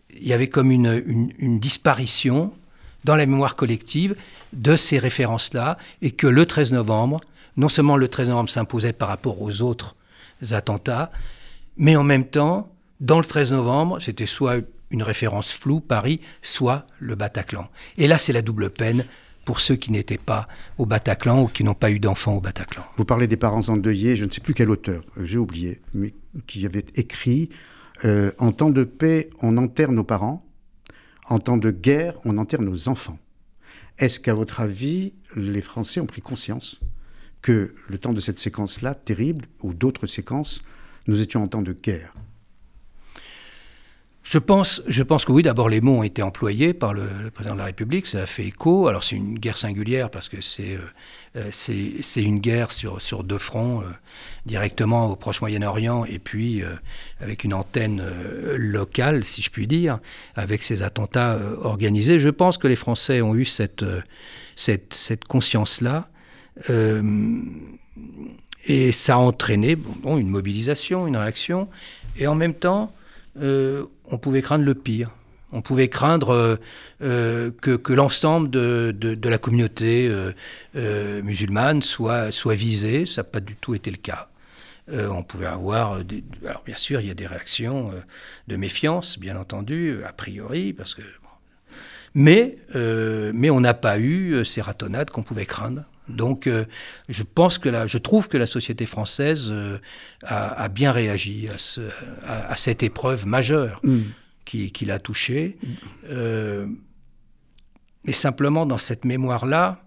il 0.09 0.27
y 0.27 0.33
avait 0.33 0.49
comme 0.49 0.71
une, 0.71 1.31
une, 1.38 1.59
disparition 1.59 2.53
dans 3.03 3.15
la 3.15 3.25
mémoire 3.25 3.55
collective 3.55 4.15
de 4.53 4.75
ces 4.75 4.97
références-là, 4.97 5.77
et 6.01 6.11
que 6.11 6.27
le 6.27 6.45
13 6.45 6.73
novembre, 6.73 7.21
non 7.57 7.69
seulement 7.69 7.97
le 7.97 8.07
13 8.07 8.29
novembre 8.29 8.49
s'imposait 8.49 8.93
par 8.93 9.09
rapport 9.09 9.41
aux 9.41 9.61
autres 9.61 9.95
attentats, 10.51 11.11
mais 11.77 11.95
en 11.95 12.03
même 12.03 12.25
temps, 12.25 12.71
dans 12.99 13.19
le 13.19 13.25
13 13.25 13.51
novembre, 13.51 13.99
c'était 13.99 14.25
soit 14.25 14.57
une 14.89 15.03
référence 15.03 15.51
floue, 15.51 15.81
Paris, 15.81 16.21
soit 16.41 16.88
le 16.99 17.15
Bataclan. 17.15 17.67
Et 17.97 18.07
là, 18.07 18.17
c'est 18.17 18.33
la 18.33 18.41
double 18.41 18.69
peine 18.69 19.05
pour 19.45 19.60
ceux 19.60 19.75
qui 19.75 19.91
n'étaient 19.91 20.17
pas 20.17 20.47
au 20.77 20.86
Bataclan 20.86 21.43
ou 21.43 21.47
qui 21.47 21.63
n'ont 21.63 21.75
pas 21.75 21.91
eu 21.91 21.99
d'enfants 21.99 22.36
au 22.36 22.41
Bataclan. 22.41 22.84
Vous 22.97 23.05
parlez 23.05 23.27
des 23.27 23.38
parents 23.38 23.69
endeuillés, 23.69 24.17
je 24.17 24.25
ne 24.25 24.31
sais 24.31 24.41
plus 24.41 24.53
quel 24.53 24.69
auteur, 24.69 25.03
euh, 25.17 25.25
j'ai 25.25 25.38
oublié, 25.38 25.79
mais 25.93 26.13
qui 26.47 26.65
avait 26.65 26.86
écrit 26.95 27.49
euh, 28.03 28.31
En 28.39 28.51
temps 28.51 28.71
de 28.71 28.84
paix, 28.84 29.29
on 29.41 29.55
enterre 29.58 29.91
nos 29.91 30.03
parents, 30.03 30.45
en 31.29 31.39
temps 31.39 31.58
de 31.58 31.71
guerre, 31.71 32.15
on 32.25 32.38
enterre 32.38 32.62
nos 32.62 32.89
enfants. 32.89 33.19
Est-ce 33.97 34.19
qu'à 34.19 34.34
votre 34.34 34.60
avis, 34.60 35.13
les 35.36 35.62
Français 35.62 36.01
ont 36.01 36.05
pris 36.05 36.21
conscience 36.21 36.81
que 37.41 37.75
le 37.88 37.97
temps 37.97 38.13
de 38.13 38.19
cette 38.19 38.39
séquence-là, 38.39 38.95
terrible, 38.95 39.45
ou 39.62 39.73
d'autres 39.73 40.08
séquences, 40.08 40.63
nous 41.08 41.21
étions 41.21 41.43
en 41.43 41.47
temps 41.47 41.62
de 41.62 41.73
guerre? 41.73 42.13
Je 44.25 44.39
pense, 44.39 44.81
je 44.88 45.03
pense 45.03 45.23
que 45.23 45.31
oui, 45.31 45.43
d'abord 45.43 45.69
les 45.69 45.81
mots 45.81 45.99
ont 45.99 46.03
été 46.03 46.23
employés 46.23 46.73
par 46.73 46.95
le, 46.95 47.29
président 47.31 47.53
de 47.53 47.59
la 47.59 47.65
République, 47.65 48.07
ça 48.07 48.23
a 48.23 48.25
fait 48.25 48.45
écho. 48.45 48.88
Alors 48.88 49.03
c'est 49.03 49.15
une 49.15 49.38
guerre 49.38 49.55
singulière 49.55 50.09
parce 50.09 50.29
que 50.29 50.41
c'est 50.41 50.79
euh, 51.35 51.51
euh, 51.69 52.11
une 52.15 52.39
guerre 52.39 52.71
sur, 52.71 52.99
sur 53.01 53.23
deux 53.23 53.38
fronts, 53.38 53.81
euh, 53.81 53.85
directement 54.47 55.11
au 55.11 55.15
Proche-Moyen-Orient 55.15 56.05
et 56.05 56.17
puis 56.17 56.63
avec 57.21 57.43
une 57.43 57.53
antenne 57.53 58.03
locale, 58.55 59.23
si 59.23 59.43
je 59.43 59.51
puis 59.51 59.67
dire, 59.67 59.99
avec 60.35 60.63
ces 60.63 60.81
attentats 60.81 61.38
organisés. 61.61 62.17
Je 62.17 62.29
pense 62.29 62.57
que 62.57 62.67
les 62.67 62.75
Français 62.75 63.21
ont 63.21 63.35
eu 63.35 63.45
cette, 63.45 63.85
cette, 64.55 65.25
conscience-là. 65.25 66.09
et 68.65 68.91
ça 68.91 69.13
a 69.13 69.17
entraîné 69.17 69.75
bon, 69.75 70.17
une 70.17 70.29
mobilisation, 70.29 71.05
une 71.05 71.17
réaction. 71.17 71.69
Et 72.17 72.25
en 72.25 72.33
même 72.33 72.55
temps, 72.55 72.91
euh, 73.41 73.85
on 74.11 74.17
pouvait 74.17 74.41
craindre 74.41 74.65
le 74.65 74.75
pire. 74.75 75.11
On 75.51 75.61
pouvait 75.61 75.87
craindre 75.87 76.31
euh, 76.31 76.55
euh, 77.01 77.51
que, 77.61 77.93
l'ensemble 77.93 78.49
de, 78.49 79.17
la 79.23 79.37
communauté 79.37 80.11
musulmane 80.73 81.81
soit, 81.81 82.31
soit 82.31 82.55
visée. 82.55 83.05
Ça 83.05 83.21
n'a 83.21 83.25
pas 83.25 83.39
du 83.39 83.55
tout 83.55 83.75
été 83.75 83.91
le 83.91 83.97
cas. 83.97 84.29
on 84.91 85.23
pouvait 85.23 85.45
avoir, 85.45 85.99
alors 86.45 86.63
bien 86.65 86.77
sûr, 86.77 86.99
il 86.99 87.07
y 87.07 87.11
a 87.11 87.15
des 87.15 87.27
réactions 87.27 87.91
de 88.47 88.55
méfiance, 88.55 89.17
bien 89.19 89.37
entendu, 89.37 90.03
a 90.05 90.13
priori, 90.13 90.73
parce 90.73 90.93
que, 90.93 91.03
mais 92.13 92.57
on 92.73 93.59
n'a 93.59 93.73
pas 93.73 93.99
eu 93.99 94.43
ces 94.45 94.61
ratonnades 94.61 95.09
qu'on 95.09 95.23
pouvait 95.23 95.45
craindre. 95.45 95.83
Donc, 96.07 96.47
euh, 96.47 96.65
je 97.09 97.23
pense 97.23 97.57
que 97.57 97.87
je 97.87 97.97
trouve 97.97 98.27
que 98.27 98.37
la 98.37 98.45
société 98.45 98.85
française 98.85 99.47
euh, 99.49 99.79
a, 100.23 100.67
bien 100.69 100.91
réagi 100.91 101.47
à, 102.27 102.55
cette 102.55 102.83
épreuve 102.83 103.25
majeure 103.25 103.79
mm. 103.83 104.01
qui, 104.45 104.85
l'a 104.85 104.99
touchée. 104.99 105.57
Euh, 106.09 106.67
mais 108.03 108.13
simplement, 108.13 108.65
dans 108.65 108.77
cette 108.77 109.05
mémoire-là, 109.05 109.83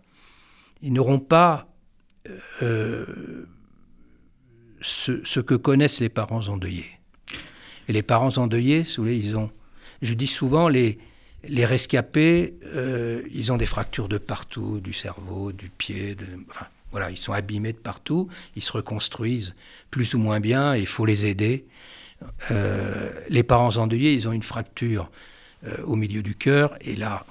ils 0.83 0.92
n'auront 0.92 1.20
pas 1.20 1.68
ce, 4.81 5.40
que 5.40 5.54
connaissent 5.54 6.00
les 6.00 6.09
parents 6.09 6.48
endeuillés. 6.48 6.90
Et 7.88 7.92
les 7.92 8.02
parents 8.02 8.37
endeuillés, 8.37 8.83
vous 8.83 9.04
voulez, 9.04 9.16
ils 9.16 9.37
ont, 9.37 9.50
je 10.02 10.14
dis 10.14 10.26
souvent, 10.26 10.68
les, 10.68 10.98
les 11.44 11.64
rescapés, 11.64 12.55
euh, 12.66 13.22
ils 13.33 13.53
ont 13.53 13.57
des 13.57 13.66
fractures 13.66 14.09
de 14.09 14.18
partout, 14.18 14.81
du 14.81 14.92
cerveau, 14.92 15.53
du 15.53 15.70
pied, 15.70 16.16
enfin, 16.51 16.66
voilà, 16.90 17.11
ils 17.11 17.16
sont 17.16 17.33
abîmés 17.33 17.72
de 17.72 17.79
partout, 17.79 18.29
ils 18.57 18.62
se 18.62 18.72
reconstruisent 18.72 19.55
plus 19.90 20.14
ou 20.14 20.18
moins 20.18 20.40
bien 20.40 20.74
il 20.74 20.87
faut 20.87 21.07
les 21.07 21.27
aider. 21.27 21.64
Euh, 22.51 23.11
les 23.29 23.42
parents 23.42 23.77
endeuillés, 23.77 24.12
ils 24.12 24.27
ont 24.27 24.33
une 24.33 24.42
fracture 24.42 25.11
euh, 25.64 25.77
au 25.85 25.94
milieu 25.94 26.22
du 26.22 26.35
cœur 26.35 26.77
et 26.81 26.96
là, 26.96 27.24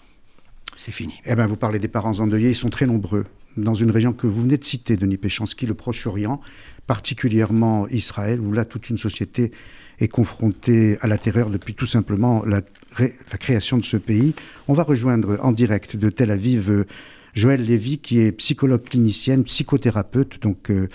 c'est 0.77 0.93
fini. 0.93 1.15
Eh 1.25 1.35
bien, 1.35 1.45
vous 1.45 1.57
parlez 1.57 1.79
des 1.79 1.87
parents 1.87 2.19
endeuillés, 2.19 2.49
ils 2.49 2.55
sont 2.55 2.69
très 2.69 2.85
nombreux. 2.85 3.25
Dans 3.57 3.73
une 3.73 3.89
région 3.89 4.13
que 4.13 4.27
vous 4.27 4.43
venez 4.43 4.57
de 4.57 4.63
citer, 4.63 4.95
Denis 4.95 5.17
Péchanski, 5.17 5.65
le 5.65 5.73
Proche-Orient, 5.73 6.39
particulièrement 6.85 7.87
Israël, 7.89 8.39
où 8.39 8.53
là, 8.53 8.63
toute 8.63 8.89
une 8.89 8.99
société 8.99 9.51
est 9.99 10.07
confrontée 10.07 10.97
à 11.01 11.07
la 11.07 11.17
terreur 11.17 11.49
depuis 11.49 11.73
tout 11.73 11.87
simplement 11.87 12.45
la 12.45 12.61
la 12.99 13.37
création 13.37 13.77
de 13.77 13.85
ce 13.85 13.97
pays. 13.97 14.33
On 14.67 14.73
va 14.73 14.83
rejoindre 14.83 15.37
en 15.41 15.51
direct 15.51 15.95
de 15.95 16.09
Tel 16.09 16.31
Aviv 16.31 16.69
euh, 16.69 16.85
Joël 17.33 17.63
Lévy, 17.63 17.99
qui 17.99 18.19
est 18.19 18.31
psychologue 18.31 18.83
clinicienne, 18.83 19.43
psychothérapeute, 19.43 20.41
donc 20.41 20.71
euh, 20.71 20.87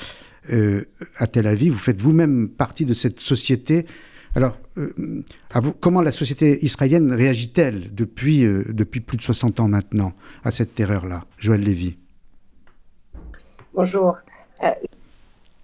euh, 0.53 0.85
à 1.19 1.27
Tel 1.27 1.47
Aviv. 1.47 1.73
Vous 1.73 1.79
faites 1.79 2.01
vous-même 2.01 2.49
partie 2.49 2.85
de 2.85 2.93
cette 2.93 3.21
société. 3.21 3.87
Alors, 4.35 4.57
comment 5.81 6.01
la 6.01 6.11
société 6.11 6.65
israélienne 6.65 7.12
réagit-elle 7.12 7.95
depuis, 7.95 8.41
depuis 8.41 9.01
plus 9.01 9.19
de 9.19 9.23
60 9.23 9.61
ans 9.61 9.69
maintenant 9.69 10.15
à 10.43 10.51
cette 10.51 10.75
terreur-là 10.75 11.27
Joël 11.37 11.61
Lévy? 11.61 11.99
Bonjour. 13.75 14.17
je 14.62 14.69
ne 14.69 14.73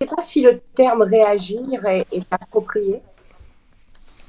sais 0.03 0.07
pas 0.14 0.22
si 0.22 0.42
le 0.42 0.61
terme 0.74 1.01
réagir 1.01 1.83
est 1.87 2.27
approprié. 2.31 3.01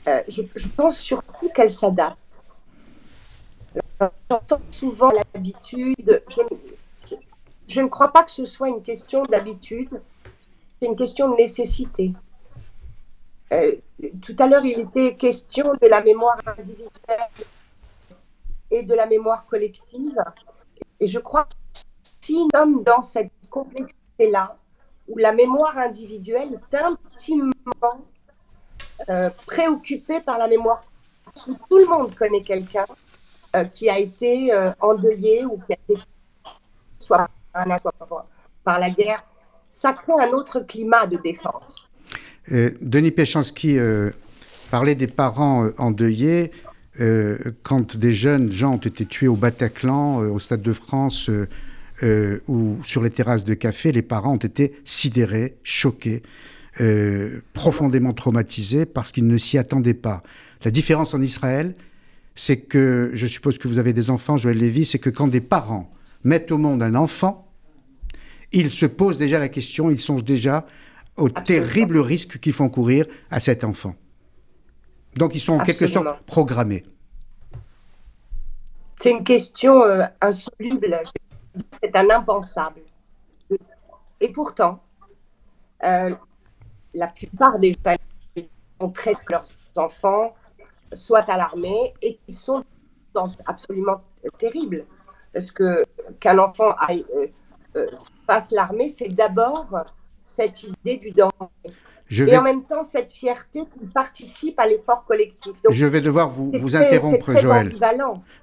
Euh, 0.10 0.22
je, 0.28 0.68
pense 0.70 1.00
surtout 1.00 1.50
qu'elle 1.50 1.70
s'adapte. 1.70 2.44
J'entends 4.30 4.62
souvent 4.72 5.12
l'habitude. 5.12 6.24
Je, 7.68 7.82
ne 7.82 7.88
crois 7.88 8.12
pas 8.12 8.24
que 8.24 8.32
ce 8.32 8.46
soit 8.46 8.70
une 8.70 8.82
question 8.82 9.24
d'habitude, 9.24 10.02
c'est 10.82 10.88
une 10.88 10.96
question 10.96 11.30
de 11.30 11.36
nécessité. 11.36 12.14
Euh, 13.54 13.76
tout 14.22 14.36
à 14.40 14.48
l'heure, 14.48 14.66
il 14.66 14.80
était 14.80 15.16
question 15.16 15.74
de 15.80 15.88
la 15.88 16.02
mémoire 16.02 16.40
individuelle 16.46 17.46
et 18.72 18.82
de 18.84 18.94
la 18.96 19.06
mémoire 19.06 19.46
collective. 19.46 20.18
Et 21.00 21.06
je 21.06 21.20
crois 21.20 21.44
que 21.44 21.82
si 22.22 22.44
nous 22.44 22.50
sommes 22.54 22.84
dans 22.84 23.02
cette 23.02 23.32
complexité-là, 23.50 24.58
où 25.08 25.18
la 25.18 25.34
mémoire 25.34 25.78
individuelle 25.78 26.60
est 26.72 26.78
intimement 26.78 27.54
euh, 29.10 29.30
préoccupé 29.46 30.20
par 30.20 30.38
la 30.38 30.48
mémoire. 30.48 30.84
Tout 31.46 31.78
le 31.78 31.86
monde 31.86 32.14
connaît 32.16 32.42
quelqu'un 32.42 32.86
euh, 33.56 33.64
qui 33.64 33.90
a 33.90 33.98
été 33.98 34.54
euh, 34.54 34.72
endeuillé 34.82 35.46
ou 35.46 35.58
qui 35.66 35.74
a 35.74 35.78
été 35.88 36.02
soit 36.98 37.30
par 38.64 38.80
la 38.80 38.90
guerre. 38.90 39.24
Ça 39.70 39.94
crée 39.94 40.14
un 40.20 40.32
autre 40.32 40.60
climat 40.60 41.06
de 41.06 41.18
défense. 41.18 41.90
Denis 42.50 43.12
Péchanski 43.12 43.78
parlait 44.72 44.96
des 44.96 45.08
parents 45.08 45.70
endeuillés. 45.78 46.52
quand 47.64 47.96
des 47.96 48.14
jeunes 48.14 48.52
gens 48.52 48.74
ont 48.74 48.78
été 48.78 49.06
tués 49.06 49.28
au 49.28 49.36
Bataclan, 49.36 50.18
au 50.18 50.40
Stade 50.40 50.62
de 50.62 50.74
France 50.74 51.30
ou 52.48 52.78
sur 52.84 53.04
les 53.04 53.12
terrasses 53.12 53.46
de 53.46 53.54
café, 53.54 53.92
les 53.92 54.02
parents 54.02 54.34
ont 54.34 54.38
été 54.38 54.80
sidérés, 54.84 55.58
choqués. 55.64 56.24
Euh, 56.82 57.42
profondément 57.52 58.14
traumatisés 58.14 58.86
parce 58.86 59.12
qu'ils 59.12 59.28
ne 59.28 59.38
s'y 59.38 59.58
attendaient 59.58 59.94
pas. 59.94 60.24
La 60.64 60.72
différence 60.72 61.14
en 61.14 61.22
Israël, 61.22 61.76
c'est 62.36 62.62
que, 62.62 63.12
je 63.14 63.28
suppose 63.28 63.58
que 63.58 63.68
vous 63.68 63.80
avez 63.80 63.92
des 63.92 64.10
enfants, 64.10 64.38
Joël 64.38 64.58
Lévy, 64.58 64.86
c'est 64.86 64.98
que 64.98 65.10
quand 65.10 65.28
des 65.28 65.42
parents 65.42 65.92
mettent 66.24 66.54
au 66.54 66.58
monde 66.58 66.82
un 66.82 66.96
enfant, 66.96 67.52
ils 68.54 68.72
se 68.72 68.86
posent 68.86 69.18
déjà 69.18 69.40
la 69.40 69.50
question, 69.50 69.92
ils 69.92 70.00
songent 70.00 70.24
déjà 70.24 70.66
aux 71.18 71.28
terribles 71.28 72.00
risques 72.00 72.40
qu'ils 72.40 72.54
font 72.54 72.70
courir 72.70 73.08
à 73.30 73.42
cet 73.42 73.66
enfant. 73.66 73.96
Donc 75.16 75.36
ils 75.36 75.42
sont 75.42 75.56
en 75.56 75.60
quelque 75.60 75.86
sorte 75.86 76.26
programmés. 76.26 76.86
C'est 79.02 79.12
une 79.12 79.26
question 79.26 79.84
euh, 79.84 80.06
insoluble, 80.22 80.98
c'est 81.72 81.94
un 81.94 82.10
impensable. 82.10 82.82
Et 84.22 84.32
pourtant, 84.32 84.82
euh, 85.84 86.16
la 86.94 87.08
plupart 87.08 87.60
des 87.60 87.76
très 88.94 89.14
que 89.14 89.32
leurs 89.32 89.46
enfants 89.76 90.36
soient 90.94 91.30
à 91.30 91.38
l'armée 91.38 91.94
et 92.02 92.18
qu'ils 92.18 92.36
sont 92.36 92.64
dans, 93.14 93.28
absolument 93.46 94.02
terribles. 94.38 94.86
Parce 95.34 95.52
que 95.52 95.86
qu'un 96.20 96.40
enfant 96.40 96.74
aille, 96.80 97.06
euh, 97.16 97.28
euh, 97.76 97.88
l'armée, 98.52 98.90
c'est 98.90 99.10
d'abord 99.10 99.68
cette 100.24 100.64
idée 100.64 100.98
du 100.98 101.12
danger. 101.12 101.32
Et 102.12 102.38
en 102.38 102.42
même 102.42 102.64
temps 102.64 102.84
cette 102.84 103.12
fierté 103.12 103.62
qui 103.62 103.86
participe 103.94 104.60
à 104.60 104.68
l'effort 104.68 105.06
collectif. 105.06 105.54
je 105.70 105.86
vais 105.86 106.02
devoir 106.02 106.30
vous, 106.30 106.52
vous 106.60 106.76
interrompre, 106.76 107.40
Joël. 107.40 107.72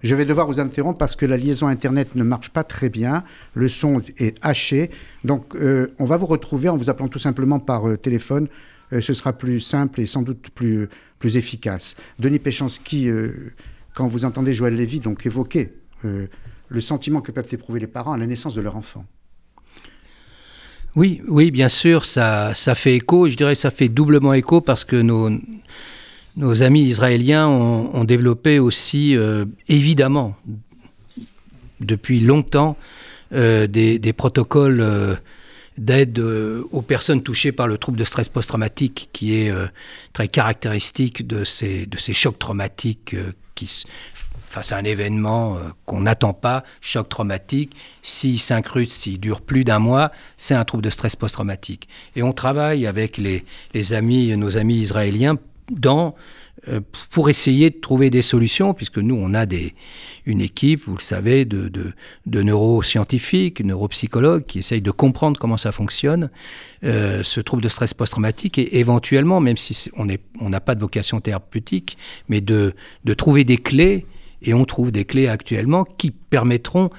Je 0.02 0.14
vais 0.14 0.24
devoir 0.24 0.46
vous 0.46 0.60
interrompre 0.60 0.98
parce 0.98 1.16
que 1.16 1.26
la 1.26 1.36
liaison 1.36 1.66
Internet 1.66 2.14
ne 2.14 2.24
marche 2.24 2.50
pas 2.50 2.64
très 2.64 2.88
bien, 2.88 3.24
le 3.54 3.68
son 3.68 4.00
est 4.18 4.36
haché. 4.44 4.90
Donc 5.24 5.54
euh, 5.56 5.88
on 5.98 6.04
va 6.04 6.16
vous 6.16 6.26
retrouver 6.26 6.68
en 6.68 6.76
vous 6.76 6.90
appelant 6.90 7.08
tout 7.08 7.18
simplement 7.18 7.58
par 7.58 7.88
euh, 7.88 7.96
téléphone. 7.96 8.48
Euh, 8.92 9.00
ce 9.00 9.14
sera 9.14 9.32
plus 9.32 9.58
simple 9.58 10.00
et 10.00 10.06
sans 10.06 10.22
doute 10.22 10.50
plus, 10.50 10.88
plus 11.18 11.36
efficace. 11.36 11.96
Denis 12.18 12.38
Péchanski, 12.38 13.08
quand 13.94 14.06
vous 14.06 14.24
entendez 14.24 14.54
Joël 14.54 14.76
Lévy 14.76 15.00
donc 15.00 15.26
évoquer 15.26 15.72
le 16.02 16.80
sentiment 16.80 17.20
que 17.20 17.32
peuvent 17.32 17.48
éprouver 17.50 17.80
les 17.80 17.86
parents 17.86 18.12
à 18.12 18.16
la 18.16 18.26
naissance 18.26 18.54
de 18.54 18.60
leur 18.60 18.76
enfant. 18.76 19.04
Oui, 20.96 21.20
oui, 21.28 21.50
bien 21.50 21.68
sûr, 21.68 22.06
ça, 22.06 22.54
fait 22.54 22.96
écho. 22.96 23.28
Je 23.28 23.36
dirais 23.36 23.54
que 23.54 23.60
ça 23.60 23.70
fait 23.70 23.90
doublement 23.90 24.32
écho 24.32 24.62
parce 24.62 24.82
que 24.82 24.96
nos, 24.96 26.62
amis 26.62 26.84
israéliens 26.84 27.46
ont, 27.46 28.04
développé 28.04 28.58
aussi, 28.58 29.14
euh, 29.14 29.44
évidemment, 29.68 30.36
depuis 31.80 32.20
longtemps, 32.20 32.78
euh, 33.34 33.66
des, 33.66 34.12
protocoles 34.14 34.80
euh, 34.80 35.16
d'aide 35.76 36.18
aux 36.18 36.82
personnes 36.82 37.22
touchées 37.22 37.52
par 37.52 37.66
le 37.66 37.76
trouble 37.76 37.98
de 37.98 38.04
stress 38.04 38.30
post-traumatique, 38.30 39.10
qui 39.12 39.34
est 39.34 39.52
très 40.14 40.28
caractéristique 40.28 41.26
de 41.26 41.44
ces, 41.44 41.84
de 41.84 41.98
ces 41.98 42.14
chocs 42.14 42.38
traumatiques 42.38 43.14
qui, 43.54 43.84
face 44.56 44.72
à 44.72 44.78
un 44.78 44.84
événement 44.84 45.56
euh, 45.56 45.68
qu'on 45.84 46.00
n'attend 46.00 46.32
pas, 46.32 46.64
choc 46.80 47.10
traumatique, 47.10 47.76
s'il 48.00 48.40
s'incruste, 48.40 48.92
s'il 48.92 49.20
dure 49.20 49.42
plus 49.42 49.64
d'un 49.64 49.78
mois, 49.78 50.12
c'est 50.38 50.54
un 50.54 50.64
trouble 50.64 50.82
de 50.82 50.88
stress 50.88 51.14
post-traumatique. 51.14 51.88
Et 52.14 52.22
on 52.22 52.32
travaille 52.32 52.86
avec 52.86 53.18
les, 53.18 53.44
amis, 53.92 54.34
nos 54.34 54.56
amis 54.56 54.76
israéliens 54.76 55.36
dans 55.70 56.14
euh, 56.68 56.80
pour 57.10 57.28
essayer 57.28 57.68
de 57.68 57.76
trouver 57.78 58.08
des 58.08 58.22
solutions, 58.22 58.72
puisque 58.72 58.96
nous, 58.96 59.14
on 59.14 59.34
a 59.34 59.44
une 60.24 60.40
équipe, 60.40 60.80
vous 60.86 60.94
le 60.94 61.02
savez, 61.02 61.44
de, 61.44 61.92
neuroscientifiques, 62.24 63.60
neuropsychologues, 63.62 64.46
qui 64.46 64.60
essayent 64.60 64.80
de 64.80 64.90
comprendre 64.90 65.38
comment 65.38 65.58
ça 65.58 65.70
fonctionne, 65.70 66.30
euh, 66.82 67.22
ce 67.22 67.42
trouble 67.42 67.62
de 67.62 67.68
stress 67.68 67.92
post-traumatique, 67.92 68.56
et 68.56 68.78
éventuellement, 68.78 69.38
même 69.38 69.58
si 69.58 69.90
on 69.94 70.48
n'a 70.48 70.60
pas 70.60 70.74
de 70.74 70.80
vocation 70.80 71.20
thérapeutique, 71.20 71.98
mais 72.30 72.40
de 72.40 72.72
trouver 73.18 73.44
des 73.44 73.58
clés 73.58 74.06
et 74.42 74.54
on 74.54 74.64
trouve 74.64 74.92
des 74.92 75.04
clés 75.04 75.28
actuellement 75.28 75.84
qui 75.84 76.10
permettront 76.10 76.90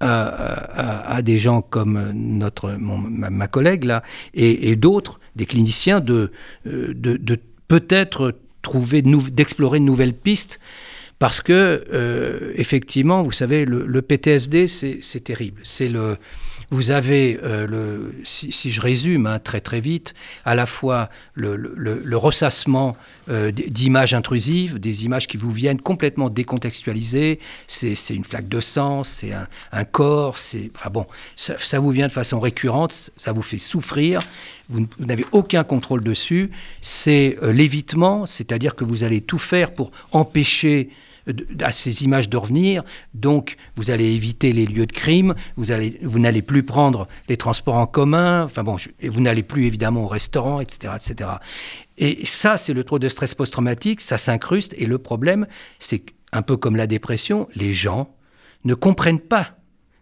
à, 0.00 1.20
des 1.22 1.38
gens 1.38 1.60
comme 1.60 2.12
notre, 2.12 2.76
ma, 2.78 3.48
collègue 3.48 3.84
là, 3.84 4.02
et, 4.34 4.76
d'autres, 4.76 5.18
des 5.34 5.46
cliniciens, 5.46 6.00
de, 6.00 6.30
euh, 6.66 6.92
de, 6.94 7.36
peut-être 7.66 8.36
trouver, 8.62 9.02
d'explorer 9.02 9.80
de 9.80 9.84
nouvelles 9.84 10.14
pistes. 10.14 10.60
Parce 11.18 11.40
que, 11.40 11.84
euh, 11.92 12.52
effectivement, 12.54 13.22
vous 13.22 13.32
savez, 13.32 13.64
le, 13.64 13.84
le 13.84 14.02
PTSD, 14.02 14.68
c'est 14.68 15.24
terrible. 15.24 15.60
C'est 15.64 15.88
le, 15.88 16.16
vous 16.70 16.90
avez, 16.90 17.38
euh, 17.42 17.66
le, 17.66 18.14
si, 18.24 18.70
je 18.70 18.80
résume 18.80 19.26
hein, 19.26 19.38
très 19.38 19.60
très 19.60 19.80
vite, 19.80 20.14
à 20.44 20.54
la 20.54 20.66
fois 20.66 21.08
le, 21.34 21.56
le, 21.56 22.16
ressassement 22.16 22.96
euh, 23.28 23.50
d'images 23.50 24.12
intrusives, 24.12 24.78
des 24.78 25.04
images 25.04 25.28
qui 25.28 25.36
vous 25.36 25.50
viennent 25.50 25.80
complètement 25.80 26.28
décontextualisées, 26.28 27.38
c'est 27.66 27.94
une 28.10 28.24
flaque 28.24 28.48
de 28.48 28.60
sang, 28.60 29.02
c'est 29.02 29.32
un, 29.72 29.84
corps, 29.84 30.36
c'est, 30.36 30.70
enfin 30.74 30.90
bon, 30.90 31.06
ça, 31.36 31.56
ça, 31.58 31.78
vous 31.78 31.90
vient 31.90 32.06
de 32.06 32.12
façon 32.12 32.38
récurrente, 32.38 33.10
ça 33.16 33.32
vous 33.32 33.42
fait 33.42 33.58
souffrir, 33.58 34.20
vous, 34.68 34.86
n'avez 34.98 35.24
aucun 35.32 35.64
contrôle 35.64 36.02
dessus, 36.02 36.50
c'est 36.82 37.38
euh, 37.42 37.52
l'évitement, 37.52 38.26
c'est-à-dire 38.26 38.74
que 38.74 38.84
vous 38.84 39.04
allez 39.04 39.22
tout 39.22 39.38
faire 39.38 39.72
pour 39.72 39.90
empêcher 40.12 40.90
à 41.60 41.72
ces 41.72 42.04
images 42.04 42.28
de 42.28 42.36
revenir. 42.36 42.82
Donc, 43.14 43.56
vous 43.76 43.90
allez 43.90 44.06
éviter 44.06 44.52
les 44.52 44.66
lieux 44.66 44.86
de 44.86 44.92
crime, 44.92 45.34
vous, 45.56 45.72
allez, 45.72 45.98
vous 46.02 46.18
n'allez 46.18 46.42
plus 46.42 46.62
prendre 46.62 47.08
les 47.28 47.36
transports 47.36 47.76
en 47.76 47.86
commun, 47.86 48.44
enfin 48.44 48.64
bon, 48.64 48.76
et 49.00 49.08
vous 49.08 49.20
n'allez 49.20 49.42
plus 49.42 49.66
évidemment 49.66 50.04
au 50.04 50.08
restaurant, 50.08 50.60
etc. 50.60 50.94
etc. 50.96 51.30
Et 51.96 52.26
ça, 52.26 52.56
c'est 52.56 52.74
le 52.74 52.84
trop 52.84 52.98
de 52.98 53.08
stress 53.08 53.34
post-traumatique, 53.34 54.00
ça 54.00 54.18
s'incruste, 54.18 54.74
et 54.78 54.86
le 54.86 54.98
problème, 54.98 55.46
c'est 55.78 56.02
un 56.32 56.42
peu 56.42 56.56
comme 56.56 56.76
la 56.76 56.86
dépression, 56.86 57.48
les 57.54 57.72
gens 57.72 58.14
ne 58.64 58.74
comprennent 58.74 59.20
pas 59.20 59.56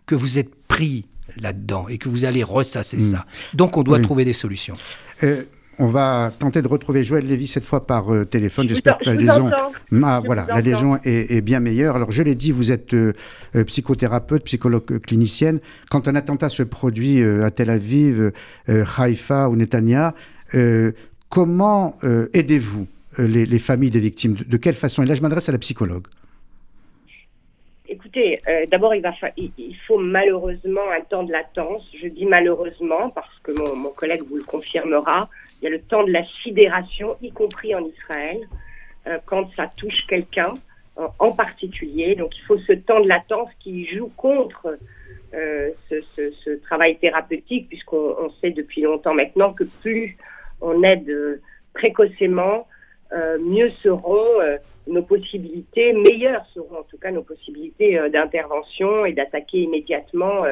que 0.07 0.14
vous 0.14 0.39
êtes 0.39 0.55
pris 0.66 1.07
là-dedans 1.37 1.89
et 1.89 1.99
que 1.99 2.09
vous 2.09 2.24
allez 2.24 2.43
ressasser 2.43 2.97
hmm. 2.97 3.11
ça. 3.12 3.24
Donc 3.55 3.77
on 3.77 3.83
doit 3.83 4.01
trouver 4.01 4.24
des 4.24 4.33
solutions. 4.33 4.77
Euh, 5.22 5.45
on 5.79 5.87
va 5.87 6.33
tenter 6.39 6.62
de 6.62 6.68
retrouver 6.68 7.05
Joël 7.05 7.27
Lévy 7.27 7.47
cette 7.47 7.64
fois 7.64 7.87
par 7.87 8.12
euh, 8.12 8.24
téléphone. 8.24 8.68
J'espère 8.68 8.99
que 8.99 9.05
la 9.05 9.14
liaison, 9.14 9.51
ah, 10.03 10.22
voilà, 10.24 10.47
la 10.49 10.61
liaison 10.61 10.99
est, 11.05 11.41
bien 11.43 11.61
meilleure. 11.61 11.97
Alors 11.97 12.11
je 12.11 12.22
l'ai 12.22 12.35
dit, 12.35 12.53
vous 12.53 12.72
êtes 12.72 12.95
euh, 12.95 13.12
euh, 13.55 13.64
psychothérapeute, 13.64 14.45
psychologue 14.45 14.99
clinicienne. 15.01 15.61
Quand 15.91 16.09
un 16.09 16.14
attentat 16.14 16.49
se 16.49 16.62
produit 16.62 17.22
à 17.22 17.51
Tel 17.51 17.70
Aviv, 17.70 18.33
Haïfa 18.68 19.49
ou 19.49 19.57
Netanya, 19.57 20.14
comment 21.29 21.99
aidez-vous 22.33 22.87
les, 23.18 23.59
familles 23.59 23.91
des 23.91 24.01
victimes? 24.01 24.35
De, 24.35 24.57
quelle 24.57 24.74
façon? 24.74 25.03
Et 25.03 25.07
là, 25.07 25.14
je 25.14 25.22
m'adresse 25.22 25.49
à 25.49 25.53
la 25.53 25.59
psychologue. 25.59 26.07
Écoutez, 27.89 28.41
d'abord, 28.70 28.95
il, 28.95 29.03
il, 29.37 29.77
faut 29.87 29.99
malheureusement 29.99 30.81
un 30.97 31.03
temps 31.03 31.22
de 31.22 31.33
latence. 31.33 31.83
Je 32.03 32.09
dis 32.09 32.27
malheureusement 32.27 33.11
parce 33.11 33.39
que 33.43 33.53
mon 33.74 33.91
collègue 33.91 34.22
vous 34.29 34.37
le 34.37 34.45
confirmera 34.45 35.29
il 35.61 35.65
y 35.65 35.67
a 35.67 35.71
le 35.71 35.81
temps 35.81 36.05
de 36.05 36.13
la 36.13 36.25
sidération, 36.43 37.17
y 37.23 37.31
compris 37.31 37.75
en 37.75 37.85
Israël, 37.85 38.47
euh, 39.07 39.19
quand 39.25 39.49
ça 39.55 39.71
touche 39.79 40.05
quelqu'un 40.09 40.55
euh, 40.99 41.07
en 41.19 41.31
particulier. 41.33 42.17
Donc 42.17 42.37
il 42.37 42.43
faut 42.43 42.59
ce 42.59 42.73
temps 42.73 43.01
de 43.01 43.09
latence 43.09 43.49
qui 43.61 43.87
joue 43.87 44.11
contre 44.17 44.79
euh, 45.35 45.71
ce, 45.89 46.57
travail 46.63 46.97
thérapeutique, 46.99 47.69
puisqu'on 47.69 48.31
sait 48.41 48.51
depuis 48.51 48.83
longtemps 48.83 49.15
maintenant 49.15 49.53
que 49.53 49.65
plus 49.83 50.17
on 50.61 50.83
aide 50.83 51.41
précocement, 51.75 52.67
mieux 53.41 53.71
seront 53.83 54.25
nos 54.87 55.03
possibilités, 55.03 55.93
meilleures 55.93 56.47
seront 56.55 56.79
en 56.81 56.83
tout 56.85 56.97
cas 56.97 57.11
nos 57.11 57.23
possibilités 57.23 58.01
d'intervention 58.11 59.05
et 59.05 59.13
d'attaquer 59.13 59.59
immédiatement 59.59 60.45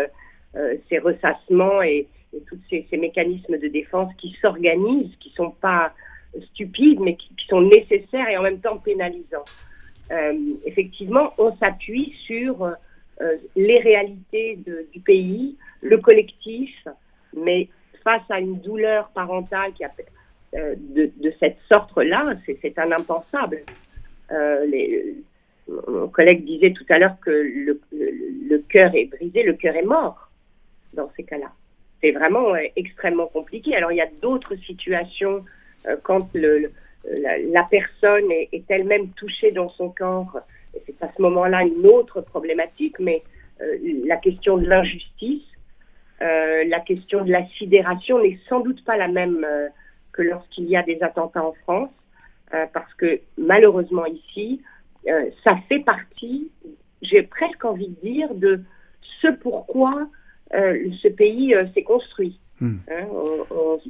ces 0.88 0.98
ressassements 0.98 1.82
et, 1.82 2.06
et 2.34 2.40
tous 2.48 2.58
ces, 2.68 2.96
mécanismes 2.96 3.58
de 3.58 3.68
défense 3.68 4.12
qui 4.18 4.36
s'organisent, 4.40 5.14
qui 5.20 5.30
ne 5.30 5.34
sont 5.34 5.50
pas 5.50 5.92
stupides, 6.52 7.00
mais 7.00 7.16
qui, 7.16 7.28
sont 7.48 7.60
nécessaires 7.60 8.28
et 8.28 8.36
en 8.36 8.42
même 8.42 8.60
temps 8.60 8.78
pénalisants. 8.78 9.44
Euh, 10.10 10.32
effectivement, 10.64 11.34
on 11.38 11.54
s'appuie 11.56 12.14
sur 12.26 12.62
euh, 12.64 13.36
les 13.54 13.78
réalités 13.80 14.58
du 14.92 15.00
pays, 15.00 15.56
le 15.82 15.98
collectif, 15.98 16.70
mais 17.36 17.68
face 18.02 18.22
à 18.30 18.40
une 18.40 18.60
douleur 18.60 19.08
parentale 19.10 19.72
euh, 20.54 20.74
de, 20.78 21.32
cette 21.38 21.58
sorte-là, 21.70 22.34
c'est 22.46 22.78
un 22.78 22.92
impensable. 22.92 23.62
Les, 24.30 25.16
mon 25.68 26.08
collègue 26.08 26.44
disait 26.44 26.72
tout 26.72 26.84
à 26.88 26.98
l'heure 26.98 27.16
que 27.20 27.30
le 27.30 28.58
cœur 28.68 28.94
est 28.94 29.06
brisé, 29.06 29.42
le 29.42 29.54
cœur 29.54 29.76
est 29.76 29.84
mort 29.84 30.30
dans 30.94 31.10
ces 31.16 31.24
cas-là 31.24 31.52
c'est 32.04 32.10
vraiment 32.10 32.54
euh, 32.54 32.58
extrêmement 32.76 33.28
compliqué. 33.28 33.74
Alors 33.74 33.90
il 33.90 33.96
y 33.96 34.02
a 34.02 34.08
d'autres 34.20 34.56
situations 34.56 35.44
euh, 35.86 35.96
quand 36.02 36.28
la, 36.34 37.62
personne 37.70 38.30
est, 38.30 38.64
elle-même 38.68 39.08
touchée 39.12 39.52
dans 39.52 39.70
son 39.70 39.88
corps. 39.88 40.38
C'est 40.86 41.02
à 41.02 41.10
ce 41.16 41.22
moment-là 41.22 41.62
une 41.62 41.86
autre 41.86 42.20
problématique, 42.20 42.98
mais 42.98 43.22
euh, 43.62 43.78
la 44.04 44.16
question 44.16 44.58
de 44.58 44.66
l'injustice, 44.66 45.42
la 46.20 46.80
question 46.80 47.22
de 47.22 47.30
la 47.30 47.46
sidération 47.58 48.18
n'est 48.22 48.38
sans 48.48 48.60
doute 48.60 48.82
pas 48.86 48.96
la 48.96 49.08
même 49.08 49.46
que 50.12 50.22
lorsqu'il 50.22 50.64
y 50.64 50.74
a 50.74 50.82
des 50.82 51.02
attentats 51.02 51.44
en 51.44 51.52
France, 51.64 51.90
parce 52.72 52.94
que 52.94 53.20
malheureusement 53.36 54.06
ici, 54.06 54.62
ça 55.04 55.58
fait 55.68 55.80
partie, 55.80 56.50
j'ai 57.02 57.24
presque 57.24 57.62
envie 57.66 57.88
de 57.88 58.00
dire, 58.00 58.34
de 58.34 58.62
ce 59.20 59.28
pourquoi 59.28 60.08
ce 60.52 61.08
pays 61.08 61.54
euh, 61.54 61.66
s'est 61.74 61.82
construit. 61.82 62.38
Hmm. 62.60 62.76
Hein, 62.90 63.06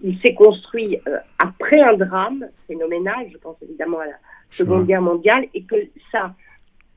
il 0.02 0.18
s'est 0.20 0.34
construit 0.34 0.98
euh, 1.06 1.18
après 1.38 1.80
un 1.80 1.94
drame 1.94 2.46
phénoménal, 2.66 3.26
je 3.30 3.36
pense 3.36 3.56
évidemment 3.62 3.98
à 3.98 4.06
la 4.06 4.16
Seconde 4.50 4.86
Guerre 4.86 5.02
mondiale, 5.02 5.46
et 5.52 5.62
que 5.64 5.76
ça 6.10 6.34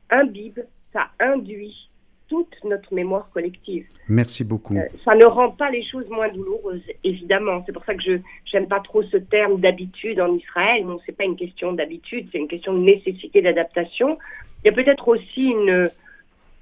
imbibe, 0.10 0.60
ça 0.94 1.10
induit 1.20 1.90
toute 2.30 2.56
notre 2.64 2.94
mémoire 2.94 3.30
collective. 3.34 3.86
Merci 4.10 4.44
beaucoup. 4.44 4.76
ça 5.04 5.16
ne 5.16 5.26
rend 5.26 5.52
pas 5.52 5.70
les 5.72 5.84
choses 5.84 6.08
moins 6.10 6.30
douloureuses, 6.30 6.84
évidemment. 7.04 7.64
C'est 7.66 7.72
pour 7.72 7.86
ça 7.86 7.96
que 7.96 8.04
je 8.04 8.20
n'aime 8.54 8.68
pas 8.68 8.82
trop 8.82 9.02
ce 9.04 9.18
terme 9.18 9.60
d'habitude 9.60 10.20
en 10.20 10.34
Israël. 10.36 10.86
Non, 10.86 11.00
c'est 11.06 11.16
pas 11.16 11.24
une 11.24 11.38
question 11.38 11.74
d'habitude, 11.74 12.28
c'est 12.32 12.38
une 12.38 12.50
question 12.50 12.74
de 12.74 12.80
nécessité 12.80 13.42
d'adaptation. 13.42 14.18
Il 14.64 14.68
y 14.68 14.70
a 14.70 14.74
peut-être 14.74 15.08
aussi 15.08 15.44
une, 15.44 15.90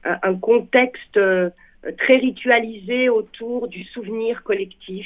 un, 0.04 0.36
contexte 0.36 1.20
très 1.98 2.18
ritualisé 2.18 3.10
autour 3.10 3.68
du 3.68 3.84
souvenir 3.86 4.44
collectif. 4.44 5.06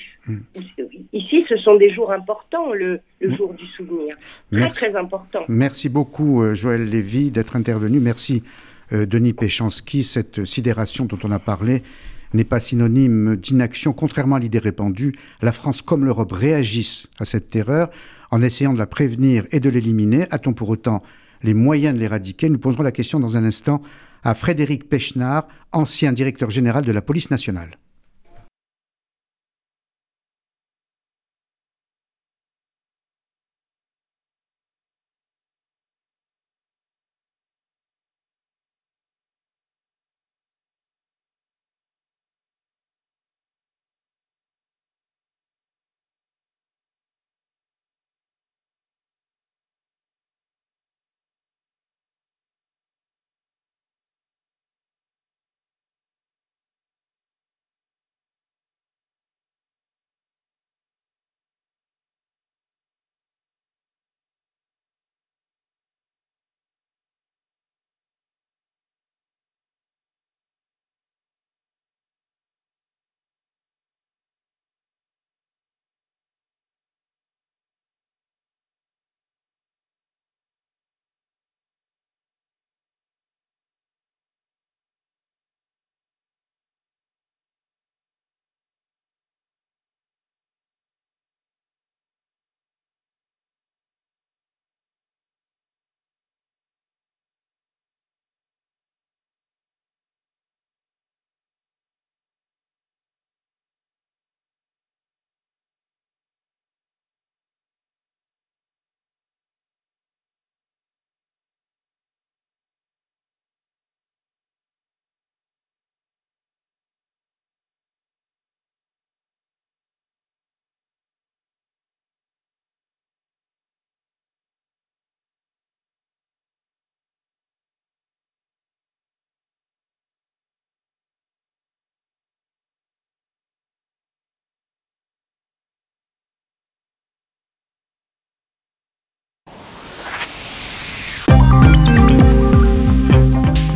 Ici, 1.14 1.46
ce 1.50 1.58
sont 1.58 1.76
des 1.76 1.94
jours 1.94 2.12
importants, 2.12 2.74
le, 2.74 3.02
jour 3.22 3.54
du 3.54 3.66
souvenir. 3.68 4.16
Très, 4.52 4.70
très 4.70 4.96
important. 4.96 5.42
Merci 5.48 5.90
beaucoup, 5.90 6.44
Joël 6.56 6.86
Lévy, 6.86 7.32
d'être 7.32 7.56
intervenu. 7.56 8.00
Merci, 8.00 8.44
Denis 8.92 9.34
Péchanski. 9.34 10.04
Cette 10.04 10.46
sidération 10.46 11.06
dont 11.06 11.20
on 11.24 11.32
a 11.32 11.40
parlé 11.40 11.84
n'est 12.34 12.44
pas 12.44 12.60
synonyme 12.60 13.36
d'inaction. 13.36 13.94
Contrairement 13.94 14.36
à 14.36 14.40
l'idée 14.40 14.60
répandue, 14.60 15.16
la 15.42 15.52
France 15.52 15.82
comme 15.82 16.06
l'Europe 16.06 16.32
réagissent 16.32 17.08
à 17.20 17.26
cette 17.26 17.50
terreur 17.50 17.90
en 18.32 18.42
essayant 18.42 18.74
de 18.74 18.78
la 18.78 18.86
prévenir 18.86 19.46
et 19.52 19.60
de 19.60 19.70
l'éliminer. 19.70 20.28
A-t-on 20.32 20.54
pour 20.54 20.70
autant 20.70 21.02
les 21.42 21.54
moyens 21.54 21.96
de 21.96 22.00
l'éradiquer? 22.00 22.50
Nous 22.50 22.60
poserons 22.60 22.84
la 22.84 22.92
question 22.92 23.20
dans 23.20 23.38
un 23.38 23.44
instant 23.44 23.82
à 24.24 24.34
Frédéric 24.34 24.90
Pechnard, 24.90 25.48
ancien 25.72 26.12
directeur 26.12 26.50
général 26.50 26.86
de 26.86 26.92
la 26.92 27.02
police 27.02 27.32
nationale. 27.32 27.79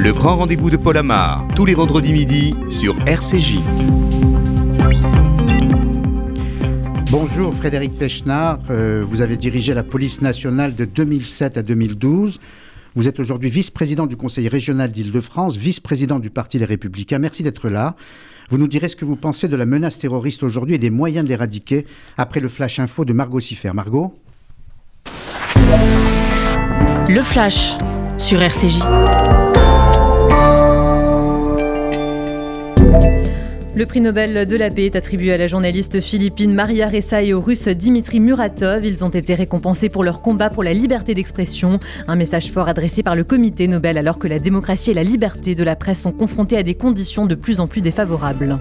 Le 0.03 0.11
grand 0.11 0.35
rendez-vous 0.35 0.69
de 0.69 0.75
Paul 0.75 0.97
Amar, 0.97 1.37
tous 1.55 1.63
les 1.63 1.75
vendredis 1.75 2.11
midi 2.11 2.53
sur 2.69 2.93
RCJ. 3.07 3.59
Bonjour 7.09 7.53
Frédéric 7.53 7.97
Pechnard, 7.97 8.59
euh, 8.69 9.05
vous 9.07 9.21
avez 9.21 9.37
dirigé 9.37 9.73
la 9.73 9.81
police 9.83 10.21
nationale 10.21 10.75
de 10.75 10.83
2007 10.83 11.57
à 11.57 11.61
2012. 11.61 12.41
Vous 12.95 13.07
êtes 13.07 13.17
aujourd'hui 13.21 13.49
vice-président 13.49 14.05
du 14.05 14.17
Conseil 14.17 14.49
régional 14.49 14.91
d'Île-de-France, 14.91 15.55
vice-président 15.55 16.19
du 16.19 16.29
Parti 16.29 16.59
Les 16.59 16.65
Républicains. 16.65 17.19
Merci 17.19 17.41
d'être 17.41 17.69
là. 17.69 17.95
Vous 18.49 18.57
nous 18.57 18.67
direz 18.67 18.89
ce 18.89 18.97
que 18.97 19.05
vous 19.05 19.15
pensez 19.15 19.47
de 19.47 19.55
la 19.55 19.65
menace 19.65 19.99
terroriste 19.99 20.43
aujourd'hui 20.43 20.75
et 20.75 20.79
des 20.79 20.89
moyens 20.89 21.23
de 21.23 21.29
l'éradiquer 21.29 21.85
après 22.17 22.41
le 22.41 22.49
flash 22.49 22.77
info 22.77 23.05
de 23.05 23.13
Margot 23.13 23.39
Siffer. 23.39 23.71
Margot? 23.71 24.13
Le 27.07 27.21
flash 27.21 27.77
sur 28.17 28.41
RCJ. 28.41 28.81
Le 33.75 33.87
prix 33.87 34.01
Nobel 34.01 34.45
de 34.45 34.55
la 34.55 34.69
paix 34.69 34.85
est 34.85 34.95
attribué 34.95 35.33
à 35.33 35.37
la 35.37 35.47
journaliste 35.47 35.99
philippine 35.99 36.53
Maria 36.53 36.87
Ressa 36.87 37.23
et 37.23 37.33
au 37.33 37.41
russe 37.41 37.67
Dimitri 37.67 38.19
Muratov. 38.19 38.85
Ils 38.85 39.03
ont 39.03 39.09
été 39.09 39.33
récompensés 39.33 39.89
pour 39.89 40.03
leur 40.03 40.21
combat 40.21 40.51
pour 40.51 40.63
la 40.63 40.73
liberté 40.73 41.15
d'expression. 41.15 41.79
Un 42.07 42.15
message 42.15 42.51
fort 42.51 42.67
adressé 42.67 43.01
par 43.01 43.15
le 43.15 43.23
comité 43.23 43.67
Nobel 43.67 43.97
alors 43.97 44.19
que 44.19 44.27
la 44.27 44.37
démocratie 44.37 44.91
et 44.91 44.93
la 44.93 45.03
liberté 45.03 45.55
de 45.55 45.63
la 45.63 45.75
presse 45.75 46.01
sont 46.01 46.11
confrontées 46.11 46.57
à 46.57 46.61
des 46.61 46.75
conditions 46.75 47.25
de 47.25 47.33
plus 47.33 47.59
en 47.59 47.65
plus 47.65 47.81
défavorables. 47.81 48.59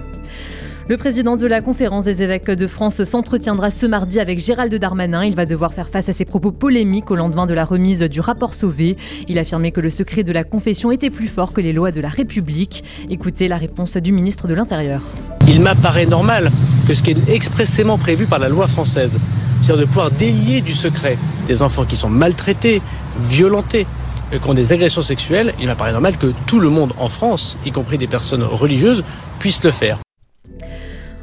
Le 0.89 0.97
président 0.97 1.37
de 1.37 1.47
la 1.47 1.61
conférence 1.61 2.03
des 2.03 2.23
évêques 2.23 2.51
de 2.51 2.67
France 2.67 3.01
s'entretiendra 3.05 3.71
ce 3.71 3.85
mardi 3.85 4.19
avec 4.19 4.43
Gérald 4.43 4.75
Darmanin. 4.75 5.23
Il 5.23 5.33
va 5.33 5.45
devoir 5.45 5.71
faire 5.71 5.87
face 5.87 6.09
à 6.09 6.13
ses 6.13 6.25
propos 6.25 6.51
polémiques 6.51 7.09
au 7.09 7.15
lendemain 7.15 7.45
de 7.45 7.53
la 7.53 7.63
remise 7.63 8.01
du 8.01 8.19
rapport 8.19 8.53
Sauvé. 8.53 8.97
Il 9.29 9.37
a 9.37 9.43
affirmé 9.43 9.71
que 9.71 9.79
le 9.79 9.89
secret 9.89 10.23
de 10.23 10.33
la 10.33 10.43
confession 10.43 10.91
était 10.91 11.09
plus 11.09 11.29
fort 11.29 11.53
que 11.53 11.61
les 11.61 11.71
lois 11.71 11.91
de 11.91 12.01
la 12.01 12.09
République. 12.09 12.83
Écoutez 13.09 13.47
la 13.47 13.55
réponse 13.55 13.95
du 13.95 14.11
ministre 14.11 14.45
de 14.49 14.53
l'Intérieur. 14.53 14.99
Il 15.47 15.61
m'apparaît 15.61 16.05
normal 16.05 16.51
que 16.85 16.93
ce 16.93 17.01
qui 17.01 17.11
est 17.11 17.29
expressément 17.29 17.97
prévu 17.97 18.25
par 18.25 18.39
la 18.39 18.49
loi 18.49 18.67
française, 18.67 19.19
c'est-à-dire 19.61 19.85
de 19.85 19.85
pouvoir 19.85 20.11
délier 20.11 20.59
du 20.59 20.73
secret 20.73 21.17
des 21.47 21.61
enfants 21.61 21.85
qui 21.85 21.95
sont 21.95 22.09
maltraités, 22.09 22.81
violentés, 23.21 23.87
qui 24.31 24.49
ont 24.49 24.53
des 24.53 24.73
agressions 24.73 25.01
sexuelles, 25.01 25.53
il 25.61 25.67
m'apparaît 25.67 25.93
normal 25.93 26.17
que 26.17 26.33
tout 26.45 26.59
le 26.59 26.69
monde 26.69 26.91
en 26.99 27.07
France, 27.07 27.57
y 27.65 27.71
compris 27.71 27.97
des 27.97 28.07
personnes 28.07 28.43
religieuses, 28.43 29.05
puisse 29.39 29.63
le 29.63 29.71
faire. 29.71 30.02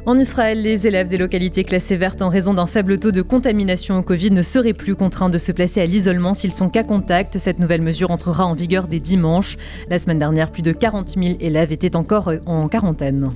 En 0.07 0.17
Israël, 0.17 0.59
les 0.59 0.87
élèves 0.87 1.09
des 1.09 1.17
localités 1.17 1.63
classées 1.63 1.95
vertes 1.95 2.23
en 2.23 2.29
raison 2.29 2.55
d'un 2.55 2.65
faible 2.65 2.97
taux 2.97 3.11
de 3.11 3.21
contamination 3.21 3.99
au 3.99 4.01
Covid 4.01 4.31
ne 4.31 4.41
seraient 4.41 4.73
plus 4.73 4.95
contraints 4.95 5.29
de 5.29 5.37
se 5.37 5.51
placer 5.51 5.79
à 5.79 5.85
l'isolement 5.85 6.33
s'ils 6.33 6.55
sont 6.55 6.69
cas 6.69 6.81
contact. 6.81 7.37
Cette 7.37 7.59
nouvelle 7.59 7.83
mesure 7.83 8.09
entrera 8.09 8.47
en 8.47 8.55
vigueur 8.55 8.87
dès 8.87 8.99
dimanche. 8.99 9.57
La 9.89 9.99
semaine 9.99 10.17
dernière, 10.17 10.51
plus 10.51 10.63
de 10.63 10.71
40 10.71 11.09
000 11.09 11.35
élèves 11.39 11.71
étaient 11.71 11.95
encore 11.95 12.31
en 12.47 12.67
quarantaine. 12.67 13.31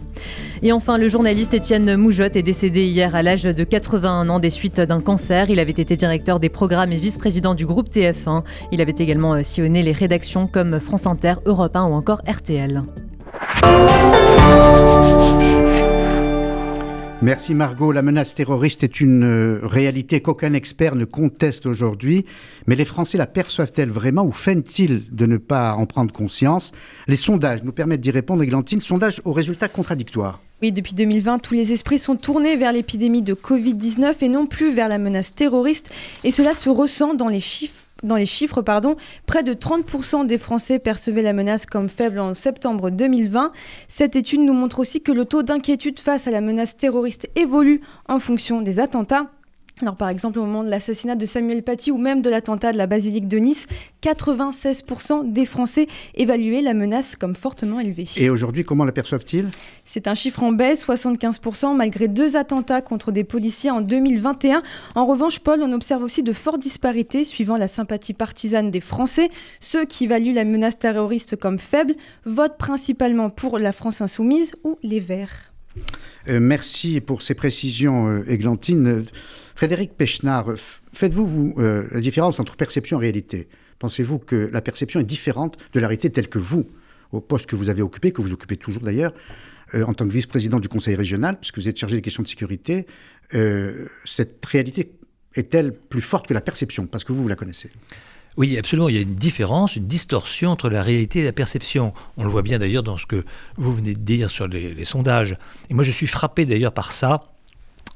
Et 0.64 0.72
enfin, 0.72 0.98
le 0.98 1.08
journaliste 1.08 1.54
Étienne 1.54 1.98
Moujotte 1.98 2.36
est 2.36 2.42
décédé 2.42 2.84
hier 2.86 3.14
à 3.14 3.22
l'âge 3.22 3.44
de 3.44 3.64
81 3.64 4.28
ans 4.30 4.40
des 4.40 4.50
suites 4.50 4.82
d'un 4.82 5.02
cancer. 5.02 5.52
Il 5.52 5.60
avait 5.60 5.72
été 5.72 5.96
directeur 5.96 6.40
des 6.40 6.50
programmes 6.50 6.92
et 6.92 6.98
vice-président 6.98 7.54
du 7.54 7.68
groupe 7.68 7.90
TF1. 7.90 8.42
Il 8.72 8.82
avait 8.82 8.96
également 8.98 9.44
sillonné 9.44 9.84
les 9.84 9.92
rédactions 9.92 10.48
comme 10.48 10.80
France 10.80 11.06
Inter, 11.06 11.36
Europe 11.46 11.76
1 11.76 11.84
ou 11.84 11.94
encore 11.94 12.24
RTL. 12.28 12.82
Merci 17.22 17.56
Margot. 17.56 17.94
La 17.94 18.02
menace 18.02 18.36
terroriste 18.36 18.84
est 18.84 19.00
une 19.00 19.24
euh, 19.24 19.60
réalité 19.64 20.22
qu'aucun 20.22 20.54
expert 20.54 20.96
ne 20.96 21.06
conteste 21.06 21.66
aujourd'hui. 21.66 22.26
Mais 22.68 22.76
les 22.76 22.84
Français 22.84 23.18
la 23.18 23.26
perçoivent-elles 23.26 23.90
vraiment 23.90 24.26
ou 24.26 24.34
feignent-ils 24.34 25.04
de 25.10 25.26
ne 25.26 25.38
pas 25.38 25.74
en 25.74 25.86
prendre 25.86 26.14
conscience? 26.14 26.74
Les 27.08 27.16
sondages 27.16 27.64
nous 27.64 27.72
permettent 27.72 28.02
d'y 28.02 28.12
répondre, 28.12 28.44
Églantine. 28.44 28.82
Sondages 28.82 29.22
aux 29.24 29.32
résultats 29.32 29.70
contradictoires. 29.70 30.42
Oui, 30.62 30.74
depuis 30.74 30.94
2020, 30.94 31.40
tous 31.40 31.54
les 31.54 31.72
esprits 31.72 32.00
sont 32.00 32.18
tournés 32.18 32.58
vers 32.58 32.74
l'épidémie 32.74 33.22
de 33.22 33.34
Covid-19 33.34 34.16
et 34.22 34.30
non 34.30 34.46
plus 34.46 34.74
vers 34.74 34.90
la 34.90 34.98
menace 34.98 35.34
terroriste. 35.34 35.92
Et 36.26 36.32
cela 36.32 36.54
se 36.54 36.70
ressent 36.70 37.14
dans 37.14 37.30
les 37.30 37.40
chiffres 37.40 37.85
dans 38.04 38.16
les 38.16 38.26
chiffres, 38.26 38.62
pardon, 38.62 38.96
près 39.26 39.44
de 39.44 39.54
30% 39.54 40.28
des 40.28 40.38
Français 40.38 40.80
percevaient 40.80 41.22
la 41.22 41.34
menace 41.34 41.66
comme 41.66 41.90
faible 41.90 42.20
en 42.20 42.34
septembre 42.34 42.90
2020. 42.90 43.52
Cette 43.88 44.16
étude 44.16 44.42
nous 44.42 44.54
montre 44.54 44.80
aussi 44.80 45.02
que 45.02 45.12
le 45.12 45.26
taux 45.26 45.44
d'inquiétude 45.44 46.00
face 46.00 46.28
à 46.28 46.32
la 46.32 46.42
menace 46.42 46.78
terroriste 46.78 47.30
évolue 47.36 47.82
en 48.08 48.20
fonction 48.20 48.62
des 48.62 48.80
attentats. 48.80 49.28
Alors 49.82 49.98
par 49.98 50.08
exemple 50.08 50.40
au 50.40 50.46
moment 50.46 50.64
de 50.64 50.70
l'assassinat 50.70 51.16
de 51.16 51.26
Samuel 51.26 51.62
Paty 51.62 51.92
ou 51.92 51.98
même 51.98 52.22
de 52.22 52.30
l'attentat 52.30 52.72
de 52.72 52.78
la 52.78 52.88
basilique 52.88 53.28
de 53.28 53.38
Nice, 53.40 53.68
96% 54.04 55.34
des 55.34 55.46
Français 55.46 55.88
évaluaient 56.14 56.62
la 56.62 56.74
menace 56.74 57.18
comme 57.18 57.36
fortement 57.36 57.82
élevée. 57.82 58.08
Et 58.16 58.30
aujourd'hui, 58.30 58.64
comment 58.64 58.86
l'aperçoivent-ils 58.86 59.50
C'est 59.84 60.08
un 60.08 60.16
chiffre 60.16 60.44
en 60.44 60.54
baisse, 60.54 60.88
75% 60.88 61.76
malgré 61.76 62.08
deux 62.08 62.38
attentats 62.38 62.82
contre 62.82 63.12
des 63.12 63.26
policiers 63.26 63.70
en 63.70 63.82
2021. 63.82 64.64
En 64.96 65.06
revanche, 65.06 65.40
Paul, 65.40 65.62
on 65.62 65.74
observe 65.74 66.04
aussi 66.04 66.24
de 66.24 66.32
fortes 66.32 66.62
disparités 66.62 67.26
suivant 67.26 67.58
la 67.58 67.68
sympathie 67.68 68.14
partisane 68.14 68.72
des 68.72 68.80
Français. 68.80 69.30
Ceux 69.60 69.84
qui 69.84 70.06
évaluent 70.06 70.34
la 70.34 70.46
menace 70.46 70.80
terroriste 70.80 71.36
comme 71.36 71.60
faible 71.60 71.96
votent 72.24 72.58
principalement 72.58 73.30
pour 73.30 73.60
la 73.60 73.74
France 73.74 74.00
insoumise 74.00 74.56
ou 74.64 74.78
les 74.84 75.02
Verts. 75.02 75.52
Euh, 76.30 76.40
merci 76.40 77.02
pour 77.02 77.22
ces 77.22 77.34
précisions, 77.34 78.08
euh, 78.08 78.24
Églantine. 78.30 79.06
Frédéric 79.56 79.94
Pechnard, 79.96 80.54
faites-vous 80.94 81.28
vous, 81.28 81.56
euh, 81.60 81.88
la 81.92 82.02
différence 82.02 82.40
entre 82.40 82.56
perception 82.56 83.00
et 83.00 83.02
réalité? 83.02 83.48
Pensez-vous 83.80 84.20
que 84.20 84.50
la 84.52 84.62
perception 84.62 85.00
est 85.00 85.06
différente 85.06 85.58
de 85.74 85.80
la 85.80 85.88
réalité 85.88 86.10
telle 86.10 86.30
que 86.30 86.40
vous, 86.40 86.68
au 87.12 87.22
poste 87.22 87.46
que 87.46 87.56
vous 87.56 87.70
avez 87.70 87.82
occupé, 87.82 88.12
que 88.12 88.22
vous 88.22 88.34
occupez 88.34 88.58
toujours 88.58 88.84
d'ailleurs, 88.84 89.14
en 89.74 89.94
tant 89.94 90.08
que 90.08 90.14
vice-président 90.14 90.60
du 90.60 90.70
Conseil 90.70 90.96
régional, 90.96 91.38
puisque 91.38 91.58
vous 91.58 91.68
êtes 91.68 91.78
chargé 91.78 91.98
des 91.98 92.02
questions 92.02 92.24
de 92.24 92.28
sécurité, 92.28 92.86
cette 94.06 94.46
réalité 94.46 94.94
est-elle 95.36 95.74
plus 95.74 96.02
forte 96.02 96.28
que 96.28 96.34
la 96.34 96.42
perception? 96.42 96.88
Parce 96.88 97.04
que 97.04 97.12
vous, 97.12 97.24
vous 97.24 97.28
la 97.28 97.36
connaissez. 97.36 97.72
Oui, 98.38 98.58
absolument. 98.58 98.90
Il 98.90 98.96
y 98.96 98.98
a 98.98 99.02
une 99.02 99.16
différence, 99.16 99.76
une 99.76 99.88
distorsion 99.88 100.52
entre 100.52 100.70
la 100.70 100.84
réalité 100.84 101.20
et 101.20 101.24
la 101.24 101.32
perception. 101.32 101.94
On 102.18 102.24
le 102.24 102.30
voit 102.30 102.42
bien 102.42 102.60
d'ailleurs 102.60 102.84
dans 102.84 102.98
ce 102.98 103.06
que 103.06 103.24
vous 103.56 103.74
venez 103.74 103.94
de 103.94 104.00
dire 104.00 104.30
sur 104.30 104.48
les, 104.48 104.84
sondages. 104.84 105.38
Et 105.70 105.74
moi, 105.74 105.84
je 105.84 105.92
suis 105.92 106.08
frappé 106.08 106.46
d'ailleurs 106.46 106.74
par 106.74 106.92
ça, 106.92 107.32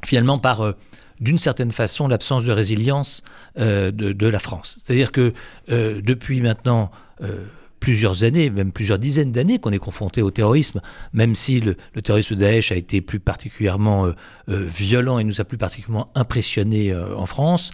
finalement 0.05 0.39
par, 0.39 0.61
euh, 0.61 0.73
d'une 1.19 1.37
certaine 1.37 1.71
façon, 1.71 2.07
l'absence 2.07 2.45
de 2.45 2.51
résilience 2.51 3.23
euh, 3.57 3.91
de, 3.91 4.27
la 4.27 4.39
France. 4.39 4.81
C'est-à-dire 4.83 5.11
que 5.11 5.33
euh, 5.69 6.01
depuis 6.01 6.41
maintenant 6.41 6.91
plusieurs 7.81 8.23
années, 8.23 8.49
même 8.49 8.71
plusieurs 8.71 8.99
dizaines 8.99 9.31
d'années 9.31 9.59
qu'on 9.59 9.71
est 9.71 9.79
confronté 9.79 10.21
au 10.21 10.31
terrorisme, 10.31 10.81
même 11.13 11.35
si 11.35 11.59
le, 11.59 11.75
terrorisme 12.01 12.35
de 12.35 12.39
Daesh 12.39 12.71
a 12.71 12.75
été 12.75 13.01
plus 13.01 13.19
particulièrement 13.19 14.13
violent 14.47 15.19
et 15.19 15.23
nous 15.23 15.41
a 15.41 15.43
plus 15.43 15.57
particulièrement 15.57 16.09
impressionnés 16.15 16.95
en 16.95 17.25
France 17.25 17.71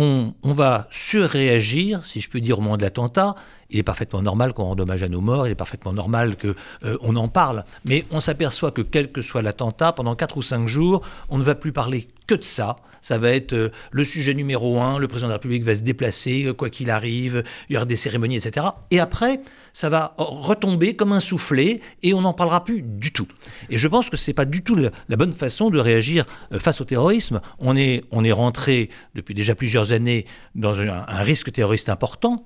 on, 0.00 0.52
va 0.52 0.88
surréagir, 0.90 2.04
si 2.06 2.20
je 2.20 2.30
peux 2.30 2.40
dire, 2.40 2.58
au 2.58 2.62
moment 2.62 2.76
de 2.76 2.82
l'attentat. 2.82 3.34
Il 3.70 3.78
est 3.78 3.84
parfaitement 3.84 4.22
normal 4.22 4.52
qu'on 4.52 4.64
rende 4.64 4.80
hommage 4.80 5.02
à 5.02 5.08
nos 5.08 5.20
morts, 5.20 5.46
il 5.46 5.50
est 5.50 5.56
parfaitement 5.56 5.92
normal 5.92 6.36
qu'on 6.36 6.54
euh, 6.84 7.16
en 7.16 7.28
parle. 7.28 7.64
Mais 7.84 8.04
on 8.10 8.18
s'aperçoit 8.18 8.72
que 8.72 8.82
quel 8.82 9.12
que 9.12 9.22
soit 9.22 9.42
l'attentat, 9.42 9.92
pendant 9.92 10.16
4 10.16 10.36
ou 10.38 10.42
5 10.42 10.66
jours, 10.66 11.02
on 11.28 11.38
ne 11.38 11.44
va 11.44 11.54
plus 11.54 11.72
parler 11.72 12.08
que 12.30 12.34
de 12.34 12.44
ça 12.44 12.76
ça 13.00 13.18
va 13.18 13.30
être 13.30 13.52
euh, 13.52 13.70
le 13.90 14.04
sujet 14.04 14.34
numéro 14.34 14.80
un, 14.80 14.98
le 14.98 15.08
président 15.08 15.28
de 15.28 15.32
la 15.32 15.36
République 15.36 15.64
va 15.64 15.74
se 15.74 15.82
déplacer, 15.82 16.44
euh, 16.44 16.54
quoi 16.54 16.70
qu'il 16.70 16.90
arrive, 16.90 17.42
il 17.68 17.74
y 17.74 17.76
aura 17.76 17.86
des 17.86 17.96
cérémonies, 17.96 18.36
etc. 18.36 18.66
Et 18.90 19.00
après, 19.00 19.40
ça 19.72 19.88
va 19.88 20.14
retomber 20.18 20.94
comme 20.94 21.12
un 21.12 21.20
soufflet 21.20 21.80
et 22.02 22.14
on 22.14 22.20
n'en 22.20 22.32
parlera 22.32 22.64
plus 22.64 22.82
du 22.82 23.12
tout. 23.12 23.28
Et 23.68 23.78
je 23.78 23.88
pense 23.88 24.10
que 24.10 24.16
ce 24.16 24.30
n'est 24.30 24.34
pas 24.34 24.44
du 24.44 24.62
tout 24.62 24.76
la, 24.76 25.16
bonne 25.16 25.32
façon 25.32 25.70
de 25.70 25.78
réagir 25.78 26.24
euh, 26.52 26.58
face 26.58 26.80
au 26.80 26.84
terrorisme. 26.84 27.40
On 27.58 27.76
est, 27.76 28.04
on 28.10 28.24
est 28.24 28.32
rentré 28.32 28.90
depuis 29.14 29.34
déjà 29.34 29.54
plusieurs 29.54 29.92
années 29.92 30.26
dans 30.54 30.80
un 30.80 31.22
risque 31.22 31.52
terroriste 31.52 31.88
important 31.88 32.44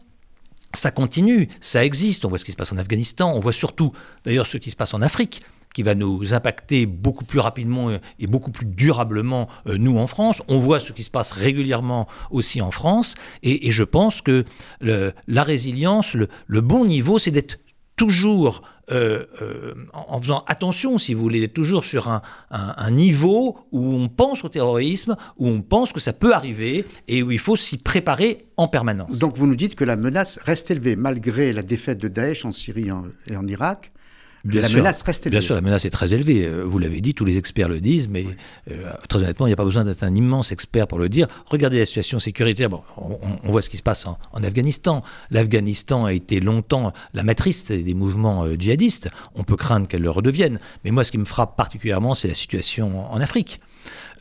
ça 0.77 0.91
continue, 0.91 1.49
ça 1.61 1.85
existe. 1.85 2.25
On 2.25 2.29
voit 2.29 2.39
ce 2.39 2.45
qui 2.45 2.51
se 2.51 2.57
passe 2.57 2.73
en 2.73 2.79
Afghanistan, 2.79 3.33
on 3.33 3.39
voit 3.39 3.53
surtout 3.53 3.93
d'ailleurs 4.25 4.47
ce 4.47 4.57
qui 4.57 4.73
se 4.73 4.77
passe 4.77 4.93
en 4.93 5.03
Afrique 5.03 5.41
qui 5.75 5.83
va 5.83 5.95
nous 5.95 6.33
impacter 6.33 6.87
beaucoup 6.87 7.27
plus 7.27 7.41
rapidement 7.41 7.91
et 8.19 8.27
beaucoup 8.27 8.51
plus 8.51 8.65
durablement, 8.65 9.49
euh, 9.67 9.77
nous, 9.77 9.99
en 9.99 10.07
France. 10.07 10.41
On 10.49 10.59
voit 10.59 10.81
ce 10.81 10.93
qui 10.93 11.03
se 11.03 11.11
passe 11.11 11.33
régulièrement 11.33 12.09
aussi 12.31 12.63
en 12.63 12.71
France. 12.71 13.17
Et, 13.43 13.71
je 13.71 13.83
pense 13.83 14.23
que 14.23 14.45
la 14.81 15.43
résilience, 15.43 16.15
le, 16.15 16.61
bon 16.61 16.85
niveau, 16.87 17.19
c'est 17.19 17.33
d'être 17.33 17.59
toujours 17.97 18.63
euh, 18.93 19.25
euh, 19.43 19.75
en 19.93 20.21
faisant 20.21 20.45
attention, 20.47 20.99
si 20.99 21.15
vous 21.15 21.23
voulez, 21.23 21.41
d'être 21.41 21.55
toujours 21.55 21.85
sur 21.85 22.09
un, 22.09 22.91
niveau 22.91 23.59
où 23.73 23.95
on 23.95 24.09
pense 24.09 24.45
au 24.45 24.49
terrorisme, 24.49 25.17
où 25.39 25.49
on 25.49 25.61
pense 25.61 25.93
que 25.93 26.01
ça 26.01 26.13
peut 26.13 26.35
arriver 26.35 26.85
et 27.09 27.23
où 27.23 27.33
il 27.33 27.39
faut 27.39 27.57
s'y 27.57 27.79
préparer 27.79 28.47
en 28.57 28.69
permanence. 28.69 29.19
Donc 29.19 29.37
vous 29.37 29.47
nous 29.47 29.57
dites 29.57 29.75
que 29.75 29.85
la 29.85 29.97
menace 29.97 30.39
reste 30.45 30.71
élevée 30.71 30.95
malgré 30.95 31.53
la 31.53 31.63
défaite 31.63 31.99
de 31.99 32.09
Daesh 32.09 32.45
en 32.45 32.53
Syrie 32.53 32.91
et 33.27 33.37
en 33.37 33.47
Irak. 33.49 33.91
Bien 34.45 34.61
la 34.61 34.69
sûr, 34.69 34.79
menace 34.79 35.01
reste 35.03 35.27
élevée. 35.27 35.39
Bien 35.39 35.47
sûr, 35.47 35.55
la 35.55 35.63
menace 35.63 35.85
est 35.87 35.91
très 35.91 36.13
élevée. 36.13 36.45
Euh, 36.45 36.65
vous 36.65 36.79
l'avez 36.79 37.01
dit, 37.01 37.15
tous 37.15 37.25
les 37.25 37.39
experts 37.39 37.69
le 37.69 37.81
disent, 37.81 38.09
mais 38.09 38.27
euh, 38.71 38.93
très 39.09 39.21
honnêtement, 39.21 39.47
il 39.47 39.51
n'y 39.51 39.55
a 39.55 39.57
pas 39.57 39.65
besoin 39.65 39.85
d'être 39.85 40.03
un 40.03 40.15
immense 40.15 40.53
expert 40.53 40.87
pour 40.87 40.99
le 40.99 41.09
dire. 41.09 41.29
Regardez 41.47 41.79
la 41.79 41.87
situation 41.87 42.19
sécuritaire. 42.19 42.69
Bon, 42.69 42.83
on, 42.97 43.51
voit 43.51 43.63
ce 43.63 43.71
qui 43.71 43.79
se 43.79 43.83
passe 43.83 44.07
en, 44.07 44.19
Afghanistan. 44.43 45.03
L'Afghanistan 45.31 46.05
a 46.05 46.13
été 46.13 46.41
longtemps 46.41 46.93
la 47.15 47.25
matrice 47.25 47.71
des 47.71 47.95
mouvements 47.95 48.45
euh, 48.45 48.57
djihadistes. 48.59 49.09
On 49.35 49.45
peut 49.45 49.57
craindre 49.57 49.89
qu'elle 49.89 50.03
le 50.03 50.11
redevienne. 50.11 50.59
Mais 50.85 50.91
moi, 50.91 51.05
ce 51.05 51.11
qui 51.11 51.19
me 51.19 51.25
frappe 51.25 51.57
particulièrement, 51.57 52.15
c'est 52.15 52.29
la 52.29 52.35
situation 52.35 53.11
en 53.11 53.21
Afrique. 53.21 53.61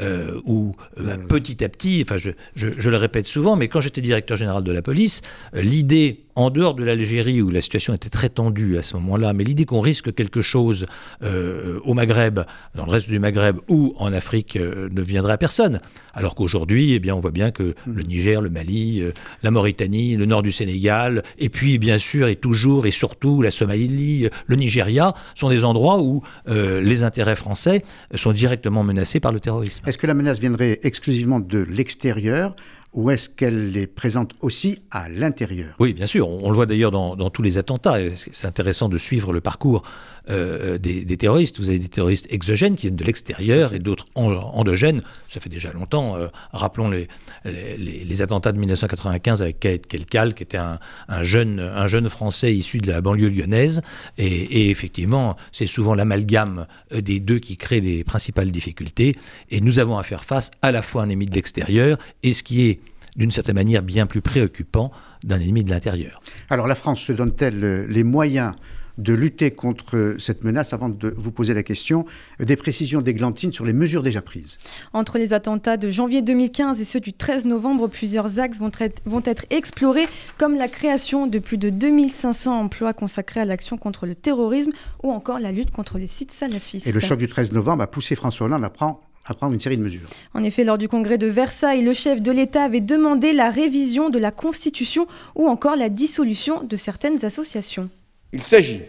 Euh, 0.01 0.41
où 0.45 0.75
euh, 0.99 1.17
petit 1.29 1.63
à 1.63 1.69
petit, 1.69 2.03
enfin 2.03 2.17
je, 2.17 2.31
je, 2.55 2.89
le 2.89 2.97
répète 2.97 3.27
souvent, 3.27 3.55
mais 3.55 3.67
quand 3.67 3.79
j'étais 3.79 4.01
directeur 4.01 4.37
général 4.37 4.63
de 4.63 4.71
la 4.71 4.81
police, 4.81 5.21
euh, 5.55 5.61
l'idée, 5.61 6.21
en 6.35 6.49
dehors 6.49 6.73
de 6.73 6.83
l'Algérie 6.83 7.43
où 7.43 7.51
la 7.51 7.61
situation 7.61 7.93
était 7.93 8.09
très 8.09 8.29
tendue 8.29 8.79
à 8.79 8.83
ce 8.83 8.95
moment-là, 8.95 9.33
mais 9.33 9.43
l'idée 9.43 9.65
qu'on 9.65 9.81
risque 9.81 10.15
quelque 10.15 10.41
chose 10.41 10.87
au 11.21 11.93
Maghreb, 11.93 12.39
dans 12.73 12.87
le 12.87 12.91
reste 12.91 13.07
du 13.07 13.19
Maghreb 13.19 13.57
ou 13.67 13.93
en 13.99 14.11
Afrique 14.13 14.55
ne 14.57 15.01
viendrait 15.03 15.33
à 15.33 15.37
personne. 15.37 15.79
Alors 16.15 16.33
qu'aujourd'hui, 16.33 16.93
eh 16.93 16.99
bien, 16.99 17.13
on 17.13 17.19
voit 17.19 17.29
bien 17.29 17.51
que 17.51 17.75
le 17.85 18.01
Niger, 18.01 18.41
le 18.41 18.49
Mali, 18.49 19.03
la 19.43 19.51
Mauritanie, 19.51 20.15
le 20.15 20.25
nord 20.25 20.41
du 20.41 20.51
Sénégal, 20.51 21.21
et 21.37 21.49
puis 21.49 21.77
bien 21.77 21.99
sûr 21.99 22.27
et 22.27 22.35
toujours 22.35 22.87
et 22.87 22.91
surtout 22.91 23.43
la 23.43 23.51
Somalie, 23.51 24.27
le 24.47 24.55
Nigeria, 24.55 25.13
sont 25.35 25.49
des 25.49 25.63
endroits 25.63 26.01
où 26.01 26.23
les 26.47 27.03
intérêts 27.03 27.35
français 27.35 27.85
sont 28.15 28.31
directement 28.31 28.83
menacés 28.83 29.19
par 29.19 29.31
le 29.31 29.39
terrorisme. 29.39 29.52
Est-ce 29.61 29.97
que 29.97 30.07
la 30.07 30.13
menace 30.13 30.39
viendrait 30.39 30.79
exclusivement 30.83 31.39
de 31.39 31.59
l'extérieur 31.59 32.55
ou 32.93 33.09
est-ce 33.09 33.27
qu'elle 33.29 33.75
est 33.75 33.87
présente 33.87 34.33
aussi 34.41 34.81
à 34.91 35.09
l'intérieur? 35.09 35.75
Oui, 35.79 35.93
bien 35.93 36.05
sûr. 36.05 36.29
On, 36.29 36.49
le 36.49 36.55
voit 36.55 36.67
d'ailleurs 36.67 36.91
dans, 36.91 37.29
tous 37.29 37.41
les 37.41 37.57
attentats. 37.57 37.97
C'est 38.31 38.47
intéressant 38.47 38.87
de 38.87 38.97
suivre 38.97 39.33
le 39.33 39.41
parcours 39.41 39.83
euh, 40.29 40.77
des, 40.77 41.17
terroristes. 41.17 41.59
Vous 41.59 41.69
avez 41.69 41.79
des 41.79 41.89
terroristes 41.89 42.27
exogènes 42.29 42.75
qui 42.75 42.83
viennent 42.83 42.95
de 42.95 43.03
l'extérieur 43.03 43.73
et 43.73 43.79
d'autres 43.79 44.05
endogènes. 44.15 45.01
Ça 45.27 45.39
fait 45.39 45.49
déjà 45.49 45.71
longtemps. 45.71 46.15
Euh, 46.15 46.27
rappelons 46.51 46.89
les, 46.89 47.07
les, 47.45 48.21
attentats 48.21 48.51
de 48.51 48.59
1995 48.59 49.41
avec 49.41 49.59
Kaed 49.59 49.87
Kelkal, 49.87 50.35
qui 50.35 50.43
était 50.43 50.57
un, 50.57 50.79
jeune, 51.23 51.59
un 51.59 51.87
jeune 51.87 52.09
Français 52.09 52.53
issu 52.53 52.77
de 52.77 52.87
la 52.87 53.01
banlieue 53.01 53.29
lyonnaise. 53.29 53.81
Et, 54.19 54.69
effectivement, 54.69 55.35
c'est 55.51 55.65
souvent 55.65 55.95
l'amalgame 55.95 56.67
euh, 56.93 57.01
des 57.01 57.19
deux 57.19 57.39
qui 57.39 57.57
crée 57.57 57.81
les 57.81 58.03
principales 58.03 58.51
difficultés. 58.51 59.15
Et 59.49 59.61
nous 59.61 59.79
avons 59.79 59.97
à 59.97 60.03
faire 60.03 60.23
face 60.23 60.51
à 60.61 60.71
la 60.71 60.83
fois 60.83 61.03
un 61.03 61.09
ennemi 61.09 61.25
de 61.25 61.33
l'extérieur 61.33 61.97
et 62.21 62.33
ce 62.33 62.43
qui 62.43 62.67
est 62.67 62.79
d'une 63.15 63.31
certaine 63.31 63.55
manière 63.55 63.83
bien 63.83 64.05
plus 64.05 64.21
préoccupant 64.21 64.91
d'un 65.23 65.39
ennemi 65.39 65.63
de 65.63 65.69
l'intérieur. 65.69 66.21
Alors 66.49 66.67
la 66.67 66.75
France 66.75 67.01
se 67.01 67.11
donne-t-elle 67.11 67.63
euh, 67.63 67.85
les 67.87 68.03
moyens 68.03 68.53
de 68.97 69.13
lutter 69.13 69.51
contre 69.51 70.15
cette 70.19 70.43
menace 70.43 70.73
avant 70.73 70.89
de 70.89 71.13
vous 71.17 71.31
poser 71.31 71.53
la 71.53 71.63
question 71.63 72.05
euh, 72.39 72.45
des 72.45 72.55
précisions 72.55 73.01
d'Églantine 73.01 73.51
sur 73.51 73.65
les 73.65 73.73
mesures 73.73 74.03
déjà 74.03 74.21
prises? 74.21 74.57
Entre 74.93 75.17
les 75.17 75.33
attentats 75.33 75.77
de 75.77 75.89
janvier 75.89 76.21
2015 76.21 76.79
et 76.79 76.85
ceux 76.85 76.99
du 76.99 77.13
13 77.13 77.45
novembre, 77.45 77.87
plusieurs 77.87 78.39
axes 78.39 78.59
vont, 78.59 78.71
vont 79.05 79.23
être 79.25 79.45
explorés, 79.49 80.07
comme 80.37 80.55
la 80.55 80.67
création 80.67 81.27
de 81.27 81.39
plus 81.39 81.57
de 81.57 81.69
2500 81.69 82.59
emplois 82.59 82.93
consacrés 82.93 83.39
à 83.39 83.45
l'action 83.45 83.77
contre 83.77 84.05
le 84.05 84.15
terrorisme 84.15 84.71
ou 85.01 85.11
encore 85.11 85.39
la 85.39 85.51
lutte 85.51 85.71
contre 85.71 85.97
les 85.97 86.07
sites 86.07 86.31
salafistes. 86.31 86.87
Et 86.87 86.91
le 86.91 86.99
choc 86.99 87.17
du 87.17 87.27
13 87.27 87.51
novembre 87.51 87.83
a 87.83 87.87
poussé 87.87 88.15
François 88.15 88.45
Hollande 88.45 88.63
à 88.63 88.69
prendre 88.69 89.01
à 89.25 89.33
prendre 89.33 89.53
une 89.53 89.59
série 89.59 89.77
de 89.77 89.81
mesures. 89.81 90.09
En 90.33 90.43
effet, 90.43 90.63
lors 90.63 90.77
du 90.77 90.87
congrès 90.87 91.17
de 91.17 91.27
Versailles, 91.27 91.83
le 91.83 91.93
chef 91.93 92.21
de 92.21 92.31
l'État 92.31 92.63
avait 92.63 92.81
demandé 92.81 93.33
la 93.33 93.49
révision 93.49 94.09
de 94.09 94.19
la 94.19 94.31
Constitution 94.31 95.07
ou 95.35 95.47
encore 95.47 95.75
la 95.75 95.89
dissolution 95.89 96.63
de 96.63 96.75
certaines 96.75 97.23
associations. 97.23 97.89
Il 98.33 98.43
s'agit 98.43 98.81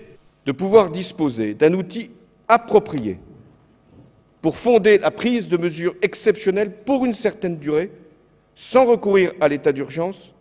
de 0.46 0.52
pouvoir 0.52 0.90
disposer 0.90 1.54
d'un 1.54 1.74
outil 1.74 2.10
approprié 2.48 3.18
pour 4.42 4.56
fonder 4.56 4.98
la 4.98 5.10
prise 5.10 5.48
de 5.48 5.56
mesures 5.56 5.94
exceptionnelles 6.02 6.70
pour 6.84 7.06
une 7.06 7.14
certaine 7.14 7.56
durée, 7.56 7.90
sans 8.54 8.84
recourir 8.84 9.32
à 9.40 9.48
l'état 9.48 9.72
d'urgence 9.72 10.32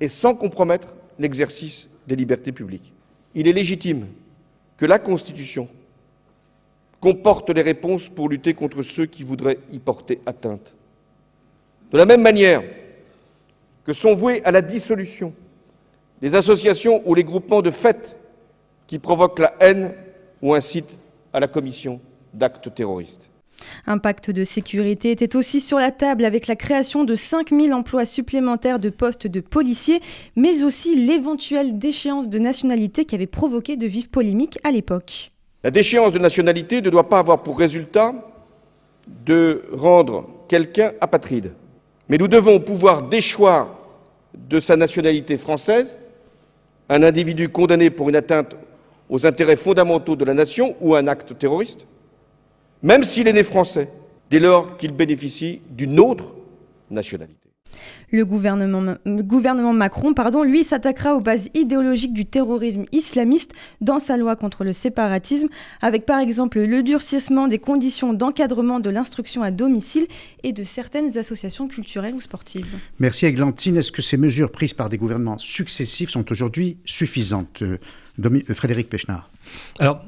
et 0.00 0.08
sans 0.08 0.34
compromettre 0.34 0.94
l'exercice 1.18 1.88
des 2.06 2.16
libertés 2.16 2.52
publiques. 2.52 2.92
Il 3.34 3.46
est 3.48 3.52
légitime 3.52 4.06
que 4.76 4.86
la 4.86 4.98
Constitution 4.98 5.68
comporte 7.02 7.50
les 7.50 7.62
réponses 7.62 8.08
pour 8.08 8.28
lutter 8.28 8.54
contre 8.54 8.80
ceux 8.82 9.06
qui 9.06 9.24
voudraient 9.24 9.58
y 9.72 9.78
porter 9.78 10.20
atteinte. 10.24 10.72
De 11.90 11.98
la 11.98 12.06
même 12.06 12.22
manière 12.22 12.62
que 13.84 13.92
sont 13.92 14.14
voués 14.14 14.42
à 14.44 14.52
la 14.52 14.62
dissolution 14.62 15.34
les 16.22 16.36
associations 16.36 17.02
ou 17.04 17.14
les 17.14 17.24
groupements 17.24 17.62
de 17.62 17.72
fait 17.72 18.16
qui 18.86 19.00
provoquent 19.00 19.40
la 19.40 19.54
haine 19.60 19.92
ou 20.40 20.54
incitent 20.54 20.96
à 21.32 21.40
la 21.40 21.48
commission 21.48 22.00
d'actes 22.32 22.72
terroristes. 22.72 23.28
Un 23.86 23.98
pacte 23.98 24.30
de 24.30 24.44
sécurité 24.44 25.10
était 25.10 25.36
aussi 25.36 25.60
sur 25.60 25.78
la 25.78 25.90
table 25.90 26.24
avec 26.24 26.46
la 26.46 26.56
création 26.56 27.04
de 27.04 27.14
5000 27.14 27.74
emplois 27.74 28.06
supplémentaires 28.06 28.78
de 28.78 28.90
postes 28.90 29.26
de 29.26 29.40
policiers, 29.40 30.00
mais 30.36 30.62
aussi 30.62 30.96
l'éventuelle 30.96 31.78
déchéance 31.78 32.28
de 32.28 32.38
nationalité 32.38 33.04
qui 33.04 33.14
avait 33.14 33.26
provoqué 33.26 33.76
de 33.76 33.86
vives 33.86 34.10
polémiques 34.10 34.58
à 34.64 34.70
l'époque. 34.70 35.31
La 35.64 35.70
déchéance 35.70 36.12
de 36.12 36.18
nationalité 36.18 36.80
ne 36.80 36.90
doit 36.90 37.08
pas 37.08 37.20
avoir 37.20 37.42
pour 37.42 37.58
résultat 37.58 38.14
de 39.06 39.64
rendre 39.72 40.28
quelqu'un 40.48 40.92
apatride, 41.00 41.52
mais 42.08 42.18
nous 42.18 42.28
devons 42.28 42.60
pouvoir 42.60 43.02
déchoir 43.02 43.78
de 44.34 44.58
sa 44.60 44.76
nationalité 44.76 45.36
française 45.36 45.98
un 46.88 47.02
individu 47.02 47.48
condamné 47.48 47.90
pour 47.90 48.08
une 48.08 48.16
atteinte 48.16 48.56
aux 49.08 49.26
intérêts 49.26 49.56
fondamentaux 49.56 50.16
de 50.16 50.24
la 50.24 50.34
nation 50.34 50.76
ou 50.80 50.94
un 50.94 51.06
acte 51.06 51.36
terroriste, 51.38 51.86
même 52.82 53.04
s'il 53.04 53.28
est 53.28 53.32
né 53.32 53.42
français, 53.42 53.88
dès 54.30 54.40
lors 54.40 54.76
qu'il 54.76 54.92
bénéficie 54.92 55.60
d'une 55.70 56.00
autre 56.00 56.32
nationalité. 56.90 57.41
Le 58.10 58.24
gouvernement, 58.24 58.96
le 59.06 59.22
gouvernement 59.22 59.72
Macron, 59.72 60.12
pardon, 60.12 60.42
lui, 60.42 60.64
s'attaquera 60.64 61.14
aux 61.16 61.20
bases 61.20 61.48
idéologiques 61.54 62.12
du 62.12 62.26
terrorisme 62.26 62.84
islamiste 62.92 63.52
dans 63.80 63.98
sa 63.98 64.16
loi 64.18 64.36
contre 64.36 64.64
le 64.64 64.72
séparatisme, 64.72 65.48
avec 65.80 66.04
par 66.04 66.18
exemple 66.20 66.60
le 66.60 66.82
durcissement 66.82 67.48
des 67.48 67.58
conditions 67.58 68.12
d'encadrement 68.12 68.80
de 68.80 68.90
l'instruction 68.90 69.42
à 69.42 69.50
domicile 69.50 70.06
et 70.42 70.52
de 70.52 70.62
certaines 70.64 71.16
associations 71.16 71.68
culturelles 71.68 72.14
ou 72.14 72.20
sportives. 72.20 72.66
Merci 72.98 73.26
Églantine. 73.26 73.76
Est-ce 73.78 73.92
que 73.92 74.02
ces 74.02 74.16
mesures 74.18 74.50
prises 74.50 74.74
par 74.74 74.88
des 74.88 74.98
gouvernements 74.98 75.38
successifs 75.38 76.10
sont 76.10 76.30
aujourd'hui 76.30 76.76
suffisantes 76.84 77.62
euh, 77.62 77.78
Domi- 78.18 78.44
euh, 78.50 78.54
Frédéric 78.54 78.90
Pechnard 78.90 79.30
Alors, 79.78 80.04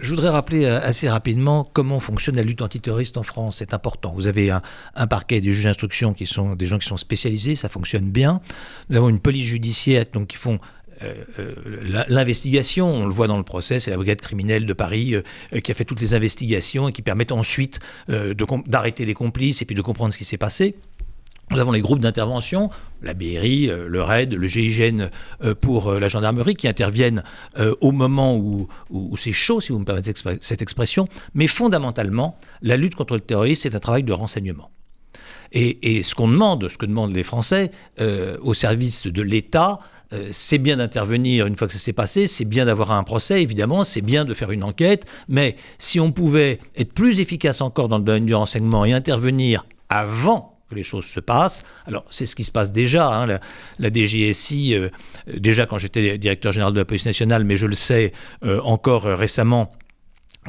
je 0.00 0.10
voudrais 0.10 0.30
rappeler 0.30 0.64
euh, 0.64 0.80
assez 0.82 1.08
rapidement 1.08 1.68
comment 1.72 2.00
fonctionne 2.00 2.36
la 2.36 2.42
lutte 2.42 2.62
antiterroriste 2.62 3.16
en 3.16 3.22
France. 3.22 3.58
C'est 3.58 3.74
important. 3.74 4.12
Vous 4.14 4.26
avez 4.26 4.50
un, 4.50 5.06
parquet 5.06 5.40
des 5.40 5.52
juges 5.52 5.64
d'instruction 5.64 6.12
qui 6.12 6.26
sont 6.26 6.54
des 6.54 6.66
gens 6.66 6.78
qui 6.78 6.88
sont 6.88 6.96
spécialisés, 6.96 7.54
ça 7.54 7.68
fonctionne 7.68 8.10
bien. 8.10 8.40
Nous 8.90 8.96
avons 8.96 9.08
une 9.08 9.20
police 9.20 9.46
judiciaire 9.46 10.04
donc 10.12 10.28
qui 10.28 10.36
font 10.36 10.58
euh, 11.02 11.14
euh, 11.38 12.04
l'investigation, 12.08 12.88
on 12.88 13.06
le 13.06 13.12
voit 13.12 13.26
dans 13.26 13.36
le 13.36 13.44
procès, 13.44 13.78
c'est 13.78 13.90
la 13.90 13.96
brigade 13.96 14.20
criminelle 14.20 14.66
de 14.66 14.72
Paris 14.72 15.14
qui 15.62 15.70
a 15.70 15.74
fait 15.74 15.84
toutes 15.84 16.00
les 16.00 16.14
investigations 16.14 16.88
et 16.88 16.92
qui 16.92 17.02
permettent 17.02 17.32
ensuite 17.32 17.80
d'arrêter 18.08 19.04
les 19.04 19.14
complices 19.14 19.62
et 19.62 19.66
puis 19.66 19.76
de 19.76 19.82
comprendre 19.82 20.12
ce 20.12 20.18
qui 20.18 20.24
s'est 20.24 20.38
passé. 20.38 20.74
Nous 21.50 21.60
avons 21.60 21.70
les 21.70 21.80
groupes 21.80 22.00
d'intervention, 22.00 22.70
la 23.02 23.14
BRI, 23.14 23.70
euh, 23.70 23.86
le 23.88 24.02
RAID, 24.02 24.34
le 24.34 24.48
GIGN 24.48 25.10
euh, 25.44 25.54
pour 25.54 25.88
euh, 25.88 26.00
la 26.00 26.08
gendarmerie, 26.08 26.56
qui 26.56 26.66
interviennent 26.66 27.22
au 27.80 27.92
moment 27.92 28.36
où, 28.36 28.68
où- 28.90 29.16
c'est 29.16 29.32
chaud, 29.32 29.60
si 29.60 29.70
vous 29.72 29.78
me 29.78 29.84
permettez 29.84 30.12
cette 30.40 30.60
expression. 30.62 31.06
Mais 31.34 31.46
fondamentalement, 31.46 32.36
la 32.62 32.76
lutte 32.76 32.96
contre 32.96 33.14
le 33.14 33.20
terrorisme, 33.20 33.62
c'est 33.62 33.74
un 33.76 33.80
travail 33.80 34.02
de 34.02 34.12
renseignement. 34.12 34.70
Et, 35.52 36.02
ce 36.02 36.14
qu'on 36.16 36.26
demande, 36.28 36.68
ce 36.68 36.76
que 36.76 36.86
demandent 36.86 37.14
les 37.14 37.22
Français 37.22 37.70
au 38.42 38.52
service 38.52 39.06
de 39.06 39.22
l'État, 39.22 39.78
c'est 40.32 40.58
bien 40.58 40.76
d'intervenir 40.78 41.46
une 41.46 41.56
fois 41.56 41.68
que 41.68 41.72
ça 41.72 41.78
s'est 41.78 41.92
passé, 41.92 42.26
c'est 42.26 42.44
bien 42.44 42.66
d'avoir 42.66 42.90
un 42.90 43.04
procès, 43.04 43.40
évidemment, 43.42 43.84
c'est 43.84 44.00
bien 44.00 44.24
de 44.24 44.34
faire 44.34 44.50
une 44.50 44.64
enquête, 44.64 45.06
mais 45.28 45.56
si 45.78 46.00
on 46.00 46.10
pouvait 46.10 46.58
être 46.76 46.92
plus 46.92 47.20
efficace 47.20 47.60
encore 47.60 47.88
dans 47.88 47.98
le 47.98 48.04
domaine 48.04 48.26
du 48.26 48.34
renseignement 48.34 48.84
et 48.84 48.92
intervenir 48.92 49.64
avant 49.88 50.55
que 50.68 50.74
les 50.74 50.82
choses 50.82 51.04
se 51.04 51.20
passent. 51.20 51.62
Alors, 51.86 52.04
c'est 52.10 52.26
ce 52.26 52.34
qui 52.34 52.44
se 52.44 52.52
passe 52.52 52.72
déjà. 52.72 53.08
hein, 53.08 53.38
la, 53.78 53.90
DGSI, 53.90 54.74
euh, 54.74 54.88
déjà 55.26 55.66
quand 55.66 55.78
j'étais 55.78 56.18
directeur 56.18 56.52
général 56.52 56.72
de 56.72 56.78
la 56.78 56.84
police 56.84 57.06
nationale, 57.06 57.44
mais 57.44 57.56
je 57.56 57.66
le 57.66 57.74
sais 57.74 58.12
euh, 58.44 58.60
encore 58.62 59.06
euh, 59.06 59.14
récemment, 59.14 59.72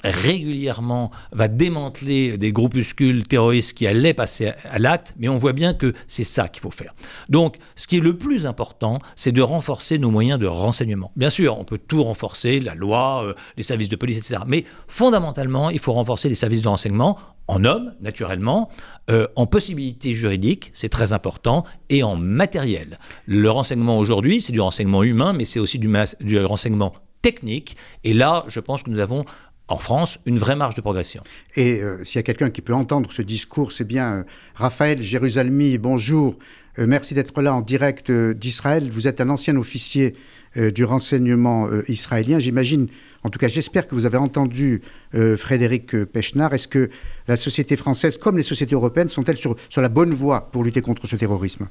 régulièrement 0.04 1.12
va 1.32 1.48
démanteler 1.48 2.38
des 2.38 2.52
groupuscules 2.52 3.28
terroristes 3.28 3.78
qui 3.78 3.88
allaient 3.88 4.14
passer 4.14 4.52
à, 4.70 4.80
l'acte, 4.80 5.14
mais 5.18 5.30
on 5.30 5.38
voit 5.38 5.54
bien 5.54 5.74
que 5.74 5.94
c'est 6.08 6.24
ça 6.24 6.48
qu'il 6.48 6.62
faut 6.62 6.72
faire. 6.72 6.94
Donc, 7.30 7.58
ce 7.76 7.88
qui 7.88 7.98
est 7.98 8.02
le 8.02 8.18
plus 8.18 8.46
important, 8.46 9.00
c'est 9.16 9.32
de 9.32 9.42
renforcer 9.42 9.98
nos 9.98 10.12
moyens 10.12 10.40
de 10.40 10.48
renseignement. 10.48 11.12
Bien 11.16 11.30
sûr, 11.30 11.58
on 11.60 11.64
peut 11.64 11.80
tout 11.80 12.04
renforcer, 12.04 12.60
la 12.60 12.76
loi, 12.76 13.24
euh, 13.26 13.34
les 13.58 13.64
services 13.64 13.90
de 13.90 13.96
police, 13.96 14.18
etc. 14.18 14.42
Mais 14.48 14.66
fondamentalement, 14.88 15.70
il 15.70 15.80
faut 15.80 15.94
renforcer 15.94 16.30
les 16.30 16.36
services 16.36 16.62
de 16.62 16.68
renseignement 16.68 17.18
en 17.48 17.64
hommes, 17.64 17.94
naturellement, 18.02 18.70
euh, 19.10 19.28
en 19.36 19.46
possibilités 19.46 20.14
juridiques, 20.14 20.72
c'est 20.74 20.90
très 20.90 21.14
important, 21.14 21.64
et 21.90 22.04
en 22.04 22.18
matériel. 22.18 23.00
Le 23.26 23.50
renseignement 23.50 23.98
aujourd'hui, 23.98 24.42
c'est 24.42 24.52
du 24.52 24.60
renseignement 24.60 25.04
humain, 25.04 25.34
mais 25.34 25.46
c'est 25.46 25.60
aussi 25.60 25.80
du 25.80 26.40
renseignement 26.40 26.94
technique. 27.22 27.78
Et 28.04 28.14
là, 28.14 28.46
je 28.48 28.60
pense 28.60 28.84
que 28.84 28.90
nous 28.90 29.00
avons 29.00 29.26
en 29.68 29.78
France 29.78 30.20
une 30.26 30.40
vraie 30.40 30.56
marge 30.56 30.76
de 30.76 30.82
progression. 30.82 31.24
Et 31.56 31.82
euh, 31.82 32.04
s'il 32.04 32.20
y 32.20 32.20
a 32.20 32.24
quelqu'un 32.24 32.50
qui 32.50 32.62
peut 32.62 32.74
entendre 32.74 33.12
ce 33.12 33.22
discours, 33.22 33.72
c'est 33.72 33.84
bien 33.84 34.14
euh, 34.14 34.24
Raphaël 34.56 35.02
Jérusalemi. 35.02 35.78
Bonjour, 35.78 36.38
Euh, 36.80 36.86
merci 36.86 37.16
d'être 37.16 37.42
là 37.42 37.54
en 37.56 37.62
direct 37.62 38.10
euh, 38.10 38.36
d'Israël. 38.36 38.88
Vous 38.90 39.08
êtes 39.08 39.20
un 39.20 39.30
ancien 39.30 39.56
officier 39.58 40.16
euh, 40.58 40.72
du 40.72 40.84
renseignement 40.86 41.68
euh, 41.68 41.84
israélien. 41.88 42.38
J'imagine, 42.40 42.88
en 43.24 43.30
tout 43.32 43.40
cas 43.40 43.48
j'espère 43.48 43.88
que 43.88 43.96
vous 43.96 44.06
avez 44.06 44.18
entendu 44.18 44.82
euh, 45.16 45.38
Frédéric 45.38 46.06
Pechnard. 46.06 46.54
Est-ce 46.54 46.68
que 46.68 46.92
la 47.28 47.36
société 47.36 47.76
française, 47.78 48.18
comme 48.18 48.38
les 48.38 48.44
sociétés 48.44 48.76
européennes, 48.76 49.10
sont-elles 49.10 49.40
sur, 49.40 49.56
sur 49.70 49.82
la 49.82 49.90
bonne 49.90 50.14
voie 50.14 50.50
pour 50.52 50.64
lutter 50.64 50.82
contre 50.82 51.08
ce 51.08 51.16
terrorisme? 51.16 51.68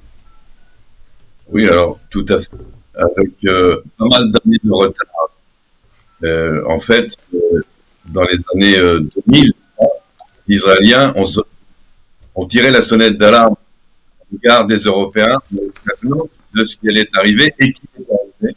Oui, 1.52 1.68
alors 1.68 2.00
tout 2.10 2.26
à 2.28 2.38
fait. 2.40 2.50
Avec 2.94 3.30
euh, 3.44 3.80
pas 3.98 4.06
mal 4.06 4.30
d'années 4.32 4.58
de 4.64 4.72
retard. 4.72 5.06
Euh, 6.24 6.64
en 6.66 6.80
fait, 6.80 7.14
euh, 7.32 7.62
dans 8.08 8.22
les 8.22 8.38
années 8.54 8.78
euh, 8.78 9.00
2000, 9.26 9.52
les 10.48 10.54
Israéliens 10.56 11.12
ont, 11.16 11.26
so- 11.26 11.44
ont 12.34 12.46
tiré 12.46 12.70
la 12.70 12.82
sonnette 12.82 13.16
d'alarme 13.18 13.54
au 14.20 14.36
regard 14.36 14.66
des 14.66 14.78
Européens 14.78 15.38
de 15.52 16.64
ce 16.64 16.76
qui 16.76 16.88
allait 16.88 17.08
arriver 17.16 17.52
et 17.58 17.72
qui 17.72 17.82
est 17.98 18.06
arrivé. 18.10 18.56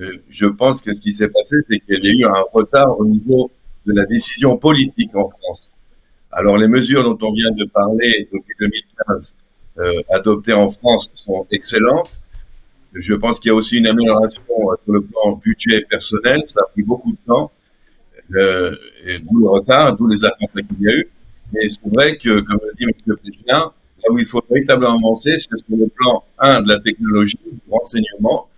Euh, 0.00 0.18
je 0.30 0.46
pense 0.46 0.80
que 0.80 0.92
ce 0.94 1.00
qui 1.00 1.12
s'est 1.12 1.28
passé, 1.28 1.56
c'est 1.68 1.78
qu'il 1.80 2.04
y 2.04 2.08
a 2.08 2.12
eu 2.12 2.24
un 2.24 2.42
retard 2.52 2.98
au 2.98 3.04
niveau 3.04 3.50
de 3.86 3.92
la 3.94 4.06
décision 4.06 4.56
politique 4.56 5.14
en 5.16 5.28
France. 5.28 5.70
Alors 6.30 6.56
les 6.56 6.68
mesures 6.68 7.04
dont 7.04 7.18
on 7.26 7.32
vient 7.32 7.50
de 7.50 7.64
parler 7.66 8.28
depuis 8.32 8.54
2015, 8.60 9.34
euh, 9.78 10.02
adoptées 10.10 10.52
en 10.54 10.70
France, 10.70 11.10
sont 11.14 11.46
excellentes. 11.50 12.10
Je 12.94 13.14
pense 13.14 13.38
qu'il 13.40 13.48
y 13.48 13.52
a 13.52 13.54
aussi 13.54 13.78
une 13.78 13.86
amélioration 13.86 14.42
euh, 14.50 14.74
sur 14.84 14.92
le 14.92 15.02
plan 15.02 15.32
budget 15.44 15.82
personnel. 15.88 16.42
Ça 16.46 16.60
a 16.62 16.70
pris 16.72 16.82
beaucoup 16.82 17.12
de 17.12 17.18
temps, 17.26 17.50
euh, 18.34 18.76
d'où 19.22 19.40
le 19.40 19.48
retard, 19.48 19.96
d'où 19.96 20.06
les 20.06 20.24
attentats 20.24 20.62
qu'il 20.62 20.82
y 20.82 20.88
a 20.88 20.94
eu. 20.94 21.08
Mais 21.52 21.68
c'est 21.68 21.88
vrai 21.92 22.16
que, 22.16 22.40
comme 22.40 22.58
le 22.64 22.72
dit 22.76 22.84
M. 22.84 23.16
Président, 23.16 23.72
là 24.02 24.10
où 24.10 24.18
il 24.18 24.24
faut 24.24 24.42
véritablement 24.50 24.96
avancer, 24.98 25.38
c'est 25.38 25.56
sur 25.58 25.76
le 25.76 25.86
plan, 25.88 26.24
un, 26.38 26.62
de 26.62 26.68
la 26.68 26.78
technologie, 26.78 27.38
du 27.44 27.60
renseignement, 27.70 28.48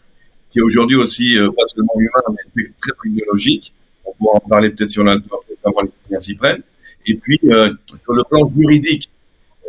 qui 0.50 0.60
est 0.60 0.62
aujourd'hui 0.62 0.96
aussi 0.96 1.36
euh, 1.36 1.48
pas 1.50 1.64
seulement 1.66 1.94
humain, 1.96 2.36
mais 2.56 2.64
très 2.80 2.92
technologique. 3.02 3.74
On 4.04 4.12
pourra 4.12 4.36
en 4.36 4.48
parler 4.48 4.70
peut-être 4.70 4.88
si 4.88 5.00
on 5.00 5.06
a 5.06 5.14
le 5.14 5.22
temps, 5.22 5.40
notamment 5.50 5.90
les 6.10 6.20
s'y 6.20 6.34
prennent. 6.34 6.62
Et 7.06 7.16
puis, 7.16 7.40
euh, 7.44 7.72
sur 8.04 8.12
le 8.12 8.22
plan 8.24 8.46
juridique, 8.48 9.10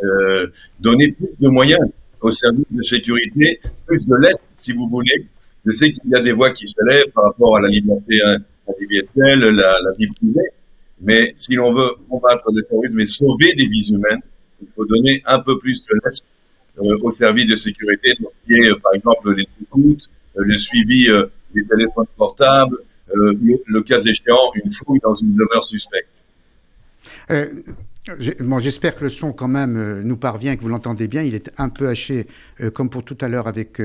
euh, 0.04 0.48
donner 0.80 1.12
plus 1.14 1.30
de 1.40 1.50
moyens 1.50 1.82
aux 2.22 2.32
services 2.32 2.66
de 2.70 2.82
sécurité, 2.82 3.60
plus 3.86 4.06
de 4.06 4.16
l'aide, 4.16 4.38
si 4.56 4.72
vous 4.74 4.88
voulez. 4.88 5.28
Je 5.66 5.72
sais 5.72 5.92
qu'il 5.92 6.10
y 6.10 6.16
a 6.16 6.22
des 6.22 6.32
voix 6.32 6.52
qui 6.52 6.68
se 6.68 6.86
lèvent 6.86 7.12
par 7.14 7.26
rapport 7.26 7.58
à 7.58 7.62
la 7.62 7.70
liberté 7.70 8.22
hein, 8.68 8.74
individuelle, 8.74 9.40
la, 9.40 9.78
la 9.82 9.92
vie 9.98 10.08
privée, 10.08 10.50
mais 11.02 11.34
si 11.36 11.56
l'on 11.56 11.74
veut 11.74 11.92
combattre 12.10 12.52
le 12.54 12.64
terrorisme 12.64 13.00
et 13.00 13.06
sauver 13.06 13.54
des 13.56 13.68
vies 13.68 13.90
humaines, 13.90 14.22
il 14.62 14.68
faut 14.76 14.86
donner 14.86 15.22
un 15.26 15.40
peu 15.40 15.58
plus 15.58 15.84
de 15.84 15.94
l'aide 15.94 16.14
euh, 16.80 16.98
aux 17.02 17.14
services 17.16 17.48
de 17.48 17.56
sécurité, 17.56 18.14
donc, 18.20 18.32
euh, 18.52 18.76
par 18.82 18.94
exemple 18.94 19.34
les 19.34 19.48
écoutes, 19.62 20.10
euh, 20.38 20.44
le 20.44 20.58
suivi 20.58 21.10
euh, 21.10 21.26
des 21.54 21.66
téléphones 21.66 22.08
portables, 22.18 22.78
le, 23.14 23.82
cas 23.82 24.00
échéant, 24.00 24.52
une 24.56 24.72
fouille 24.74 25.00
dans 25.02 25.14
une 25.14 25.36
demeure 25.36 25.66
suspecte. 25.70 26.24
Bon, 28.40 28.60
J'espère 28.60 28.96
que 28.96 29.06
le 29.06 29.10
son 29.10 29.32
quand 29.32 29.48
même 29.48 30.02
nous 30.02 30.18
parvient, 30.18 30.56
que 30.56 30.62
vous 30.62 30.70
l'entendez 30.70 31.08
bien. 31.08 31.22
Il 31.22 31.34
est 31.34 31.50
un 31.58 31.70
peu 31.70 31.88
haché, 31.88 32.28
comme 32.74 32.90
pour 32.90 33.04
tout 33.04 33.18
à 33.22 33.30
l'heure 33.30 33.48
avec 33.48 33.82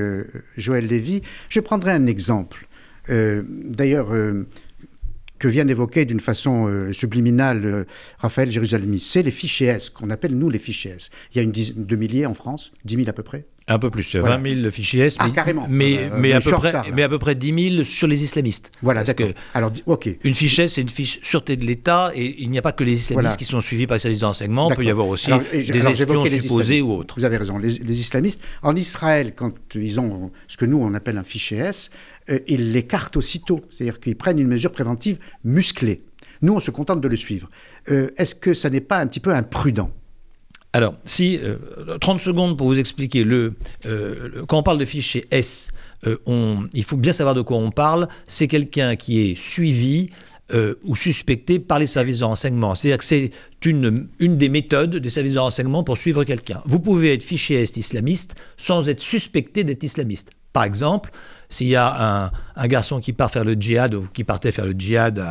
Joël 0.57 0.85
Lévy. 0.85 1.21
Je 1.49 1.59
prendrai 1.61 1.91
un 1.91 2.07
exemple. 2.07 2.67
D'ailleurs, 3.07 4.09
que 5.41 5.47
vient 5.47 5.65
d'évoquer 5.65 6.05
d'une 6.05 6.19
façon 6.19 6.67
euh, 6.67 6.93
subliminale 6.93 7.65
euh, 7.65 7.83
Raphaël 8.19 8.51
Jérusalemi, 8.51 8.99
c'est 8.99 9.23
les 9.23 9.31
fichiers 9.31 9.67
S, 9.69 9.89
qu'on 9.89 10.11
appelle 10.11 10.35
nous 10.37 10.51
les 10.51 10.59
fichiers 10.59 10.91
S. 10.91 11.09
Il 11.33 11.37
y 11.37 11.39
a 11.39 11.43
une 11.43 11.51
dizaine 11.51 11.83
de 11.83 11.95
milliers 11.95 12.27
en 12.27 12.35
France, 12.35 12.71
10 12.85 12.95
000 12.97 13.09
à 13.09 13.13
peu 13.13 13.23
près. 13.23 13.45
Un 13.67 13.79
peu 13.79 13.89
plus, 13.89 14.15
Voilà. 14.17 14.37
20 14.37 14.61
000 14.61 14.71
fichiers 14.71 15.01
S, 15.05 15.15
Ah, 15.19 15.27
mais, 15.27 15.33
carrément. 15.33 15.65
mais, 15.69 15.97
Euh, 15.97 16.09
mais, 16.17 16.33
à 16.33 16.41
peu 16.41 16.51
près, 16.51 16.73
mais 16.93 17.03
à 17.03 17.09
peu 17.09 17.19
près 17.19 17.35
10 17.35 17.69
000 17.75 17.83
sur 17.85 18.07
les 18.07 18.21
islamistes. 18.23 18.69
Voilà, 18.81 19.03
d'accord. 19.03 19.29
Alors, 19.53 19.71
ok. 19.85 20.09
Une 20.23 20.33
fiche 20.35 20.59
S, 20.59 20.73
c'est 20.73 20.81
une 20.81 20.89
fiche 20.89 21.19
sûreté 21.23 21.55
de 21.55 21.63
l'État, 21.65 22.11
et 22.15 22.41
il 22.41 22.49
n'y 22.49 22.57
a 22.57 22.61
pas 22.61 22.71
que 22.73 22.83
les 22.83 22.93
islamistes 22.93 23.13
Voilà. 23.13 23.35
qui 23.35 23.45
sont 23.45 23.61
suivis 23.61 23.87
par 23.87 23.95
les 23.95 23.99
services 23.99 24.19
de 24.19 24.25
renseignement, 24.25 24.69
il 24.71 24.75
peut 24.75 24.83
y 24.83 24.89
avoir 24.89 25.07
aussi 25.07 25.27
Alors, 25.31 25.43
je- 25.53 25.71
des 25.71 25.87
espions 25.87 26.25
supposés 26.25 26.81
ou 26.81 26.91
autres. 26.91 27.15
Vous 27.17 27.23
avez 27.25 27.37
raison. 27.37 27.57
Les, 27.59 27.69
les 27.69 27.99
islamistes, 27.99 28.41
en 28.61 28.75
Israël, 28.75 29.33
quand 29.35 29.53
ils 29.75 29.99
ont 29.99 30.31
ce 30.47 30.57
que 30.57 30.65
nous, 30.65 30.77
on 30.77 30.93
appelle 30.93 31.17
un 31.17 31.23
fichier 31.23 31.59
S, 31.59 31.91
euh, 32.29 32.39
ils 32.47 32.71
l'écartent 32.71 33.17
aussitôt. 33.17 33.61
C'est-à-dire 33.69 33.99
qu'ils 33.99 34.15
prennent 34.15 34.39
une 34.39 34.47
mesure 34.47 34.71
préventive 34.71 35.17
musclée. 35.43 36.03
Nous, 36.41 36.53
on 36.53 36.59
se 36.59 36.71
contente 36.71 37.01
de 37.01 37.07
le 37.07 37.15
suivre. 37.15 37.49
Est-ce 37.87 38.33
que 38.33 38.53
ça 38.53 38.69
n'est 38.69 38.81
pas 38.81 38.97
un 38.97 39.07
petit 39.07 39.19
peu 39.19 39.33
imprudent 39.33 39.91
alors, 40.73 40.95
si, 41.03 41.37
30 41.99 42.21
secondes 42.21 42.57
pour 42.57 42.67
vous 42.67 42.79
expliquer, 42.79 43.25
le, 43.25 43.55
quand 44.47 44.57
on 44.57 44.63
parle 44.63 44.77
de 44.77 44.85
fichier 44.85 45.25
S, 45.29 45.67
on, 46.25 46.65
il 46.73 46.85
faut 46.85 46.95
bien 46.95 47.11
savoir 47.11 47.35
de 47.35 47.41
quoi 47.41 47.57
on 47.57 47.71
parle. 47.71 48.07
C'est 48.25 48.47
quelqu'un 48.47 48.95
qui 48.95 49.19
est 49.19 49.35
suivi, 49.37 50.11
euh, 50.53 50.75
ou 50.83 50.97
suspecté 50.97 51.59
par 51.59 51.79
les 51.79 51.87
services 51.87 52.19
de 52.19 52.25
renseignement. 52.25 52.75
C'est-à-dire 52.75 52.97
que 52.97 53.05
c'est 53.05 53.31
une, 53.63 54.09
une 54.19 54.37
des 54.37 54.49
méthodes 54.49 54.97
des 54.97 55.09
services 55.09 55.35
de 55.35 55.39
renseignement 55.39 55.85
pour 55.85 55.97
suivre 55.97 56.25
quelqu'un. 56.25 56.61
Vous 56.65 56.81
pouvez 56.81 57.13
être 57.13 57.23
fiché 57.23 57.61
est 57.61 57.77
islamiste 57.77 58.35
sans 58.57 58.89
être 58.89 58.99
suspecté 58.99 59.63
d'être 59.63 59.83
islamiste. 59.83 60.31
Par 60.51 60.65
exemple, 60.65 61.11
s'il 61.51 61.67
y 61.67 61.75
a 61.75 62.31
un, 62.55 62.67
garçon 62.67 62.99
qui 62.99 63.13
part 63.13 63.29
faire 63.29 63.43
le 63.43 63.53
djihad 63.53 63.93
ou 63.93 64.07
qui 64.13 64.23
partait 64.23 64.51
faire 64.51 64.65
le 64.65 64.73
djihad 64.73 65.23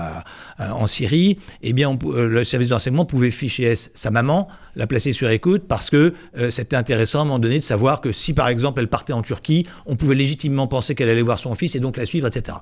en 0.58 0.86
Syrie, 0.86 1.38
eh 1.62 1.72
bien, 1.72 1.96
euh, 2.04 2.28
le 2.28 2.44
service 2.44 2.68
de 2.68 2.74
renseignement 2.74 3.04
pouvait 3.04 3.30
ficher 3.30 3.74
sa 3.74 4.10
maman, 4.10 4.48
la 4.76 4.86
placer 4.86 5.12
sur 5.12 5.28
écoute 5.30 5.64
parce 5.66 5.90
que 5.90 6.14
euh, 6.36 6.50
c'était 6.50 6.76
intéressant 6.76 7.20
à 7.20 7.22
un 7.22 7.24
moment 7.24 7.38
donné 7.38 7.56
de 7.56 7.62
savoir 7.62 8.00
que 8.00 8.12
si, 8.12 8.34
par 8.34 8.48
exemple, 8.48 8.80
elle 8.80 8.88
partait 8.88 9.12
en 9.12 9.22
Turquie, 9.22 9.66
on 9.86 9.96
pouvait 9.96 10.14
légitimement 10.14 10.66
penser 10.66 10.94
qu'elle 10.94 11.08
allait 11.08 11.22
voir 11.22 11.38
son 11.38 11.54
fils 11.54 11.74
et 11.74 11.80
donc 11.80 11.96
la 11.96 12.06
suivre, 12.06 12.26
etc. 12.26 12.58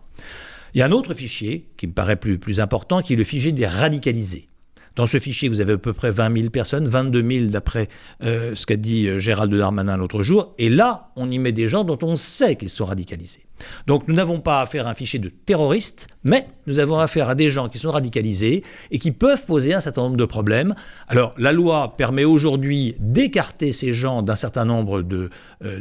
Il 0.75 0.79
y 0.79 0.83
a 0.83 0.87
un 0.87 0.93
autre 0.93 1.15
fichier 1.15 1.67
qui 1.77 1.87
me 1.87 1.93
paraît 1.93 2.17
plus, 2.17 2.61
important, 2.61 3.01
qui 3.03 3.15
est 3.15 3.17
le 3.17 3.25
fichier 3.25 3.53
des 3.53 3.67
radicalisés. 3.67 4.49
Dans 4.97 5.07
ce 5.07 5.19
fichier, 5.19 5.49
vous 5.49 5.61
avez 5.61 5.75
à 5.75 5.79
peu 5.79 5.93
près 5.93 6.11
20 6.11 6.37
000 6.37 6.51
personnes, 6.51 6.89
22 6.89 7.31
000 7.41 7.47
d'après 7.47 7.89
euh, 8.23 8.55
ce 8.55 8.67
qu'a 8.67 8.77
dit 8.77 9.09
Gérald 9.21 9.55
Darmanin 9.55 9.97
l'autre 9.97 10.23
jour. 10.23 10.55
Et 10.59 10.69
là, 10.69 11.13
on 11.17 11.31
y 11.31 11.39
met 11.39 11.53
des 11.53 11.69
gens 11.69 11.85
dont 11.85 11.99
on 12.03 12.17
sait 12.17 12.57
qu'ils 12.57 12.69
sont 12.69 12.85
radicalisés. 12.85 13.48
Donc 13.87 14.09
nous 14.09 14.15
n'avons 14.15 14.41
pas 14.41 14.61
affaire 14.61 14.87
à 14.87 14.91
un 14.91 14.95
fichier 14.95 15.19
de 15.19 15.29
terroristes, 15.29 16.07
mais 16.25 16.47
nous 16.67 16.79
avons 16.79 16.99
affaire 16.99 17.29
à 17.29 17.35
des 17.35 17.51
gens 17.51 17.69
qui 17.69 17.79
sont 17.79 17.91
radicalisés 17.91 18.63
et 18.91 18.99
qui 18.99 19.13
peuvent 19.13 19.45
poser 19.47 19.73
un 19.75 19.81
certain 19.81 20.03
nombre 20.03 20.17
de 20.17 20.25
problèmes. 20.25 20.75
Alors 21.09 21.35
la 21.39 21.53
loi 21.53 21.97
permet 21.97 22.25
aujourd'hui 22.25 22.95
d'écarter 22.99 23.73
ces 23.73 23.93
gens 23.93 24.23
d'un 24.23 24.37
certain 24.37 24.65
nombre 24.65 25.03
de, 25.03 25.31
euh, 25.65 25.81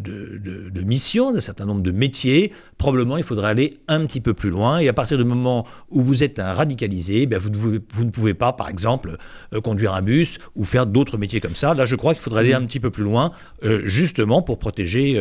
missions, 0.86 1.34
d'un 1.34 1.41
certain 1.41 1.65
nombre 1.65 1.82
de 1.82 1.91
métiers. 1.91 2.53
Probablement 2.78 3.17
il 3.17 3.23
faudrait 3.23 3.49
aller 3.49 3.80
un 3.88 4.05
petit 4.05 4.21
peu 4.21 4.34
plus 4.34 4.49
loin 4.49 4.80
et 4.80 4.88
à 4.88 4.93
partir 4.93 5.17
du 5.17 5.25
moment 5.25 5.65
où 5.89 6.01
vous 6.01 6.23
êtes 6.23 6.39
un 6.39 6.53
radicalisé, 6.53 7.28
eh 7.30 7.38
vous, 7.38 7.49
ne, 7.49 8.09
pouvez 8.09 8.34
pas 8.34 8.53
par 8.53 8.69
exemple 8.69 9.17
euh, 9.53 9.61
conduire 9.61 9.93
un 9.93 10.01
bus 10.01 10.38
ou 10.55 10.63
faire 10.63 10.86
d'autres 10.86 11.17
métiers 11.17 11.41
comme 11.41 11.55
ça. 11.55 11.73
Là 11.73 11.86
je 11.86 11.95
crois 11.95 12.13
qu'il 12.13 12.23
faudrait 12.23 12.41
aller 12.41 12.53
un 12.53 12.65
petit 12.65 12.80
peu 12.80 12.91
plus 12.91 13.03
loin 13.03 13.32
euh, 13.63 13.82
justement 13.86 14.41
pour 14.41 14.59
protéger 14.59 15.17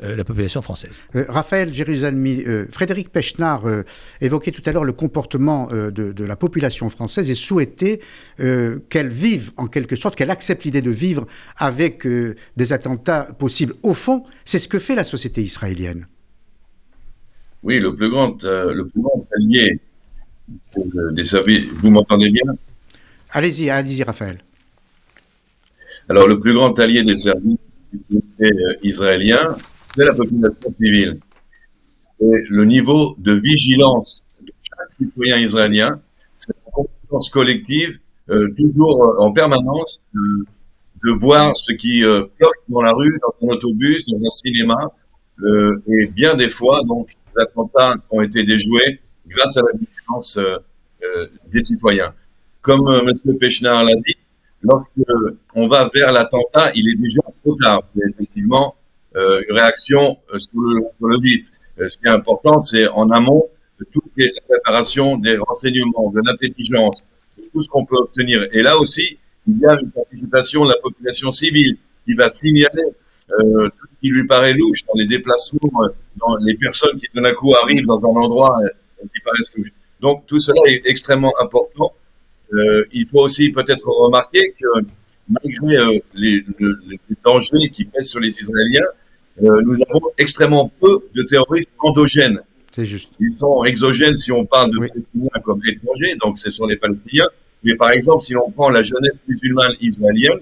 la 0.00 0.24
population 0.24 0.62
française. 0.62 1.02
Raphaël 1.14 1.72
euh, 2.04 2.66
Frédéric 2.70 3.10
Pechnard 3.10 3.66
euh, 3.66 3.82
évoquait 4.20 4.50
tout 4.50 4.62
à 4.66 4.72
l'heure 4.72 4.84
le 4.84 4.92
comportement 4.92 5.68
euh, 5.72 5.90
de, 5.90 6.24
la 6.24 6.36
population 6.36 6.90
française 6.90 7.30
et 7.30 7.34
souhaitait 7.34 8.00
qu'elle 8.36 9.08
vive, 9.08 9.52
en 9.56 9.66
quelque 9.66 9.96
sorte, 9.96 10.16
qu'elle 10.16 10.30
accepte 10.30 10.64
l'idée 10.64 10.82
de 10.82 10.90
vivre 10.90 11.26
avec 11.56 12.06
des 12.56 12.72
attentats 12.72 13.24
possibles. 13.38 13.74
Au 13.82 13.94
fond, 13.94 14.24
c'est 14.44 14.58
ce 14.58 14.68
que 14.68 14.78
fait 14.78 14.94
la 14.94 15.04
société 15.04 15.42
israélienne. 15.42 16.06
Oui, 17.62 17.80
le 17.80 17.94
plus 17.94 18.10
grand, 18.10 18.42
le 18.44 18.84
plus 18.84 19.00
grand 19.00 19.22
allié 19.36 19.80
des 21.12 21.24
services. 21.24 21.64
Vous 21.80 21.90
m'entendez 21.90 22.30
bien? 22.30 22.44
Allez-y, 23.30 23.70
allez-y, 23.70 24.02
Raphaël. 24.02 24.38
Alors, 26.08 26.26
le 26.26 26.38
plus 26.38 26.54
grand 26.54 26.78
allié 26.78 27.02
des 27.02 27.16
services 27.16 27.58
israéliens, 28.82 29.56
c'est 29.96 30.04
la 30.04 30.14
population 30.14 30.74
civile 30.80 31.18
et 32.20 32.44
le 32.48 32.64
niveau 32.64 33.14
de 33.18 33.32
vigilance 33.32 34.22
de 34.40 34.52
chaque 34.62 34.90
citoyen 34.98 35.38
israélien, 35.38 36.00
c'est 36.38 36.52
une 36.52 36.72
compétence 36.72 37.28
collective, 37.30 37.98
euh, 38.30 38.48
toujours 38.56 39.04
euh, 39.04 39.22
en 39.22 39.32
permanence, 39.32 40.00
de, 40.14 40.46
de 41.04 41.12
voir 41.12 41.56
ce 41.56 41.72
qui 41.72 42.04
euh, 42.04 42.24
cloche 42.38 42.56
dans 42.68 42.82
la 42.82 42.92
rue, 42.92 43.18
dans 43.22 43.46
un 43.46 43.52
autobus, 43.54 44.06
dans 44.06 44.18
un 44.18 44.30
cinéma, 44.30 44.76
euh, 45.42 45.80
et 45.86 46.06
bien 46.08 46.34
des 46.34 46.48
fois, 46.48 46.82
donc, 46.84 47.10
les 47.36 47.42
attentats 47.42 47.94
ont 48.10 48.20
été 48.20 48.42
déjoués 48.42 49.00
grâce 49.26 49.56
à 49.56 49.62
la 49.62 49.78
vigilance 49.78 50.38
des 51.52 51.62
citoyens. 51.62 52.12
Comme 52.60 52.80
M. 52.90 53.36
Pechner 53.38 53.68
l'a 53.68 53.94
dit, 53.94 54.16
lorsque 54.62 54.88
on 55.54 55.68
va 55.68 55.88
vers 55.94 56.12
l'attentat, 56.12 56.72
il 56.74 56.88
est 56.90 57.00
déjà 57.00 57.20
trop 57.42 57.54
tard. 57.54 57.82
Il 57.94 58.00
y 58.00 58.02
a 58.02 58.08
effectivement 58.08 58.74
une 59.14 59.54
réaction 59.54 60.16
sur 60.36 60.60
le, 60.60 60.80
sur 60.98 61.06
le 61.06 61.20
vif. 61.20 61.50
Euh, 61.80 61.88
ce 61.88 61.96
qui 61.98 62.06
est 62.06 62.10
important, 62.10 62.60
c'est 62.60 62.88
en 62.88 63.10
amont 63.10 63.48
de 63.78 63.86
toute 63.92 64.04
la 64.16 64.26
préparation 64.48 65.16
des 65.16 65.36
renseignements, 65.36 66.10
de 66.10 66.20
l'intelligence, 66.24 67.00
de 67.36 67.44
tout 67.52 67.62
ce 67.62 67.68
qu'on 67.68 67.84
peut 67.84 67.96
obtenir. 67.96 68.46
Et 68.52 68.62
là 68.62 68.78
aussi, 68.78 69.18
il 69.46 69.58
y 69.58 69.66
a 69.66 69.78
une 69.80 69.90
participation 69.90 70.64
de 70.64 70.70
la 70.70 70.76
population 70.82 71.30
civile 71.30 71.76
qui 72.04 72.14
va 72.14 72.28
signaler 72.28 72.84
euh, 73.30 73.68
tout 73.78 73.86
ce 73.86 74.00
qui 74.00 74.08
lui 74.08 74.26
paraît 74.26 74.54
louche 74.54 74.84
dans 74.86 74.94
les 74.94 75.06
déplacements, 75.06 75.82
euh, 75.82 75.88
dans 76.16 76.36
les 76.44 76.56
personnes 76.56 76.98
qui 76.98 77.06
tout 77.12 77.20
d'un 77.20 77.34
coup 77.34 77.54
arrivent 77.62 77.86
dans 77.86 77.98
un 77.98 78.16
endroit 78.24 78.54
euh, 78.62 79.06
qui 79.14 79.20
paraissent 79.22 79.56
louche. 79.56 79.72
Donc 80.00 80.26
tout 80.26 80.38
cela 80.38 80.60
est 80.66 80.82
extrêmement 80.86 81.32
important. 81.40 81.92
Euh, 82.52 82.84
il 82.92 83.06
faut 83.08 83.20
aussi 83.20 83.50
peut-être 83.50 83.86
remarquer 83.86 84.54
que 84.58 84.86
malgré 85.28 86.00
les, 86.14 86.42
les, 86.54 86.98
dangers 87.22 87.68
qui 87.70 87.84
pèsent 87.84 88.08
sur 88.08 88.20
les 88.20 88.38
Israéliens, 88.40 88.86
euh, 89.42 89.62
nous 89.64 89.74
avons 89.88 90.00
extrêmement 90.18 90.70
peu 90.80 91.00
de 91.14 91.22
terroristes 91.22 91.70
endogènes. 91.78 92.40
C'est 92.74 92.86
juste. 92.86 93.10
Ils 93.20 93.32
sont 93.32 93.64
exogènes 93.64 94.16
si 94.16 94.32
on 94.32 94.44
parle 94.44 94.70
de 94.70 94.78
Palestiniens 94.78 95.42
comme 95.44 95.60
étrangers, 95.66 96.16
donc 96.20 96.38
ce 96.38 96.50
sont 96.50 96.66
les 96.66 96.76
Palestiniens. 96.76 97.28
Mais 97.64 97.74
par 97.74 97.90
exemple, 97.90 98.24
si 98.24 98.36
on 98.36 98.50
prend 98.50 98.70
la 98.70 98.82
jeunesse 98.82 99.18
musulmane 99.26 99.72
israélienne, 99.80 100.40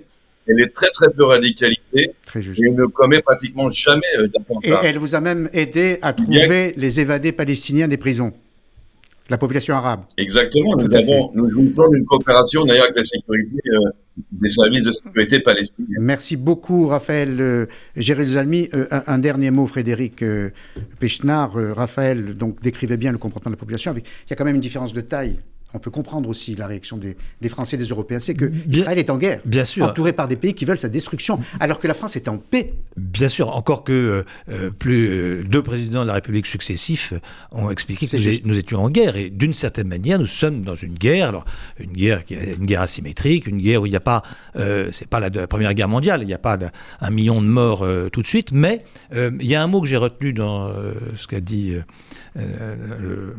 elle 0.48 0.60
est 0.60 0.72
très 0.72 0.90
très 0.90 1.10
peu 1.10 1.24
radicalisée 1.24 2.14
très 2.24 2.42
juste. 2.42 2.60
et 2.62 2.70
ne 2.70 2.86
commet 2.86 3.20
pratiquement 3.20 3.70
jamais 3.70 4.02
euh, 4.18 4.28
d'attentats. 4.28 4.84
Et 4.84 4.86
elle 4.86 4.98
vous 4.98 5.14
a 5.14 5.20
même 5.20 5.48
aidé 5.52 5.98
à 6.02 6.12
trouver 6.12 6.74
les 6.76 7.00
évadés 7.00 7.32
palestiniens 7.32 7.88
des 7.88 7.96
prisons 7.96 8.32
la 9.28 9.38
population 9.38 9.74
arabe. 9.74 10.00
Exactement. 10.16 10.76
nous 10.76 10.94
avons, 10.94 11.30
nous 11.34 11.50
jouissons 11.50 11.88
d'une 11.90 12.04
coopération 12.04 12.64
d'ailleurs 12.64 12.84
avec 12.84 12.96
la 12.96 13.04
sécurité 13.04 13.56
euh, 13.72 13.90
des 14.32 14.48
services 14.48 14.84
de 14.84 14.92
sécurité. 14.92 15.42
Merci 16.00 16.36
beaucoup, 16.36 16.86
Raphaël 16.86 17.40
euh, 17.40 17.66
Jérusalemi. 17.96 18.68
Euh, 18.74 18.86
un, 19.06 19.18
dernier 19.18 19.50
mot, 19.50 19.66
Frédéric 19.66 20.22
euh, 20.22 20.50
Pechnard. 20.98 21.52
Raphaël 21.54 22.36
donc 22.36 22.62
décrivait 22.62 22.96
bien 22.96 23.12
le 23.12 23.18
comportement 23.18 23.50
de 23.50 23.56
la 23.56 23.60
population. 23.60 23.94
Il 23.96 24.02
y 24.30 24.32
a 24.32 24.36
quand 24.36 24.44
même 24.44 24.54
une 24.54 24.60
différence 24.60 24.92
de 24.92 25.00
taille 25.00 25.36
on 25.76 25.78
peut 25.78 25.90
comprendre 25.90 26.28
aussi 26.30 26.54
la 26.54 26.66
réaction 26.66 26.96
des, 26.96 27.16
Français 27.50 27.76
et 27.76 27.78
des 27.78 27.84
Européens, 27.84 28.18
c'est 28.18 28.34
que 28.34 28.50
Israël 28.68 28.98
est 28.98 29.10
en 29.10 29.18
guerre, 29.18 29.40
bien 29.44 29.66
sûr. 29.66 29.84
entouré 29.84 30.14
par 30.14 30.26
des 30.26 30.36
pays 30.36 30.54
qui 30.54 30.64
veulent 30.64 30.78
sa 30.78 30.88
destruction, 30.88 31.38
alors 31.60 31.78
que 31.78 31.86
la 31.86 31.92
France 31.92 32.16
est 32.16 32.28
en 32.28 32.38
paix. 32.38 32.72
Bien 32.96 33.28
sûr, 33.28 33.54
encore 33.54 33.84
que 33.84 33.92
euh, 33.92 34.24
euh, 34.50 34.70
plus 34.70 35.08
euh, 35.08 35.44
deux 35.44 35.62
présidents 35.62 36.02
de 36.02 36.06
la 36.06 36.14
République 36.14 36.46
successifs 36.46 37.12
ont 37.52 37.70
expliqué 37.70 38.08
que 38.08 38.46
nous, 38.46 38.58
étions 38.58 38.82
en 38.82 38.88
guerre, 38.88 39.16
et 39.16 39.28
d'une 39.28 39.52
certaine 39.52 39.86
manière, 39.86 40.18
nous 40.18 40.26
sommes 40.26 40.62
dans 40.62 40.74
une 40.74 40.94
guerre, 40.94 41.28
alors 41.28 41.44
une 41.78 41.92
guerre 41.92 42.24
qui 42.24 42.34
est 42.34 42.54
une 42.58 42.64
guerre 42.64 42.80
asymétrique, 42.80 43.46
une 43.46 43.60
guerre 43.60 43.82
où 43.82 43.86
il 43.86 43.90
n'y 43.90 43.96
a 43.96 44.00
pas, 44.00 44.22
c'est 44.54 45.08
pas 45.08 45.20
la, 45.20 45.28
la, 45.28 45.46
Première 45.46 45.74
Guerre 45.74 45.88
mondiale, 45.88 46.22
il 46.22 46.26
n'y 46.26 46.34
a 46.34 46.38
pas 46.38 46.58
un 47.00 47.10
million 47.10 47.42
de 47.42 47.46
morts 47.46 47.86
tout 48.12 48.22
de 48.22 48.26
suite, 48.26 48.50
mais 48.50 48.82
il 49.14 49.46
y 49.46 49.54
a 49.54 49.62
un 49.62 49.66
mot 49.66 49.82
que 49.82 49.86
j'ai 49.86 49.96
retenu 49.96 50.32
dans 50.32 50.72
ce 51.16 51.26
qu'a 51.26 51.40
dit 51.40 51.74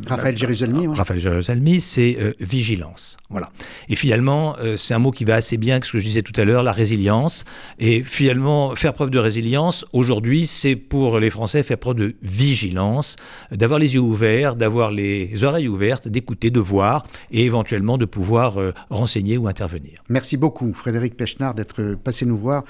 Raphaël 0.08 0.38
Jérusalemi. 0.38 0.88
Raphaël 0.88 1.20
Jérusalemi, 1.20 1.82
c'est 1.82 2.27
euh, 2.28 2.34
vigilance. 2.40 3.18
Voilà. 3.30 3.50
Et 3.90 3.96
finalement, 3.96 4.56
euh, 4.60 4.78
c'est 4.78 4.94
un 4.94 5.00
mot 5.00 5.12
qui 5.12 5.26
va 5.26 5.36
assez 5.36 5.58
bien 5.58 5.76
avec 5.76 5.86
ce 5.86 5.94
que 5.94 6.00
je 6.00 6.06
disais 6.06 6.22
tout 6.22 6.40
à 6.40 6.46
l'heure, 6.46 6.64
la 6.64 6.72
résilience. 6.72 7.46
Et 7.80 8.04
finalement, 8.04 8.76
faire 8.76 8.94
preuve 8.94 9.10
de 9.10 9.20
résilience, 9.20 9.86
aujourd'hui, 9.94 10.48
c'est 10.48 10.76
pour 10.76 11.20
les 11.20 11.30
Français 11.30 11.64
faire 11.64 11.78
preuve 11.78 11.96
de 11.96 12.16
vigilance, 12.22 13.16
d'avoir 13.52 13.80
les 13.80 13.94
yeux 13.94 14.00
ouverts, 14.00 14.56
d'avoir 14.56 14.92
les 14.92 15.44
oreilles 15.44 15.68
ouvertes, 15.68 16.08
d'écouter, 16.08 16.52
de 16.52 16.60
voir 16.60 17.06
et 17.32 17.46
éventuellement 17.46 17.98
de 17.98 18.06
pouvoir 18.06 18.60
euh, 18.60 18.74
renseigner 18.90 19.38
ou 19.38 19.48
intervenir. 19.48 20.04
Merci 20.10 20.38
beaucoup, 20.38 20.74
Frédéric 20.74 21.16
Pechnard, 21.16 21.54
d'être 21.54 21.96
passé 21.96 22.26
nous 22.26 22.38
voir 22.38 22.64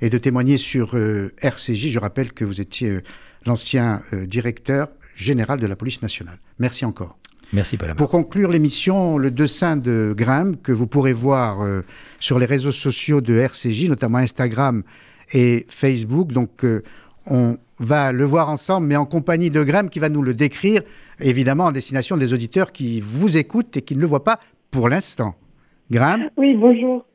et 0.00 0.10
de 0.10 0.18
témoigner 0.18 0.58
sur 0.58 0.96
RCJ. 0.96 1.88
Je 1.88 1.98
rappelle 1.98 2.32
que 2.32 2.44
vous 2.44 2.60
étiez 2.60 2.98
l'ancien 3.46 4.02
directeur 4.12 4.88
général 5.14 5.60
de 5.60 5.66
la 5.66 5.76
police 5.76 6.02
nationale. 6.02 6.38
Merci 6.58 6.84
encore. 6.84 7.18
Merci 7.54 7.76
Palama. 7.76 7.96
Pour 7.96 8.10
conclure 8.10 8.50
l'émission, 8.50 9.16
le 9.16 9.30
dessin 9.30 9.76
de 9.76 10.12
Grimm 10.16 10.56
que 10.56 10.72
vous 10.72 10.88
pourrez 10.88 11.12
voir 11.12 11.62
euh, 11.62 11.82
sur 12.18 12.40
les 12.40 12.46
réseaux 12.46 12.72
sociaux 12.72 13.20
de 13.20 13.36
RCJ, 13.36 13.88
notamment 13.88 14.18
Instagram 14.18 14.82
et 15.32 15.64
Facebook. 15.68 16.32
Donc 16.32 16.64
euh, 16.64 16.82
on 17.30 17.56
va 17.78 18.10
le 18.10 18.24
voir 18.24 18.50
ensemble, 18.50 18.88
mais 18.88 18.96
en 18.96 19.06
compagnie 19.06 19.50
de 19.50 19.62
Grimm 19.62 19.88
qui 19.88 20.00
va 20.00 20.08
nous 20.08 20.22
le 20.22 20.34
décrire, 20.34 20.82
évidemment 21.20 21.66
en 21.66 21.72
destination 21.72 22.16
des 22.16 22.32
auditeurs 22.32 22.72
qui 22.72 23.00
vous 23.00 23.38
écoutent 23.38 23.76
et 23.76 23.82
qui 23.82 23.94
ne 23.94 24.00
le 24.00 24.06
voient 24.06 24.24
pas 24.24 24.40
pour 24.72 24.88
l'instant. 24.88 25.36
Graham? 25.92 26.28
Oui, 26.36 26.54
bonjour. 26.54 27.06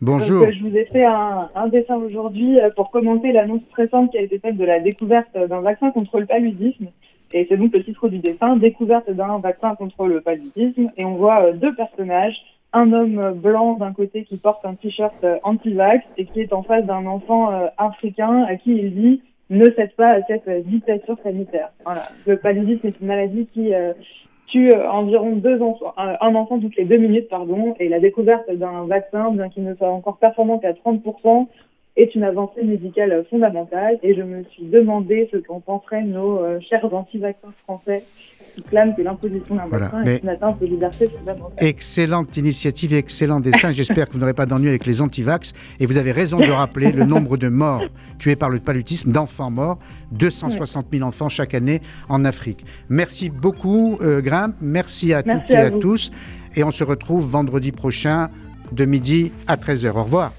Bonjour. 0.00 0.50
je 0.50 0.68
vous 0.68 0.76
ai 0.76 0.84
fait 0.86 1.04
un, 1.04 1.48
un 1.54 1.68
dessin 1.68 1.94
aujourd'hui 1.94 2.58
euh, 2.58 2.70
pour 2.74 2.90
commenter 2.90 3.30
l'annonce 3.30 3.62
récente 3.76 4.10
qui 4.10 4.18
a 4.18 4.22
été 4.22 4.40
faite 4.40 4.56
de 4.56 4.64
la 4.64 4.80
découverte 4.80 5.28
d'un 5.32 5.60
vaccin 5.60 5.92
contre 5.92 6.18
le 6.18 6.26
paludisme 6.26 6.88
Et 7.32 7.46
c'est 7.48 7.56
donc 7.56 7.72
le 7.72 7.82
titre 7.82 8.08
du 8.08 8.18
dessin, 8.18 8.56
découverte 8.56 9.10
d'un 9.10 9.38
vaccin 9.38 9.74
contre 9.74 10.06
le 10.06 10.20
paludisme. 10.20 10.90
Et 10.96 11.04
on 11.04 11.14
voit 11.14 11.42
euh, 11.42 11.52
deux 11.52 11.74
personnages, 11.74 12.36
un 12.72 12.92
homme 12.92 13.32
blanc 13.34 13.74
d'un 13.74 13.92
côté 13.92 14.24
qui 14.24 14.36
porte 14.36 14.64
un 14.64 14.74
t-shirt 14.74 15.14
euh, 15.24 15.38
anti-vax 15.42 16.04
et 16.18 16.26
qui 16.26 16.40
est 16.40 16.52
en 16.52 16.62
face 16.62 16.84
d'un 16.84 17.06
enfant 17.06 17.52
euh, 17.52 17.66
africain 17.78 18.44
à 18.48 18.56
qui 18.56 18.72
il 18.72 18.94
dit 18.94 19.22
ne 19.50 19.66
cède 19.76 19.94
pas 19.96 20.12
à 20.12 20.22
cette 20.22 20.48
dictature 20.66 21.16
sanitaire. 21.22 21.70
Voilà. 21.84 22.02
Le 22.26 22.36
paludisme 22.38 22.86
est 22.86 23.00
une 23.00 23.06
maladie 23.06 23.46
qui 23.52 23.70
tue 24.46 24.72
environ 24.74 25.36
deux 25.36 25.60
enfants, 25.60 25.92
un 25.98 26.34
enfant 26.34 26.58
toutes 26.58 26.76
les 26.76 26.86
deux 26.86 26.96
minutes, 26.96 27.28
pardon, 27.28 27.74
et 27.78 27.90
la 27.90 28.00
découverte 28.00 28.50
d'un 28.50 28.86
vaccin, 28.86 29.30
bien 29.30 29.50
qu'il 29.50 29.64
ne 29.64 29.74
soit 29.74 29.90
encore 29.90 30.16
performant 30.16 30.58
qu'à 30.58 30.72
30%, 30.72 31.48
est 31.96 32.14
une 32.14 32.24
avancée 32.24 32.62
médicale 32.62 33.24
fondamentale 33.28 33.98
et 34.02 34.14
je 34.14 34.22
me 34.22 34.44
suis 34.44 34.64
demandé 34.64 35.28
ce 35.30 35.36
qu'en 35.36 35.60
penseraient 35.60 36.02
nos 36.02 36.38
euh, 36.38 36.58
chers 36.60 36.92
anti-vaccins 36.92 37.52
français 37.64 38.02
qui 38.54 38.62
clament 38.62 38.94
que 38.94 39.02
l'imposition 39.02 39.54
d'un 39.54 39.66
vaccin 39.66 40.04
est 40.04 40.22
une 40.22 40.28
atteinte 40.28 40.60
aux 40.60 40.66
libertés 40.66 41.08
fondamentales. 41.08 41.66
Excellente 41.66 42.36
initiative 42.36 42.92
et 42.94 42.98
excellent 42.98 43.40
dessin. 43.40 43.70
J'espère 43.72 44.08
que 44.08 44.12
vous 44.12 44.18
n'aurez 44.18 44.34
pas 44.34 44.46
d'ennui 44.46 44.68
avec 44.68 44.86
les 44.86 45.00
anti-vax. 45.00 45.52
Et 45.80 45.86
vous 45.86 45.96
avez 45.96 46.12
raison 46.12 46.38
de 46.38 46.50
rappeler 46.50 46.92
le 46.92 47.04
nombre 47.04 47.36
de 47.36 47.48
morts 47.48 47.82
tués 48.18 48.36
par 48.36 48.50
le 48.50 48.58
paludisme, 48.58 49.12
d'enfants 49.12 49.50
morts, 49.50 49.76
260 50.12 50.86
000 50.92 51.06
enfants 51.06 51.28
chaque 51.28 51.54
année 51.54 51.80
en 52.08 52.24
Afrique. 52.24 52.64
Merci 52.88 53.30
beaucoup, 53.30 53.98
euh, 54.02 54.20
Grimpe. 54.20 54.56
Merci 54.60 55.14
à 55.14 55.22
toutes 55.22 55.50
et 55.50 55.56
à 55.56 55.70
tous. 55.70 56.10
Et 56.54 56.64
on 56.64 56.70
se 56.70 56.84
retrouve 56.84 57.26
vendredi 57.26 57.72
prochain 57.72 58.28
de 58.72 58.84
midi 58.84 59.32
à 59.46 59.56
13h. 59.56 59.90
Au 59.96 60.04
revoir. 60.04 60.32